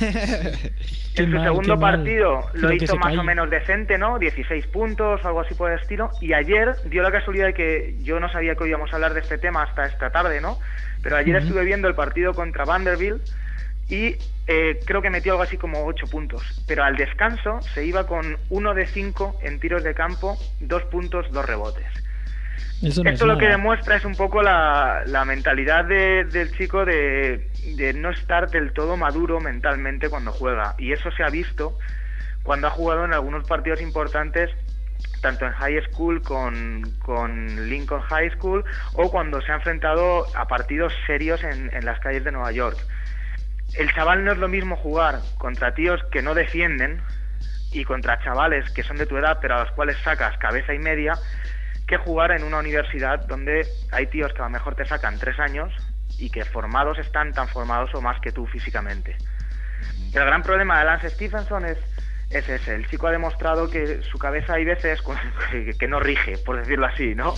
En 1.16 1.30
su 1.30 1.38
mal, 1.38 1.44
segundo 1.44 1.78
mal. 1.78 1.98
partido 1.98 2.42
lo 2.54 2.72
hizo 2.72 2.96
más 2.96 3.16
o 3.16 3.24
menos 3.24 3.48
decente, 3.48 4.00
¿no? 4.00 4.18
16 4.18 4.66
puntos, 4.66 5.24
algo 5.24 5.42
así 5.42 5.54
por 5.54 5.72
el 5.72 5.78
estilo. 5.78 6.10
Y 6.22 6.34
ayer 6.34 6.74
dio 6.86 7.04
la 7.04 7.12
casualidad 7.12 7.46
de 7.46 7.54
que 7.54 7.96
yo 8.00 8.20
no 8.20 8.30
sabía 8.30 8.56
que 8.56 8.64
hoy 8.64 8.70
íbamos 8.70 8.92
a 8.92 8.96
hablar 8.96 9.14
de 9.14 9.20
este 9.20 9.38
tema 9.38 9.62
hasta 9.62 9.86
esta 9.86 10.10
tarde, 10.10 10.42
¿no? 10.42 10.58
Pero 11.04 11.16
ayer 11.18 11.36
estuve 11.36 11.66
viendo 11.66 11.88
el 11.88 11.94
partido 11.94 12.34
contra 12.34 12.66
Vanderbilt 12.66 13.22
y 13.90 14.16
eh, 14.48 14.80
creo 14.86 15.04
que 15.04 15.12
metió 15.12 15.34
algo 15.34 15.44
así 15.44 15.58
como 15.58 15.86
8 15.86 16.08
puntos. 16.08 16.64
Pero 16.68 16.84
al 16.84 16.96
descanso 16.96 17.62
se 17.62 17.86
iba 17.86 18.08
con 18.08 18.38
1 18.50 18.74
de 18.74 18.88
5 18.88 19.40
en 19.44 19.60
tiros 19.60 19.84
de 19.84 19.94
campo, 19.94 20.36
2 20.62 20.84
puntos, 20.86 21.32
2 21.32 21.46
rebotes. 21.46 22.03
Eso 22.84 23.04
no 23.04 23.10
Esto 23.10 23.26
es 23.26 23.32
lo 23.32 23.38
que 23.38 23.48
demuestra 23.48 23.96
es 23.96 24.06
un 24.06 24.16
poco 24.16 24.42
la, 24.44 25.04
la 25.06 25.24
mentalidad 25.26 25.86
de- 25.86 26.26
del 26.26 26.52
chico 26.58 26.84
de, 26.86 27.50
de 27.76 27.94
no 27.94 28.10
estar 28.12 28.50
del 28.50 28.74
todo 28.74 28.98
maduro 28.98 29.40
mentalmente 29.40 30.10
cuando 30.10 30.32
juega. 30.32 30.76
Y 30.78 30.92
eso 30.92 31.10
se 31.12 31.24
ha 31.24 31.30
visto 31.30 31.78
cuando 32.44 32.68
ha 32.68 32.72
jugado 32.72 33.06
en 33.06 33.14
algunos 33.14 33.48
partidos 33.48 33.82
importantes, 33.82 34.50
tanto 35.22 35.46
en 35.46 35.54
high 35.54 35.82
school 35.90 36.22
con, 36.22 36.82
con 37.00 37.70
Lincoln 37.70 38.02
High 38.02 38.32
School 38.32 38.66
o 38.96 39.10
cuando 39.10 39.42
se 39.42 39.52
ha 39.52 39.56
enfrentado 39.56 40.26
a 40.36 40.48
partidos 40.48 40.94
serios 41.08 41.42
en, 41.44 41.74
en 41.74 41.86
las 41.86 42.00
calles 42.02 42.24
de 42.26 42.32
Nueva 42.34 42.52
York. 42.52 42.78
El 43.78 43.92
chaval 43.94 44.26
no 44.26 44.34
es 44.34 44.38
lo 44.38 44.50
mismo 44.50 44.76
jugar 44.76 45.20
contra 45.38 45.74
tíos 45.74 46.04
que 46.12 46.22
no 46.22 46.34
defienden 46.36 47.02
y 47.72 47.86
contra 47.86 48.20
chavales 48.24 48.70
que 48.72 48.84
son 48.84 48.98
de 48.98 49.08
tu 49.08 49.18
edad 49.18 49.40
pero 49.42 49.56
a 49.56 49.64
los 49.64 49.72
cuales 49.72 49.98
sacas 50.04 50.38
cabeza 50.38 50.76
y 50.76 50.80
media 50.80 51.14
que 51.88 51.98
jugar 51.98 52.32
en 52.32 52.44
una 52.44 52.60
universidad 52.60 53.26
donde 53.28 53.68
hay 53.92 54.08
tíos 54.08 54.34
que 54.34 54.42
a 54.42 54.46
lo 54.46 54.52
mejor 54.52 54.76
te 54.76 54.86
sacan 54.86 55.20
tres 55.20 55.40
años 55.40 55.72
y 56.18 56.30
que 56.30 56.46
formados 56.46 56.98
están 57.00 57.34
tan 57.34 57.48
formados 57.48 57.94
o 57.94 58.02
más 58.02 58.20
que 58.22 58.32
tú 58.32 58.46
físicamente. 58.48 59.16
El 60.14 60.26
gran 60.26 60.44
problema 60.44 60.80
de 60.80 60.86
Lance 60.86 61.10
Stephenson 61.10 61.66
es, 61.66 61.78
es 62.30 62.48
ese. 62.48 62.76
El 62.76 62.88
chico 62.88 63.08
ha 63.08 63.12
demostrado 63.12 63.70
que 63.70 64.02
su 64.04 64.18
cabeza 64.18 64.54
hay 64.54 64.66
veces 64.66 65.02
que, 65.52 65.74
que 65.78 65.88
no 65.88 66.00
rige, 66.00 66.38
por 66.38 66.58
decirlo 66.58 66.86
así, 66.86 67.16
¿no? 67.16 67.34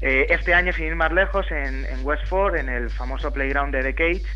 Eh, 0.00 0.26
este 0.30 0.52
año, 0.52 0.72
sin 0.72 0.86
ir 0.86 0.96
más 0.96 1.12
lejos, 1.12 1.46
en, 1.50 1.86
en 1.86 2.04
Westford, 2.04 2.56
en 2.56 2.68
el 2.68 2.90
famoso 2.90 3.32
playground 3.32 3.72
de 3.72 3.82
The 3.82 3.94
Cage, 3.94 4.26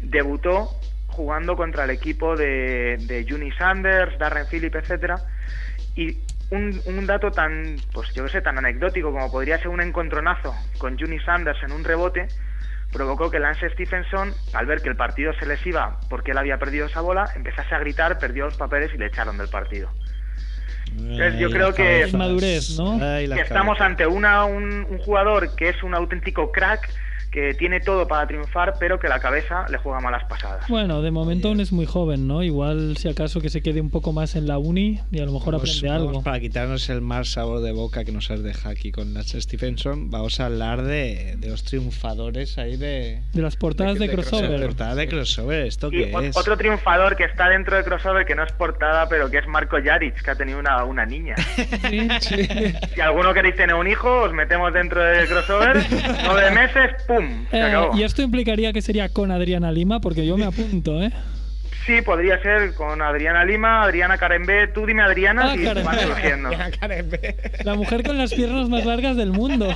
debutó 0.00 0.78
jugando 1.08 1.56
contra 1.56 1.84
el 1.84 1.90
equipo 1.90 2.36
de, 2.36 2.98
de 3.00 3.26
Juni 3.26 3.50
Sanders, 3.52 4.18
Darren 4.18 4.46
Phillip, 4.46 4.74
etcétera, 4.74 5.16
y 5.94 6.18
un, 6.50 6.80
un 6.86 7.06
dato 7.06 7.30
tan, 7.32 7.76
pues 7.92 8.12
yo 8.14 8.24
qué 8.24 8.30
sé, 8.30 8.40
tan 8.40 8.58
anecdótico 8.58 9.12
como 9.12 9.30
podría 9.30 9.58
ser 9.58 9.68
un 9.68 9.80
encontronazo 9.80 10.54
con 10.78 10.98
Juni 10.98 11.18
Sanders 11.20 11.62
en 11.62 11.72
un 11.72 11.84
rebote, 11.84 12.28
provocó 12.92 13.30
que 13.30 13.38
Lance 13.40 13.68
Stephenson, 13.70 14.32
al 14.54 14.66
ver 14.66 14.80
que 14.80 14.88
el 14.88 14.96
partido 14.96 15.32
se 15.40 15.46
les 15.46 15.64
iba 15.66 15.98
porque 16.08 16.30
él 16.30 16.38
había 16.38 16.58
perdido 16.58 16.86
esa 16.86 17.00
bola, 17.00 17.24
empezase 17.34 17.74
a 17.74 17.78
gritar, 17.80 18.18
perdió 18.18 18.44
los 18.44 18.56
papeles 18.56 18.90
y 18.94 18.98
le 18.98 19.06
echaron 19.06 19.38
del 19.38 19.48
partido. 19.48 19.90
Entonces, 20.96 21.38
yo 21.40 21.50
creo 21.50 21.74
que- 21.74 22.04
que 23.34 23.42
estamos 23.42 23.80
ante 23.80 24.06
una, 24.06 24.44
un, 24.44 24.86
un 24.88 24.98
jugador 24.98 25.54
que 25.56 25.68
es 25.70 25.82
un 25.82 25.94
auténtico 25.94 26.52
crack, 26.52 26.88
que 27.30 27.54
tiene 27.54 27.80
todo 27.80 28.06
para 28.08 28.26
triunfar, 28.26 28.74
pero 28.78 28.98
que 28.98 29.08
la 29.08 29.20
cabeza 29.20 29.66
le 29.68 29.78
juega 29.78 30.00
malas 30.00 30.24
pasadas. 30.24 30.66
Bueno, 30.68 31.02
de 31.02 31.10
momento 31.10 31.48
aún 31.48 31.60
es 31.60 31.72
muy 31.72 31.86
joven, 31.86 32.26
¿no? 32.26 32.42
Igual 32.42 32.96
si 32.96 33.08
acaso 33.08 33.40
que 33.40 33.50
se 33.50 33.62
quede 33.62 33.80
un 33.80 33.90
poco 33.90 34.12
más 34.12 34.36
en 34.36 34.46
la 34.46 34.58
uni 34.58 35.00
y 35.10 35.20
a 35.20 35.24
lo 35.26 35.32
mejor 35.32 35.54
Vamos- 35.54 35.68
aprende 35.70 35.88
vamos 35.88 36.08
algo. 36.08 36.22
Para 36.22 36.40
quitarnos 36.40 36.88
el 36.88 37.00
mal 37.00 37.24
sabor 37.26 37.60
de 37.60 37.72
boca 37.72 38.04
que 38.04 38.12
nos 38.12 38.30
has 38.30 38.42
dejado 38.42 38.70
aquí 38.70 38.92
con 38.92 39.14
Lance 39.14 39.40
Stephenson, 39.40 40.10
vamos 40.10 40.40
a 40.40 40.46
hablar 40.46 40.82
de, 40.82 41.36
de 41.38 41.48
los 41.48 41.64
triunfadores 41.64 42.58
ahí 42.58 42.76
de. 42.76 43.22
De 43.32 43.42
las 43.42 43.56
portadas 43.56 43.98
de, 43.98 44.08
crossover. 44.10 44.60
portada 44.60 44.94
de 44.94 45.08
crossover, 45.08 45.66
¿esto 45.66 45.88
Y 45.92 46.04
qué 46.06 46.14
o- 46.14 46.20
es? 46.20 46.36
otro 46.36 46.56
triunfador 46.56 47.16
que 47.16 47.24
está 47.24 47.48
dentro 47.48 47.76
de 47.76 47.84
crossover 47.84 48.24
que 48.26 48.34
no 48.34 48.44
es 48.44 48.52
portada, 48.52 49.08
pero 49.08 49.30
que 49.30 49.38
es 49.38 49.46
Marco 49.46 49.76
Jaric, 49.82 50.22
que 50.22 50.30
ha 50.30 50.34
tenido 50.34 50.58
una, 50.58 50.84
una 50.84 51.04
niña. 51.06 51.34
Sí, 51.90 52.08
sí. 52.20 52.48
Si 52.94 53.00
alguno 53.00 53.32
queréis 53.34 53.56
tener 53.56 53.74
un 53.74 53.86
hijo, 53.86 54.22
os 54.22 54.32
metemos 54.32 54.72
dentro 54.72 55.02
del 55.02 55.26
crossover, 55.28 55.76
nueve 56.24 56.50
meses, 56.50 57.02
¡pum! 57.06 57.15
Se 57.50 57.56
Eh, 57.58 57.62
acabó. 57.62 57.96
y 57.96 58.02
esto 58.02 58.22
implicaría 58.22 58.72
que 58.72 58.82
sería 58.82 59.08
con 59.08 59.30
Adriana 59.30 59.70
Lima, 59.72 60.00
porque 60.00 60.26
yo 60.26 60.36
me 60.36 60.44
apunto, 60.46 61.02
¿eh? 61.02 61.10
Sí, 61.86 62.02
podría 62.02 62.40
ser 62.42 62.74
con 62.74 63.00
Adriana 63.00 63.44
Lima, 63.44 63.84
Adriana 63.84 64.18
Carembé. 64.18 64.66
Tú 64.68 64.86
dime 64.86 65.02
Adriana 65.02 65.52
Ah, 65.52 65.56
y 65.56 65.62
Karen 65.62 65.84
van 65.84 65.96
B. 65.96 66.02
surgiendo. 66.02 66.50
La 67.64 67.74
mujer 67.74 68.02
con 68.02 68.18
las 68.18 68.34
piernas 68.34 68.68
más 68.68 68.84
largas 68.84 69.16
del 69.16 69.30
mundo. 69.30 69.68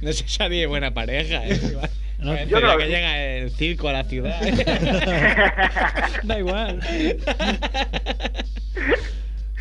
No 0.00 0.12
sé 0.12 0.24
si 0.28 0.40
haría 0.42 0.68
buena 0.68 0.94
pareja, 0.94 1.44
¿eh? 1.46 1.58
No, 2.20 2.34
yo 2.46 2.56
creo 2.58 2.76
que 2.78 2.86
llega 2.86 3.16
el 3.24 3.50
circo 3.52 3.88
a 3.88 3.92
la 3.92 4.02
ciudad. 4.04 4.40
Da 6.24 6.38
igual. 6.38 6.80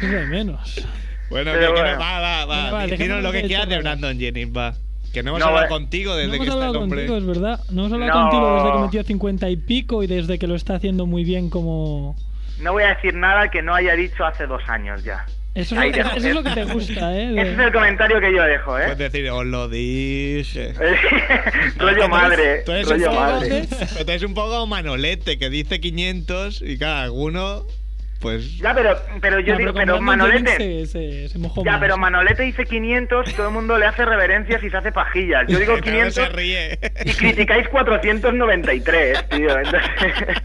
Es 0.01 0.11
de 0.11 0.25
menos. 0.27 0.85
bueno, 1.29 1.51
que, 1.53 1.67
bueno. 1.67 1.91
no, 1.93 1.99
va, 1.99 2.45
va, 2.45 2.71
va. 2.71 2.87
Dinos 2.87 3.21
lo 3.23 3.31
que 3.31 3.43
quieras 3.43 3.69
de. 3.69 3.77
Brandon 3.79 4.17
Jennings, 4.19 4.55
va. 4.55 4.73
Que 5.13 5.23
no 5.23 5.29
hemos 5.31 5.39
No, 5.39 5.47
hablado 5.47 5.65
eh. 5.65 5.69
contigo 5.69 6.15
desde 6.15 6.27
no 6.27 6.33
que 6.33 6.39
está 6.43 6.53
el 6.55 6.61
hablado 6.63 6.83
hombre. 6.83 7.05
contigo, 7.07 7.17
es 7.17 7.25
verdad. 7.25 7.59
No 7.71 7.81
hemos 7.85 7.93
hablado 7.93 8.13
No. 8.13 8.29
contigo 8.29 8.55
desde 8.55 8.71
que 8.73 8.79
metió 8.83 9.03
50 9.03 9.49
y 9.49 9.55
pico 9.57 10.03
y 10.03 10.07
desde 10.07 10.37
que 10.39 10.47
lo 10.47 10.55
está 10.55 10.75
haciendo 10.75 11.05
muy 11.05 11.23
bien 11.23 11.49
como... 11.49 12.15
No 12.59 12.73
voy 12.73 12.83
a 12.83 12.89
decir 12.95 13.13
nada 13.15 13.49
que 13.49 13.61
no 13.61 13.73
haya 13.75 13.95
dicho 13.95 14.25
hace 14.25 14.45
dos 14.47 14.61
años 14.67 15.03
ya. 15.03 15.25
Eso 15.55 15.75
es, 15.81 15.91
que- 15.91 16.03
dejo. 16.03 16.15
eso 16.17 16.27
es 16.27 16.35
lo 16.35 16.43
que 16.43 16.49
te 16.51 16.63
gusta, 16.65 17.17
¿eh? 17.19 17.27
De- 17.33 17.41
Ese 17.41 17.51
es 17.53 17.59
el 17.59 17.71
comentario 17.71 18.19
que 18.19 18.31
yo 18.35 18.43
dejo, 18.43 18.77
¿eh? 18.77 18.83
Puedes 18.83 18.97
decir, 19.11 19.29
os 19.31 19.45
lo 19.45 19.67
dije. 19.69 20.73
rollo 21.77 22.07
madre, 22.09 22.61
Tú 22.65 22.71
eres, 22.73 22.85
un 22.87 22.91
rollo 22.93 23.05
poco, 23.09 23.19
madre. 23.19 23.67
tú 24.05 24.11
eres 24.11 24.23
un 24.23 24.33
poco 24.35 24.67
manolete 24.67 25.37
que 25.39 25.49
dice 25.49 25.79
500 25.79 26.61
y 26.61 26.77
cada 26.77 27.03
alguno, 27.03 27.63
pues. 28.17 28.57
Ya, 28.57 28.73
pero, 28.73 28.95
pero 29.21 29.39
yo 29.39 29.53
No, 29.53 29.59
digo, 29.59 29.73
pero 29.73 29.85
Brandon 29.99 30.03
Manolete... 30.03 30.57
Se, 30.57 30.85
se, 30.87 31.29
se 31.29 31.39
mojó 31.39 31.63
Ya, 31.63 31.73
más. 31.73 31.81
pero 31.81 31.97
Manolete 31.97 32.43
dice 32.43 32.65
500 32.65 33.29
y 33.29 33.33
todo 33.33 33.47
el 33.47 33.53
mundo 33.53 33.77
le 33.77 33.85
hace 33.85 34.05
reverencias 34.05 34.63
y 34.63 34.69
se 34.69 34.77
hace 34.77 34.91
pajillas. 34.91 35.45
Yo 35.47 35.59
digo 35.59 35.73
Cada 35.73 35.83
uno 35.97 36.09
500 36.09 36.13
se 36.13 36.29
ríe. 36.29 36.79
y 37.05 37.13
criticáis 37.13 37.67
493, 37.69 39.29
tío. 39.29 39.57
Entonces, 39.57 39.89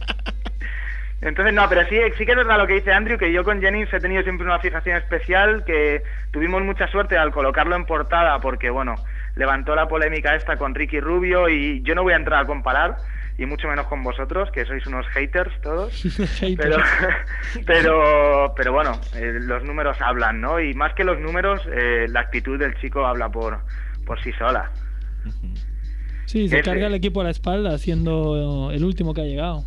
entonces, 1.21 1.55
no, 1.55 1.69
pero 1.69 1.83
sí, 1.89 1.97
sí 2.19 2.25
que 2.27 2.33
es 2.33 2.37
verdad 2.37 2.59
lo 2.59 2.67
que 2.67 2.75
dice 2.75 2.93
Andrew, 2.93 3.17
que 3.19 3.33
yo 3.33 3.45
con 3.45 3.61
Jennings 3.61 3.93
he 3.95 4.01
tenido 4.01 4.23
siempre 4.23 4.45
una 4.47 4.59
fijación 4.59 4.97
especial, 4.97 5.65
que 5.65 6.03
tuvimos 6.33 6.63
mucha 6.63 6.89
suerte 6.89 7.17
al 7.17 7.31
colocarlo 7.31 7.77
en 7.77 7.85
portada, 7.87 8.41
porque, 8.41 8.71
bueno, 8.71 8.97
levantó 9.37 9.75
la 9.77 9.87
polémica 9.89 10.35
esta 10.35 10.57
con 10.57 10.75
Ricky 10.75 10.99
Rubio 11.01 11.49
y 11.49 11.81
yo 11.83 11.95
no 11.95 12.03
voy 12.03 12.13
a 12.13 12.17
entrar 12.17 12.43
a 12.43 12.47
comparar, 12.47 12.97
y 13.39 13.47
mucho 13.47 13.69
menos 13.69 13.87
con 13.87 14.03
vosotros, 14.03 14.51
que 14.53 14.65
sois 14.65 14.87
unos 14.87 15.07
haters 15.09 15.53
todos. 15.63 15.93
Haters. 16.41 16.57
Pero, 16.57 16.77
pero, 17.67 18.55
pero 18.57 18.73
bueno, 18.73 19.01
eh, 19.15 19.39
los 19.41 19.65
números 19.65 19.97
hablan, 20.01 20.41
¿no? 20.41 20.61
Y 20.61 20.75
más 20.75 20.95
que 20.95 21.05
los 21.05 21.19
números, 21.19 21.61
eh, 21.73 22.07
la 22.09 22.21
actitud 22.21 22.59
del 22.59 22.75
chico 22.81 23.07
habla 23.07 23.31
por, 23.31 23.61
por 24.07 24.23
sí 24.23 24.33
sola. 24.33 24.71
Sí, 26.27 26.49
se 26.49 26.63
carga 26.63 26.87
el 26.87 26.95
equipo 26.95 27.21
a 27.21 27.25
la 27.25 27.31
espalda 27.31 27.77
siendo 27.79 28.71
el 28.73 28.85
último 28.85 29.15
que 29.15 29.23
ha 29.23 29.25
llegado. 29.25 29.65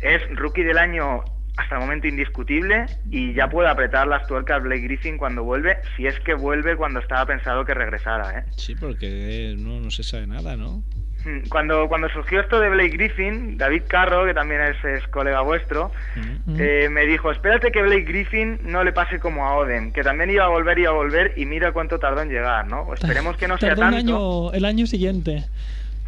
Es 0.00 0.22
rookie 0.36 0.62
del 0.62 0.78
año 0.78 1.24
hasta 1.56 1.76
el 1.76 1.80
momento 1.82 2.08
indiscutible 2.08 2.86
y 3.10 3.32
ya 3.34 3.48
puede 3.48 3.68
apretar 3.68 4.06
las 4.06 4.26
tuercas 4.26 4.62
Blake 4.62 4.82
Griffin 4.82 5.18
cuando 5.18 5.44
vuelve, 5.44 5.78
si 5.96 6.06
es 6.06 6.18
que 6.20 6.34
vuelve 6.34 6.76
cuando 6.76 7.00
estaba 7.00 7.26
pensado 7.26 7.64
que 7.64 7.74
regresara, 7.74 8.40
¿eh? 8.40 8.44
Sí, 8.56 8.74
porque 8.74 9.52
eh, 9.52 9.56
no, 9.56 9.80
no 9.80 9.90
se 9.90 10.02
sabe 10.02 10.26
nada, 10.26 10.56
¿no? 10.56 10.82
Mm, 11.24 11.48
Cuando, 11.48 11.88
cuando 11.88 12.08
surgió 12.10 12.40
esto 12.40 12.60
de 12.60 12.68
Blake 12.68 12.90
Griffin, 12.90 13.56
David 13.56 13.82
Carro, 13.88 14.26
que 14.26 14.34
también 14.34 14.60
es, 14.60 14.84
es 14.84 15.06
colega 15.08 15.40
vuestro, 15.40 15.90
Mm. 16.16 16.56
eh, 16.58 16.88
me 16.90 17.06
dijo, 17.06 17.30
espérate 17.32 17.72
que 17.72 17.82
Blake 17.82 18.02
Griffin 18.04 18.58
no 18.64 18.84
le 18.84 18.92
pase 18.92 19.18
como 19.18 19.46
a 19.46 19.56
Oden, 19.56 19.92
que 19.92 20.02
también 20.02 20.30
iba 20.30 20.44
a 20.44 20.48
volver, 20.48 20.78
iba 20.78 20.90
a 20.90 20.94
volver, 20.94 21.32
y 21.36 21.46
mira 21.46 21.72
cuánto 21.72 21.98
tardó 21.98 22.20
en 22.22 22.28
llegar, 22.28 22.66
¿no? 22.66 22.92
Esperemos 22.92 23.36
que 23.36 23.48
no 23.48 23.56
sea 23.58 23.74
tanto. 23.74 24.48
año, 24.48 24.52
el 24.52 24.64
año 24.66 24.86
siguiente. 24.86 25.44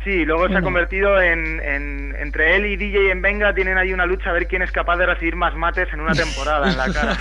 Sí, 0.07 0.25
luego 0.25 0.49
se 0.49 0.55
ha 0.55 0.63
convertido 0.63 1.21
en, 1.21 1.59
en- 1.61 2.07
Entre 2.17 2.57
él 2.57 2.65
y 2.67 2.77
DJ 2.77 3.11
en 3.11 3.21
Venga 3.23 3.53
tienen 3.55 3.77
ahí 3.77 3.93
una 3.93 4.07
lucha 4.07 4.31
a 4.31 4.33
ver 4.33 4.47
quién 4.47 4.63
es 4.63 4.71
capaz 4.71 4.97
de 4.97 5.05
recibir 5.07 5.35
más 5.37 5.55
mates 5.57 5.89
en 5.93 6.01
una 6.01 6.13
temporada 6.15 6.71
en 6.71 6.77
la 6.77 6.85
cara. 6.93 7.19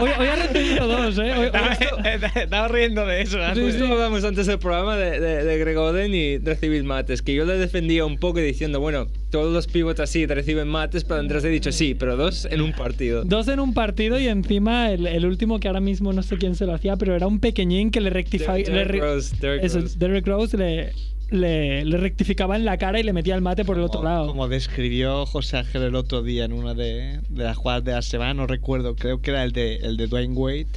Hoy, 0.00 0.10
hoy 0.18 0.26
ha 0.28 0.36
recibido 0.36 0.86
dos, 0.86 1.18
¿eh? 1.18 1.32
Hoy- 1.36 1.46
hoy- 1.52 2.30
Estaba 2.42 2.68
riendo 2.68 3.04
de 3.06 3.22
eso. 3.22 3.38
Sí, 3.54 3.60
Justo 3.60 3.86
hablamos 3.92 4.24
antes 4.24 4.46
del 4.46 4.58
programa 4.58 4.96
de, 4.96 5.18
de, 5.20 5.44
de 5.44 5.58
Greg 5.58 5.76
Oden 5.76 6.14
y 6.14 6.38
recibir 6.38 6.82
mates, 6.84 7.22
que 7.22 7.34
yo 7.34 7.44
le 7.44 7.58
defendía 7.58 8.04
un 8.06 8.18
poco 8.18 8.38
diciendo, 8.38 8.78
bueno, 8.80 9.06
todos 9.30 9.52
los 9.52 9.66
pivots 9.66 10.00
así 10.00 10.26
te 10.26 10.34
reciben 10.34 10.68
mates, 10.68 11.04
pero 11.04 11.20
Andrés 11.20 11.44
he 11.44 11.48
dicho 11.48 11.72
sí, 11.72 11.94
pero 11.94 12.16
dos 12.16 12.46
en 12.50 12.60
un 12.62 12.72
partido. 12.72 13.24
Dos 13.24 13.48
en 13.48 13.60
un 13.60 13.74
partido 13.74 14.18
y 14.20 14.28
encima 14.28 14.90
el, 14.92 15.06
el 15.06 15.26
último 15.26 15.58
que 15.60 15.68
ahora 15.68 15.80
mismo 15.80 16.12
no 16.12 16.22
sé 16.22 16.36
quién 16.38 16.54
se 16.54 16.66
lo 16.66 16.74
hacía, 16.74 16.96
pero 16.96 17.14
era 17.16 17.26
un 17.26 17.40
pequeñín 17.40 17.90
que 17.90 18.00
le 18.00 18.10
rectificaba. 18.10 18.58
Derrick 18.58 19.02
Rose, 19.02 19.36
Derrick 19.40 19.62
Rose. 19.74 19.98
Derrick 19.98 20.26
Rose 20.26 20.56
le, 20.56 20.92
le, 21.32 21.84
le 21.84 21.96
rectificaba 21.96 22.56
en 22.56 22.64
la 22.64 22.76
cara 22.78 23.00
y 23.00 23.02
le 23.02 23.12
metía 23.12 23.34
el 23.34 23.40
mate 23.40 23.64
por 23.64 23.76
el 23.78 23.82
otro 23.82 24.02
lado. 24.02 24.26
Como 24.28 24.48
describió 24.48 25.26
José 25.26 25.58
Ángel 25.58 25.82
el 25.82 25.94
otro 25.94 26.22
día 26.22 26.44
en 26.44 26.52
una 26.52 26.74
de, 26.74 27.20
de 27.28 27.44
las 27.44 27.56
jugadas 27.56 27.84
de 27.84 27.92
la 27.92 28.02
semana, 28.02 28.34
no 28.34 28.46
recuerdo, 28.46 28.94
creo 28.94 29.20
que 29.20 29.30
era 29.30 29.42
el 29.42 29.52
de, 29.52 29.76
el 29.76 29.96
de 29.96 30.06
Dwayne 30.06 30.34
Wade, 30.34 30.68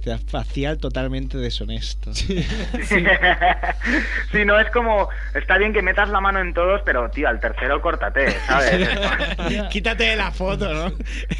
que 0.00 0.10
decía 0.10 0.18
facial 0.26 0.78
totalmente 0.78 1.38
deshonesto. 1.38 2.12
Sí, 4.32 4.44
no 4.44 4.58
es 4.58 4.70
como. 4.70 5.08
Está 5.34 5.58
bien 5.58 5.72
que 5.72 5.82
metas 5.82 6.08
la 6.08 6.20
mano 6.20 6.40
en 6.40 6.54
todos, 6.54 6.80
pero 6.84 7.10
tío, 7.10 7.28
al 7.28 7.40
tercero 7.40 7.80
córtate, 7.80 8.30
¿sabes? 8.46 8.88
Quítate 9.70 10.04
de 10.04 10.16
la 10.16 10.30
foto, 10.30 10.72
¿no? 10.72 10.92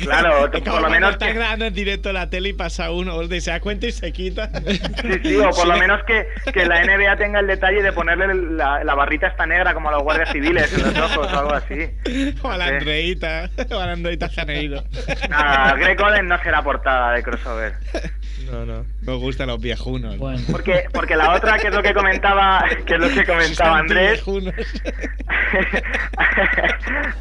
Claro, 0.02 0.52
Es 0.52 0.60
por 0.62 0.82
lo 0.82 0.90
menos 0.90 1.12
estás 1.12 1.28
que- 1.28 1.34
grabando 1.34 1.64
en 1.66 1.74
directo 1.74 2.12
la 2.12 2.28
tele 2.28 2.50
y 2.50 2.52
pasa 2.52 2.90
uno, 2.90 3.22
se 3.40 3.50
da 3.50 3.60
cuenta 3.60 3.86
y 3.86 3.92
se 3.92 4.12
quita. 4.12 4.50
Sí, 4.66 4.80
sí, 5.22 5.36
o 5.36 5.50
por 5.50 5.66
lo 5.68 5.76
menos 5.76 6.02
que, 6.04 6.26
que 6.52 6.66
la 6.66 6.84
NBA 6.84 7.16
tenga 7.16 7.40
el 7.40 7.46
detalle 7.46 7.82
de 7.82 7.92
ponerle 7.92 8.34
la, 8.56 8.84
la 8.84 8.94
barrita 8.94 9.28
esta 9.28 9.46
negra 9.46 9.72
como 9.74 9.88
a 9.88 9.92
los 9.92 10.02
guardias 10.02 10.30
civiles 10.32 10.72
en 10.74 10.82
los 10.82 10.98
ojos 11.12 11.32
o 11.32 11.38
algo 11.38 11.54
así. 11.54 11.90
O 12.42 12.50
a 12.50 12.56
la 12.58 12.66
Sí. 12.66 12.72
Andreita, 12.74 13.50
o 13.70 13.78
a 13.78 13.86
la 13.86 13.92
Andreita 13.92 14.28
Janeiro. 14.28 14.82
Nada, 15.28 15.74
Greg 15.76 16.00
Oden 16.00 16.28
no 16.28 16.38
será 16.42 16.62
portada 16.62 17.12
de 17.14 17.22
crossover. 17.22 17.74
No, 18.50 18.66
no. 18.66 18.84
Me 19.02 19.14
gustan 19.16 19.48
los 19.48 19.60
viejunos. 19.60 20.18
Bueno. 20.18 20.38
Porque, 20.50 20.84
porque 20.92 21.16
la 21.16 21.34
otra, 21.34 21.58
que 21.58 21.68
es 21.68 21.74
lo 21.74 21.82
que 21.82 21.94
comentaba, 21.94 22.64
que 22.86 22.94
es 22.94 23.00
lo 23.00 23.08
que 23.08 23.24
comentaba 23.24 23.78
Andrés, 23.78 24.22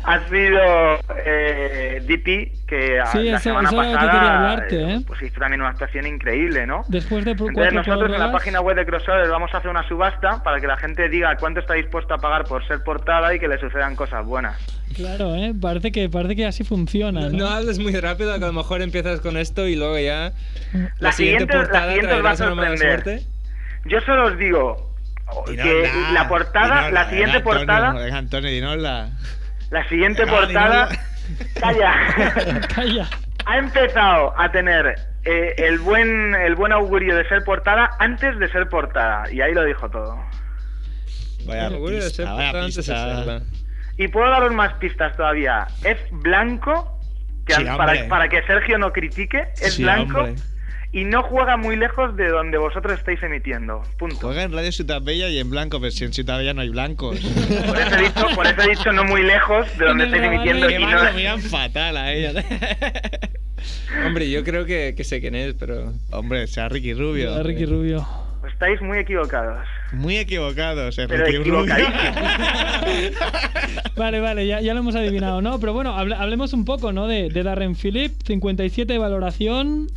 ha 0.04 0.20
sido 0.30 1.00
eh, 1.26 2.02
DP, 2.06 2.66
que 2.68 3.00
a- 3.00 3.06
Sí, 3.08 3.24
la 3.30 3.38
eso- 3.38 3.44
semana 3.44 3.70
eso 3.70 3.82
que 3.82 3.88
pasada 3.94 4.12
quería 4.12 4.38
hablarte, 4.38 4.94
¿eh? 4.94 5.02
pues 5.06 5.22
hizo 5.22 5.40
también 5.40 5.62
una 5.62 5.72
actuación 5.72 6.08
increíble, 6.08 6.66
¿no? 6.66 6.84
Después 6.88 7.26
de 7.26 7.32
Entonces 7.32 7.56
cuatro 7.56 7.74
nosotros 7.74 8.14
en 8.14 8.20
la 8.20 8.32
página 8.32 8.62
web 8.62 8.76
de 8.76 8.86
Crossover 8.86 9.30
vamos 9.30 9.54
a 9.54 9.58
hacer 9.58 9.70
una 9.70 9.88
subasta 9.88 10.42
para 10.44 10.60
que 10.60 10.68
la 10.68 10.78
gente 10.78 11.10
diga 11.10 11.36
cuánto 11.38 11.60
está 11.60 11.74
dispuesto 11.74 12.14
a 12.14 12.18
pagar 12.18 12.46
por 12.46 12.66
ser 12.68 12.84
portada 12.84 13.34
y 13.34 13.40
que 13.40 13.48
le 13.48 13.58
sucedan 13.60 13.96
cosas 13.96 14.26
buenas. 14.26 14.81
Claro, 14.96 15.36
¿eh? 15.36 15.54
Parece 15.60 15.92
que, 15.92 16.10
parece 16.10 16.36
que 16.36 16.46
así 16.46 16.64
funciona. 16.64 17.22
No, 17.22 17.30
¿no? 17.30 17.38
no 17.40 17.48
hables 17.50 17.80
muy 17.80 17.94
rápido, 18.00 18.38
que 18.38 18.44
a 18.44 18.48
lo 18.48 18.54
mejor 18.54 18.82
empiezas 18.82 19.20
con 19.22 19.38
esto 19.38 19.68
y 19.68 19.76
luego 19.76 19.98
ya 20.00 20.34
la, 20.74 20.92
La 21.00 21.12
siguiente 21.12 21.54
siguiente- 21.54 21.56
la 21.56 21.62
portada 21.62 21.88
siguiente 21.94 22.14
os 22.14 22.26
va 22.26 22.32
a 22.32 22.36
traerás 22.36 22.40
una 22.42 22.56
mala 22.56 22.78
sorprender. 22.78 23.04
suerte. 23.04 23.26
Yo 23.86 24.02
solo 24.02 24.26
os 24.28 24.38
digo 24.38 24.94
que 25.46 25.90
la 26.14 26.28
portada, 26.28 26.76
dinosla, 26.88 26.92
la 26.92 27.10
siguiente 27.10 27.38
Antonio, 27.38 27.60
portada, 27.60 28.18
Antonio, 28.18 28.50
dinosla. 28.52 29.10
la 29.72 29.90
siguiente 29.90 30.28
portada, 30.28 30.90
calla. 31.60 31.94
Calla. 32.76 33.10
ha 33.46 33.58
empezado 33.58 34.34
a 34.40 34.52
tener 34.52 34.96
eh, 35.24 35.56
el 35.58 35.80
buen 35.80 36.36
el 36.36 36.56
buen 36.56 36.72
augurio 36.74 37.16
de 37.16 37.28
ser 37.30 37.44
portada 37.44 37.92
antes 38.00 38.38
de 38.40 38.50
ser 38.50 38.68
portada 38.70 39.32
y 39.32 39.40
ahí 39.42 39.54
lo 39.54 39.64
dijo 39.64 39.90
todo. 39.90 40.18
Vaya 41.46 41.70
pista, 41.70 42.10
ser 42.10 42.26
vaya 42.26 42.52
portada 42.52 42.66
antes 42.66 42.76
de 42.76 42.94
pista. 42.94 43.42
Y 43.98 44.08
puedo 44.08 44.30
daros 44.30 44.54
más 44.54 44.74
pistas 44.76 45.16
todavía. 45.16 45.68
Es 45.84 45.98
blanco, 46.12 47.00
que 47.46 47.54
Sí, 47.56 47.64
para, 47.66 48.08
para 48.08 48.30
que 48.30 48.42
Sergio 48.44 48.78
no 48.78 48.92
critique, 48.92 49.48
es 49.62 49.74
Sí, 49.76 49.84
blanco 49.84 50.20
hombre. 50.20 50.36
y 50.92 51.04
no 51.06 51.24
juega 51.24 51.58
muy 51.58 51.76
lejos 51.76 52.16
de 52.16 52.30
donde 52.30 52.58
vosotros 52.58 52.98
estáis 52.98 53.22
emitiendo. 53.24 53.82
Punto. 53.98 54.18
Juega 54.22 54.44
en 54.44 54.52
Radio 54.54 54.72
Ciudad 54.72 55.02
Bella 55.02 55.30
y 55.30 55.40
en 55.40 55.50
blanco, 55.50 55.80
pero 55.80 55.92
si 55.92 56.04
en 56.06 56.14
Ciudad 56.14 56.38
Bella 56.38 56.54
no 56.54 56.62
hay 56.62 56.70
blancos. 56.70 57.20
Por 57.68 57.78
eso 57.80 57.96
he 57.96 58.02
dicho, 58.02 58.28
por 58.36 58.48
eso 58.48 58.62
he 58.62 58.70
dicho 58.70 58.92
no 58.92 59.04
muy 59.04 59.24
lejos 59.24 59.68
de 59.78 59.86
donde 59.86 60.06
estáis 60.06 60.24
emitiendo 60.24 60.68
Que 60.68 60.80
no... 60.80 61.04
lo 61.04 61.14
miran 61.14 61.42
fatal 61.42 61.98
a 61.98 62.12
ella. 62.14 62.44
Hombre, 64.06 64.30
yo 64.30 64.44
creo 64.44 64.66
que, 64.66 64.94
que 64.96 65.04
sé 65.04 65.20
quién 65.22 65.36
es, 65.36 65.54
pero... 65.54 65.94
Hombre, 66.12 66.48
sea 66.48 66.70
Ricky 66.70 66.94
Rubio. 66.94 67.34
A 67.36 67.44
Ricky 67.44 67.66
Rubio. 67.66 68.08
Estáis 68.48 68.82
muy 68.82 68.98
equivocados. 69.00 69.66
Muy 69.92 70.18
equivocados, 70.18 70.98
eh, 71.00 71.06
Pero. 71.08 71.26
Vale, 73.96 74.20
vale, 74.20 74.48
ya, 74.48 74.62
ya 74.62 74.74
lo 74.74 74.80
hemos 74.80 74.96
adivinado, 74.96 75.42
¿no? 75.42 75.60
Pero 75.60 75.74
bueno, 75.74 75.96
hable- 75.98 76.16
hablemos 76.16 76.54
un 76.54 76.66
poco, 76.66 76.92
¿no? 76.92 77.08
De, 77.08 77.30
de 77.30 77.44
Darren 77.44 77.76
Phillip, 77.76 78.14
57 78.26 78.92
de 78.94 79.00
valoración. 79.00 79.88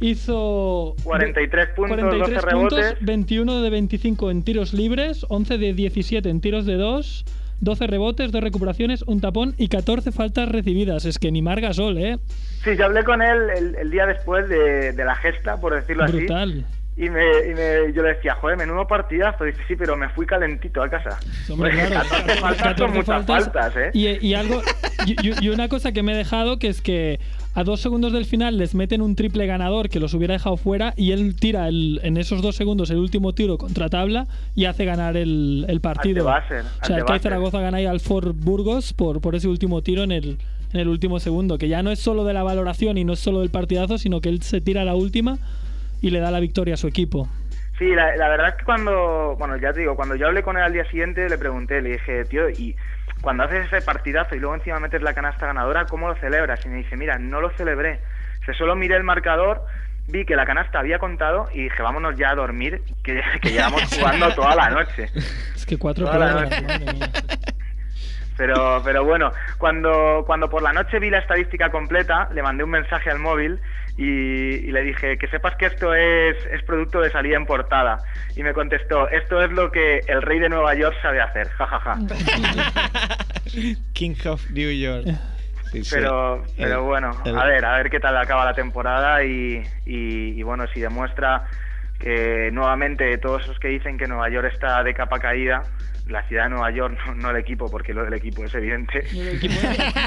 Hizo 0.00 0.94
43 1.02 1.70
puntos, 1.70 1.96
43 1.98 2.42
12 2.42 2.46
puntos, 2.56 2.78
rebotes. 2.78 3.04
21 3.04 3.62
de 3.62 3.70
25 3.70 4.30
en 4.30 4.42
tiros 4.44 4.72
libres, 4.72 5.26
11 5.28 5.58
de 5.58 5.72
17 5.74 6.28
en 6.30 6.40
tiros 6.40 6.66
de 6.66 6.74
2, 6.76 7.24
12 7.60 7.86
rebotes, 7.88 8.30
2 8.30 8.40
recuperaciones, 8.40 9.02
un 9.02 9.20
tapón 9.20 9.54
y 9.58 9.66
14 9.66 10.12
faltas 10.12 10.48
recibidas. 10.48 11.04
Es 11.04 11.18
que 11.18 11.32
ni 11.32 11.42
Margasol, 11.42 11.98
¿eh? 11.98 12.18
Sí, 12.62 12.76
yo 12.76 12.84
hablé 12.84 13.02
con 13.02 13.20
él 13.22 13.50
el, 13.56 13.74
el 13.74 13.90
día 13.90 14.06
después 14.06 14.48
de, 14.48 14.92
de 14.92 15.04
la 15.04 15.16
gesta, 15.16 15.56
por 15.60 15.74
decirlo 15.74 16.06
Brutal. 16.06 16.50
así. 16.52 16.64
Y, 16.98 17.08
me, 17.10 17.22
y 17.50 17.54
me- 17.54 17.92
yo 17.94 18.02
le 18.02 18.14
decía, 18.14 18.34
joder, 18.34 18.58
menudo 18.58 18.86
partidazo. 18.88 19.44
Dice, 19.44 19.60
sí, 19.68 19.76
pero 19.76 19.96
me 19.96 20.08
fui 20.08 20.26
calentito 20.26 20.82
a 20.82 20.88
casa. 20.90 21.18
Hombre, 21.48 21.70
claro. 21.70 22.08
14 22.10 22.40
faltas 22.40 22.62
14 22.62 22.78
son 22.78 22.90
muchas 22.90 23.06
faltas. 23.26 23.44
faltas, 23.44 23.76
¿eh? 23.76 23.90
Y, 23.94 24.26
y 24.26 24.34
algo 24.34 24.60
y, 25.06 25.44
y- 25.46 25.48
una 25.50 25.68
cosa 25.68 25.92
que 25.92 26.02
me 26.02 26.12
he 26.12 26.16
dejado 26.16 26.58
que 26.58 26.66
es 26.68 26.82
que 26.82 27.20
a 27.54 27.62
dos 27.64 27.80
segundos 27.80 28.12
del 28.12 28.24
final 28.24 28.58
les 28.58 28.74
meten 28.74 29.00
un 29.00 29.14
triple 29.16 29.46
ganador 29.46 29.88
que 29.88 30.00
los 30.00 30.12
hubiera 30.14 30.34
dejado 30.34 30.56
fuera 30.56 30.92
y 30.96 31.12
él 31.12 31.36
tira 31.38 31.68
el- 31.68 32.00
en 32.02 32.16
esos 32.16 32.42
dos 32.42 32.56
segundos 32.56 32.90
el 32.90 32.98
último 32.98 33.32
tiro 33.32 33.58
contra 33.58 33.88
tabla 33.88 34.26
y 34.56 34.64
hace 34.64 34.84
ganar 34.84 35.16
el, 35.16 35.66
el 35.68 35.80
partido. 35.80 36.28
Al 36.28 36.42
de 36.42 36.56
Basel, 36.56 36.66
o 36.82 36.84
sea, 36.86 36.96
el. 37.14 37.20
Zaragoza 37.20 37.60
gana 37.60 37.78
ahí 37.78 37.86
al 37.86 38.00
Ford 38.00 38.34
Burgos 38.34 38.92
por, 38.92 39.20
por 39.20 39.36
ese 39.36 39.46
último 39.48 39.82
tiro 39.82 40.02
en 40.02 40.10
el, 40.12 40.38
en 40.72 40.80
el 40.80 40.88
último 40.88 41.20
segundo, 41.20 41.58
que 41.58 41.68
ya 41.68 41.82
no 41.84 41.92
es 41.92 42.00
solo 42.00 42.24
de 42.24 42.32
la 42.34 42.42
valoración 42.42 42.98
y 42.98 43.04
no 43.04 43.12
es 43.12 43.20
solo 43.20 43.40
del 43.40 43.50
partidazo, 43.50 43.98
sino 43.98 44.20
que 44.20 44.28
él 44.30 44.42
se 44.42 44.60
tira 44.60 44.82
a 44.82 44.84
la 44.84 44.94
última 44.96 45.38
y 46.00 46.10
le 46.10 46.20
da 46.20 46.30
la 46.30 46.40
victoria 46.40 46.74
a 46.74 46.76
su 46.76 46.86
equipo. 46.88 47.28
Sí, 47.78 47.94
la, 47.94 48.16
la 48.16 48.28
verdad 48.28 48.48
es 48.48 48.54
que 48.56 48.64
cuando, 48.64 49.36
bueno, 49.38 49.56
ya 49.56 49.72
te 49.72 49.80
digo, 49.80 49.94
cuando 49.94 50.16
yo 50.16 50.26
hablé 50.26 50.42
con 50.42 50.56
él 50.56 50.62
al 50.64 50.72
día 50.72 50.84
siguiente, 50.90 51.28
le 51.28 51.38
pregunté, 51.38 51.80
le 51.80 51.90
dije, 51.90 52.24
tío, 52.24 52.48
y 52.50 52.74
cuando 53.20 53.44
haces 53.44 53.66
ese 53.66 53.82
partidazo 53.82 54.34
y 54.34 54.40
luego 54.40 54.56
encima 54.56 54.80
metes 54.80 55.00
la 55.02 55.14
canasta 55.14 55.46
ganadora, 55.46 55.86
¿cómo 55.86 56.08
lo 56.08 56.16
celebras? 56.16 56.64
Y 56.66 56.68
me 56.68 56.78
dice, 56.78 56.96
mira, 56.96 57.18
no 57.18 57.40
lo 57.40 57.50
celebré. 57.50 58.00
Se 58.46 58.52
solo 58.54 58.74
miré 58.74 58.96
el 58.96 59.04
marcador, 59.04 59.62
vi 60.08 60.24
que 60.24 60.34
la 60.34 60.44
canasta 60.46 60.80
había 60.80 60.98
contado 60.98 61.48
y 61.52 61.64
dije, 61.64 61.80
vámonos 61.82 62.16
ya 62.16 62.30
a 62.30 62.34
dormir, 62.34 62.82
que, 63.04 63.20
que 63.42 63.50
llevamos 63.52 63.82
jugando 63.96 64.34
toda 64.34 64.56
la 64.56 64.70
noche. 64.70 65.04
Es 65.54 65.64
que 65.64 65.78
cuatro 65.78 66.06
Toda 66.06 66.18
la 66.18 66.26
pruebas, 66.32 66.50
noche. 66.50 66.62
madre 66.80 66.92
mía. 66.94 67.10
Pero, 68.36 68.80
pero 68.84 69.04
bueno, 69.04 69.32
cuando, 69.58 70.22
cuando 70.26 70.48
por 70.48 70.62
la 70.62 70.72
noche 70.72 71.00
vi 71.00 71.10
la 71.10 71.18
estadística 71.18 71.70
completa, 71.70 72.28
le 72.32 72.42
mandé 72.42 72.62
un 72.62 72.70
mensaje 72.70 73.10
al 73.10 73.18
móvil 73.18 73.58
y, 73.98 74.68
y 74.68 74.70
le 74.70 74.82
dije 74.82 75.18
que 75.18 75.26
sepas 75.26 75.56
que 75.56 75.66
esto 75.66 75.92
es, 75.92 76.36
es 76.52 76.62
producto 76.62 77.00
de 77.00 77.10
salida 77.10 77.36
en 77.36 77.44
portada. 77.44 77.98
Y 78.36 78.44
me 78.44 78.54
contestó, 78.54 79.08
esto 79.08 79.42
es 79.42 79.50
lo 79.50 79.72
que 79.72 80.00
el 80.06 80.22
rey 80.22 80.38
de 80.38 80.48
Nueva 80.48 80.74
York 80.76 80.96
sabe 81.02 81.20
hacer, 81.20 81.48
jajaja. 81.48 81.98
King 83.92 84.14
of 84.26 84.48
New 84.50 84.70
York. 84.70 85.04
Sí, 85.72 85.82
sí. 85.82 85.96
Pero, 85.96 86.44
pero 86.56 86.84
bueno, 86.84 87.10
a 87.24 87.44
ver, 87.44 87.64
a 87.64 87.76
ver 87.76 87.90
qué 87.90 87.98
tal 87.98 88.16
acaba 88.16 88.44
la 88.44 88.54
temporada 88.54 89.24
y, 89.24 89.64
y, 89.84 90.38
y 90.38 90.42
bueno, 90.44 90.66
si 90.72 90.80
demuestra 90.80 91.44
que 91.98 92.50
nuevamente 92.52 93.18
todos 93.18 93.42
esos 93.42 93.58
que 93.58 93.68
dicen 93.68 93.98
que 93.98 94.06
Nueva 94.06 94.28
York 94.30 94.50
está 94.52 94.82
de 94.82 94.94
capa 94.94 95.18
caída, 95.18 95.62
la 96.08 96.22
ciudad 96.26 96.44
de 96.44 96.50
Nueva 96.50 96.70
York, 96.70 96.98
no, 97.06 97.14
no 97.14 97.30
el 97.30 97.36
equipo, 97.36 97.70
porque 97.70 97.92
lo 97.92 98.04
del 98.04 98.14
equipo 98.14 98.44
es 98.44 98.54
evidente. 98.54 99.04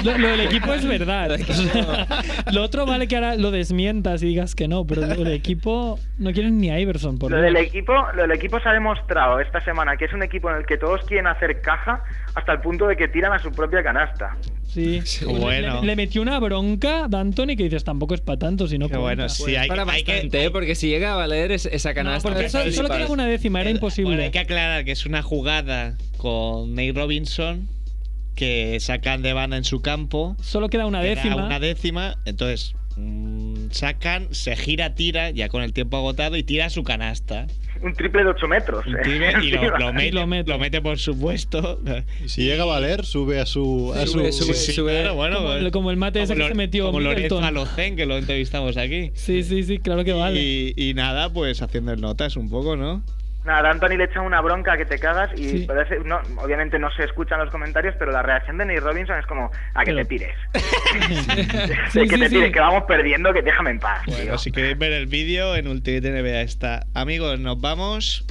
Lo, 0.04 0.18
lo 0.18 0.28
del 0.28 0.40
equipo 0.40 0.72
es 0.74 0.86
verdad. 0.86 1.38
Lo 2.52 2.62
otro 2.62 2.86
vale 2.86 3.08
que 3.08 3.16
ahora 3.16 3.36
lo 3.36 3.50
desmientas 3.50 4.22
y 4.22 4.26
digas 4.26 4.54
que 4.54 4.68
no, 4.68 4.84
pero 4.86 5.02
lo 5.02 5.24
del 5.24 5.32
equipo 5.32 5.98
no 6.18 6.32
quieren 6.32 6.58
ni 6.58 6.70
a 6.70 6.78
Iverson. 6.78 7.18
Por 7.18 7.30
Lo 7.30 7.40
del 7.40 7.56
equipo, 7.56 7.94
lo 8.14 8.22
del 8.22 8.32
equipo 8.32 8.60
se 8.60 8.68
ha 8.68 8.72
demostrado 8.72 9.40
esta 9.40 9.60
semana 9.60 9.96
que 9.96 10.06
es 10.06 10.12
un 10.12 10.22
equipo 10.22 10.50
en 10.50 10.56
el 10.56 10.66
que 10.66 10.76
todos 10.76 11.04
quieren 11.04 11.26
hacer 11.26 11.60
caja 11.60 12.02
hasta 12.34 12.52
el 12.52 12.60
punto 12.60 12.86
de 12.86 12.96
que 12.96 13.08
tiran 13.08 13.32
a 13.32 13.38
su 13.38 13.50
propia 13.50 13.82
canasta. 13.82 14.36
Sí, 14.66 15.02
Qué 15.18 15.26
bueno. 15.26 15.80
Le, 15.82 15.88
le 15.88 15.96
metió 15.96 16.22
una 16.22 16.38
bronca 16.40 17.06
de 17.08 17.16
Anthony 17.18 17.48
que 17.58 17.64
dices 17.64 17.84
tampoco 17.84 18.14
es 18.14 18.22
para 18.22 18.38
tanto, 18.38 18.66
si 18.66 18.78
no 18.78 18.88
Qué 18.88 18.96
bueno, 18.96 19.28
sí, 19.28 19.54
hay, 19.54 19.68
Para 19.68 19.82
hay 19.82 20.02
que... 20.02 20.12
bastante, 20.12 20.44
¿eh? 20.44 20.50
porque 20.50 20.74
si 20.74 20.88
llega 20.88 21.12
a 21.12 21.16
valer 21.16 21.52
es- 21.52 21.66
esa 21.66 21.92
canasta... 21.92 22.26
porque 22.28 22.48
solo, 22.48 22.88
queda 22.88 23.08
una 23.08 23.26
décima, 23.26 23.60
era 23.60 23.68
imposible. 23.70 24.10
Bueno, 24.12 24.22
hay 24.22 24.30
que 24.30 24.38
aclarar 24.38 24.84
que 24.86 24.92
es 24.92 25.04
una 25.04 25.20
jugada 25.22 25.98
con 26.16 26.74
Nate 26.74 26.92
Robinson 26.94 27.68
que 28.34 28.78
sacan 28.80 29.20
de 29.20 29.34
banda 29.34 29.58
en 29.58 29.64
su 29.64 29.82
campo. 29.82 30.36
Solo 30.40 30.68
queda 30.70 30.86
una 30.86 31.02
queda 31.02 31.16
décima. 31.16 31.36
Una 31.46 31.60
décima, 31.60 32.16
entonces 32.24 32.74
mm, 32.96 33.70
sacan, 33.70 34.28
se 34.32 34.56
gira, 34.56 34.94
tira, 34.94 35.30
ya 35.30 35.48
con 35.48 35.62
el 35.62 35.72
tiempo 35.72 35.96
agotado 35.96 36.36
y 36.36 36.42
tira 36.42 36.70
su 36.70 36.82
canasta. 36.82 37.46
Un 37.82 37.94
triple 37.94 38.22
de 38.22 38.30
8 38.30 38.46
metros. 38.48 38.86
Un 38.86 38.96
eh, 38.96 39.00
triple 39.02 39.32
y 39.44 39.50
lo, 39.50 39.62
lo 39.78 39.92
mete, 39.92 40.46
lo, 40.46 40.58
mete. 40.58 40.80
por 40.80 40.98
supuesto. 40.98 41.80
Y 42.24 42.28
si 42.28 42.44
llega 42.44 42.62
a 42.62 42.66
valer, 42.66 43.04
sube 43.04 43.40
a 43.40 43.46
su. 43.46 43.92
A 43.94 44.06
Sube, 44.06 44.30
su 44.32 44.44
sube, 44.44 44.54
Sí, 44.54 44.72
sube. 44.72 44.92
claro, 45.00 45.14
bueno, 45.16 45.36
como, 45.38 45.48
pues, 45.48 45.72
como 45.72 45.90
el 45.90 45.96
mate 45.96 46.22
ese 46.22 46.36
que 46.36 46.46
se 46.46 46.54
metió 46.54 46.86
Como 46.86 47.00
Lorenzo. 47.00 47.40
Alocen, 47.40 47.96
que 47.96 48.06
lo 48.06 48.16
entrevistamos 48.16 48.76
aquí. 48.76 49.10
Sí, 49.14 49.42
sí, 49.42 49.64
sí, 49.64 49.78
claro 49.78 50.04
que 50.04 50.12
vale. 50.12 50.40
Y, 50.40 50.74
y 50.76 50.94
nada, 50.94 51.32
pues 51.32 51.60
haciendo 51.60 51.96
notas 51.96 52.36
un 52.36 52.48
poco, 52.50 52.76
¿no? 52.76 53.02
Nada, 53.44 53.70
Anthony 53.70 53.96
le 53.96 54.04
echa 54.04 54.20
una 54.20 54.40
bronca 54.40 54.76
que 54.76 54.84
te 54.84 54.98
cagas 55.00 55.30
y 55.36 55.48
Sí. 55.48 55.64
parece- 55.66 55.98
no, 56.04 56.20
obviamente 56.36 56.78
no 56.78 56.90
se 56.92 57.02
escuchan 57.04 57.40
los 57.40 57.50
comentarios, 57.50 57.94
pero 57.98 58.12
la 58.12 58.22
reacción 58.22 58.56
de 58.58 58.66
Nate 58.66 58.80
Robinson 58.80 59.18
es 59.18 59.26
como, 59.26 59.50
a 59.74 59.80
que 59.84 59.92
Pero- 59.92 59.96
te 59.98 60.04
tires. 60.04 60.34
Sí, 61.90 62.00
que 62.08 62.14
sí, 62.14 62.20
te 62.20 62.28
sí. 62.28 62.34
tires, 62.36 62.52
que 62.52 62.60
vamos 62.60 62.84
perdiendo, 62.86 63.32
que 63.32 63.42
déjame 63.42 63.70
en 63.70 63.78
paz. 63.80 64.04
tío. 64.04 64.14
Bueno, 64.16 64.38
si 64.38 64.52
queréis 64.52 64.78
ver 64.78 64.92
el 64.92 65.06
vídeo, 65.06 65.56
en 65.56 65.66
Ultimate 65.68 66.10
NBA 66.10 66.40
está. 66.42 66.86
Amigos, 66.94 67.38
nos 67.40 67.60
vamos. 67.60 68.24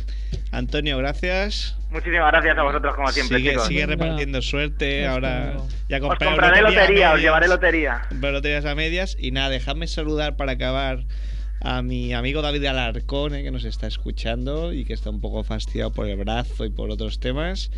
Antonio, 0.53 0.97
gracias. 0.97 1.77
Muchísimas 1.89 2.31
gracias 2.31 2.57
a 2.57 2.63
vosotros 2.63 2.95
como 2.95 3.07
siempre, 3.09 3.37
Sigue, 3.37 3.49
chicos. 3.51 3.67
sigue 3.67 3.85
repartiendo 3.85 4.41
suerte. 4.41 5.05
Ahora 5.05 5.55
ya 5.89 5.97
Os 5.97 6.17
compraré 6.17 6.61
lotería, 6.61 7.11
os 7.13 7.19
llevaré 7.21 7.47
lotería. 7.49 8.01
Compré 8.09 8.31
loterías 8.31 8.65
a 8.65 8.75
medias. 8.75 9.17
Y 9.19 9.31
nada, 9.31 9.49
dejadme 9.49 9.87
saludar 9.87 10.37
para 10.37 10.53
acabar 10.53 10.99
a 11.61 11.81
mi 11.81 12.13
amigo 12.13 12.41
David 12.41 12.65
Alarcón, 12.65 13.35
eh, 13.35 13.43
que 13.43 13.51
nos 13.51 13.63
está 13.65 13.87
escuchando 13.87 14.73
y 14.73 14.83
que 14.83 14.93
está 14.93 15.09
un 15.09 15.21
poco 15.21 15.43
fastidiado 15.43 15.91
por 15.91 16.07
el 16.07 16.17
brazo 16.17 16.65
y 16.65 16.69
por 16.69 16.89
otros 16.89 17.19
temas. 17.19 17.71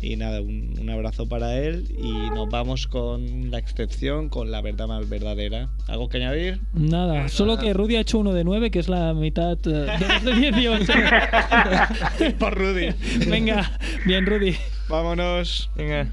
Y 0.00 0.16
nada, 0.16 0.40
un, 0.40 0.78
un 0.78 0.90
abrazo 0.90 1.28
para 1.28 1.56
él. 1.58 1.86
Y 1.98 2.30
nos 2.30 2.48
vamos 2.48 2.86
con 2.86 3.50
la 3.50 3.58
excepción, 3.58 4.28
con 4.28 4.50
la 4.50 4.60
verdad 4.60 4.86
más 4.86 5.08
verdadera. 5.08 5.70
¿Algo 5.88 6.08
que 6.08 6.18
añadir? 6.18 6.60
Nada, 6.74 7.28
solo 7.28 7.58
que 7.58 7.72
Rudy 7.72 7.96
ha 7.96 8.00
hecho 8.00 8.18
uno 8.18 8.32
de 8.32 8.44
9, 8.44 8.70
que 8.70 8.78
es 8.78 8.88
la 8.88 9.14
mitad 9.14 9.56
de 9.58 9.86
los 9.86 10.24
de 10.24 10.50
18. 10.52 10.92
por 12.38 12.54
Rudy. 12.54 12.88
Venga, 13.28 13.72
bien, 14.04 14.26
Rudy. 14.26 14.54
Vámonos. 14.88 15.70
Venga. 15.76 16.12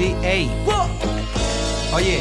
Sí, 0.00 0.16
ey. 0.22 0.50
Oye. 1.92 2.20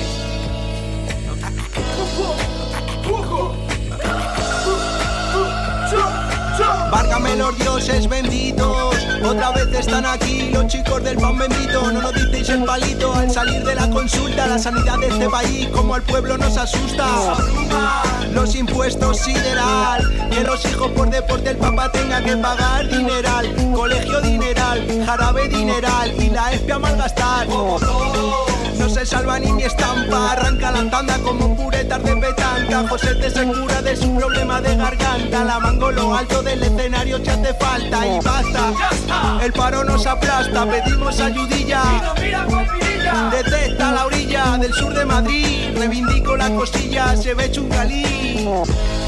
Várgame 6.91 7.37
los 7.37 7.57
dioses 7.57 8.09
benditos. 8.09 8.88
Otra 9.23 9.51
vez 9.51 9.67
están 9.79 10.05
aquí 10.05 10.49
los 10.51 10.67
chicos 10.67 11.03
del 11.03 11.17
pan 11.17 11.37
bendito. 11.37 11.91
No 11.91 12.01
nos 12.01 12.13
disteis 12.13 12.49
el 12.49 12.63
palito 12.63 13.13
al 13.13 13.29
salir 13.29 13.63
de 13.63 13.75
la 13.75 13.89
consulta. 13.89 14.47
La 14.47 14.57
sanidad 14.57 14.97
de 14.97 15.07
este 15.07 15.29
país, 15.29 15.67
como 15.67 15.95
al 15.95 16.03
pueblo 16.03 16.37
nos 16.37 16.57
asusta. 16.57 17.35
Los 18.33 18.55
impuestos 18.55 19.19
sideral. 19.19 20.29
Que 20.31 20.43
los 20.43 20.63
hijos 20.65 20.91
por 20.91 21.09
deporte 21.09 21.51
el 21.51 21.57
papá 21.57 21.91
tenga 21.91 22.21
que 22.23 22.37
pagar 22.37 22.87
dineral. 22.87 23.73
Colegio 23.73 24.21
dineral, 24.21 25.03
jarabe 25.05 25.47
dineral. 25.49 26.13
Y 26.21 26.29
la 26.29 26.53
espia 26.53 26.79
malgastar. 26.79 27.47
Se 28.89 29.05
salva 29.05 29.39
ni 29.39 29.51
mi 29.51 29.63
estampa, 29.63 30.31
arranca 30.31 30.71
la 30.71 30.89
tanda 30.89 31.17
como 31.19 31.55
puretas 31.55 32.03
de 32.03 32.15
petanca. 32.15 32.87
José 32.87 33.15
te 33.15 33.29
se 33.29 33.43
cura 33.45 33.81
de 33.81 33.95
su 33.95 34.15
problema 34.15 34.61
de 34.61 34.75
garganta. 34.75 35.43
La 35.43 35.59
lo 35.59 36.15
alto 36.15 36.41
del 36.41 36.63
escenario 36.63 37.21
te 37.21 37.29
hace 37.29 37.53
falta 37.55 38.07
y 38.07 38.19
basta. 38.19 39.43
El 39.43 39.53
paro 39.53 39.83
nos 39.83 40.05
aplasta, 40.05 40.65
pedimos 40.65 41.19
ayudilla. 41.19 41.81
Detesta 43.31 43.91
la 43.91 44.05
orilla 44.05 44.57
del 44.57 44.73
sur 44.73 44.93
de 44.93 45.05
Madrid. 45.05 45.77
Reivindico 45.77 46.35
la 46.35 46.49
costilla, 46.49 47.15
se 47.15 47.33
ve 47.33 47.51
chungalí. 47.51 48.47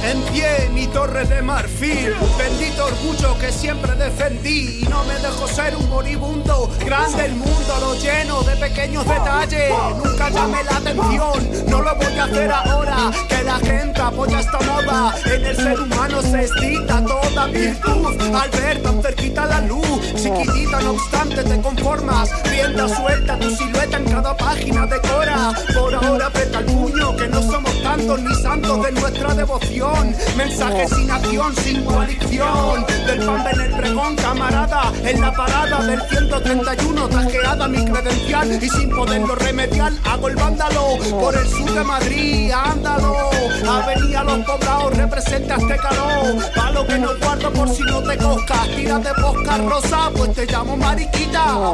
En 0.04 0.22
pie 0.24 0.70
mi 0.74 0.88
torre 0.88 1.26
de 1.26 1.42
marfil, 1.42 2.16
bendito 2.38 2.86
orgullo 2.86 3.38
que 3.40 3.52
siempre 3.52 3.94
defendí 3.96 4.82
y 4.82 4.88
no 4.90 5.04
me 5.04 5.14
dejo 5.20 5.48
ser 5.48 5.76
un 5.76 5.88
moribundo. 5.90 6.70
Grande 6.84 7.26
el 7.26 7.34
mundo, 7.34 7.78
lo 7.80 7.94
lleno 7.96 8.42
de 8.42 8.56
pequeños 8.56 9.06
detalles. 9.08 9.72
Nunca 10.04 10.30
llame 10.30 10.64
la 10.64 10.78
atención, 10.78 11.66
no 11.68 11.82
lo 11.82 11.96
voy 11.96 12.18
a 12.18 12.24
hacer 12.24 12.52
ahora. 12.52 13.12
Que 13.30 13.44
la 13.44 13.60
gente 13.60 14.02
apoya 14.02 14.40
esta 14.40 14.60
moda. 14.60 15.16
En 15.26 15.46
el 15.46 15.56
ser 15.56 15.80
humano 15.80 16.22
se 16.22 16.42
excita 16.42 17.06
toda 17.06 17.46
virtud. 17.48 18.36
Al 18.36 18.50
ver 18.50 18.82
tan 18.82 19.02
cerquita 19.04 19.46
la 19.46 19.62
luz, 19.62 20.14
chiquitita 20.16 20.82
no 20.82 20.92
obstante 20.92 21.44
te 21.44 21.62
conformas. 21.62 22.30
Rienda 22.46 22.88
suelta 22.90 23.38
tu 23.38 23.50
silueta 23.56 23.98
en 23.98 24.06
cada 24.06 24.36
página 24.36 24.88
decora. 24.88 25.54
Por 25.74 25.94
ahora 25.94 26.26
aprieta 26.28 26.60
el 26.60 26.66
puño 26.66 27.16
que 27.16 27.28
no 27.28 27.42
somos 27.44 27.84
tantos 27.84 28.20
ni 28.22 28.36
santos 28.42 28.84
de 28.84 28.92
nuestra 28.94 29.34
devoción. 29.36 29.91
Mensaje 30.38 30.88
sin 30.88 31.12
acción, 31.12 31.56
sin 31.56 31.84
coalición. 31.86 32.86
Del 33.06 33.26
pan 33.26 33.46
en 33.54 33.62
el 33.62 33.72
pregón, 33.72 34.16
camarada. 34.16 34.92
En 35.04 35.22
la 35.22 35.32
parada 35.32 35.86
del 35.86 36.02
131, 36.02 37.08
trajeada 37.10 37.68
mi 37.68 37.86
credencial. 37.86 38.64
Y 38.64 38.70
sin 38.70 38.90
poderlo 38.90 39.36
remediar, 39.36 39.92
hago 40.06 40.28
el 40.28 40.36
vándalo. 40.36 40.98
Por 41.20 41.36
el 41.36 41.48
sur 41.48 41.72
de 41.72 41.84
Madrid, 41.84 42.52
ándalo. 42.52 43.30
Avenida 43.70 44.24
Los 44.24 44.40
Poblados, 44.46 44.98
representa 44.98 45.56
este 45.56 45.78
calor. 45.78 46.52
Palo 46.56 46.88
que 46.88 46.98
no 46.98 47.10
guardo 47.20 47.52
por 47.52 47.70
si 47.70 47.84
no 47.84 48.02
te 48.02 48.18
coscas. 48.18 48.68
Tira 48.76 49.00
de 49.00 49.14
bosca 49.22 49.58
rosa, 49.58 50.10
pues 50.16 50.34
te 50.34 50.46
llamo 50.46 50.78
mariquita. 50.78 51.70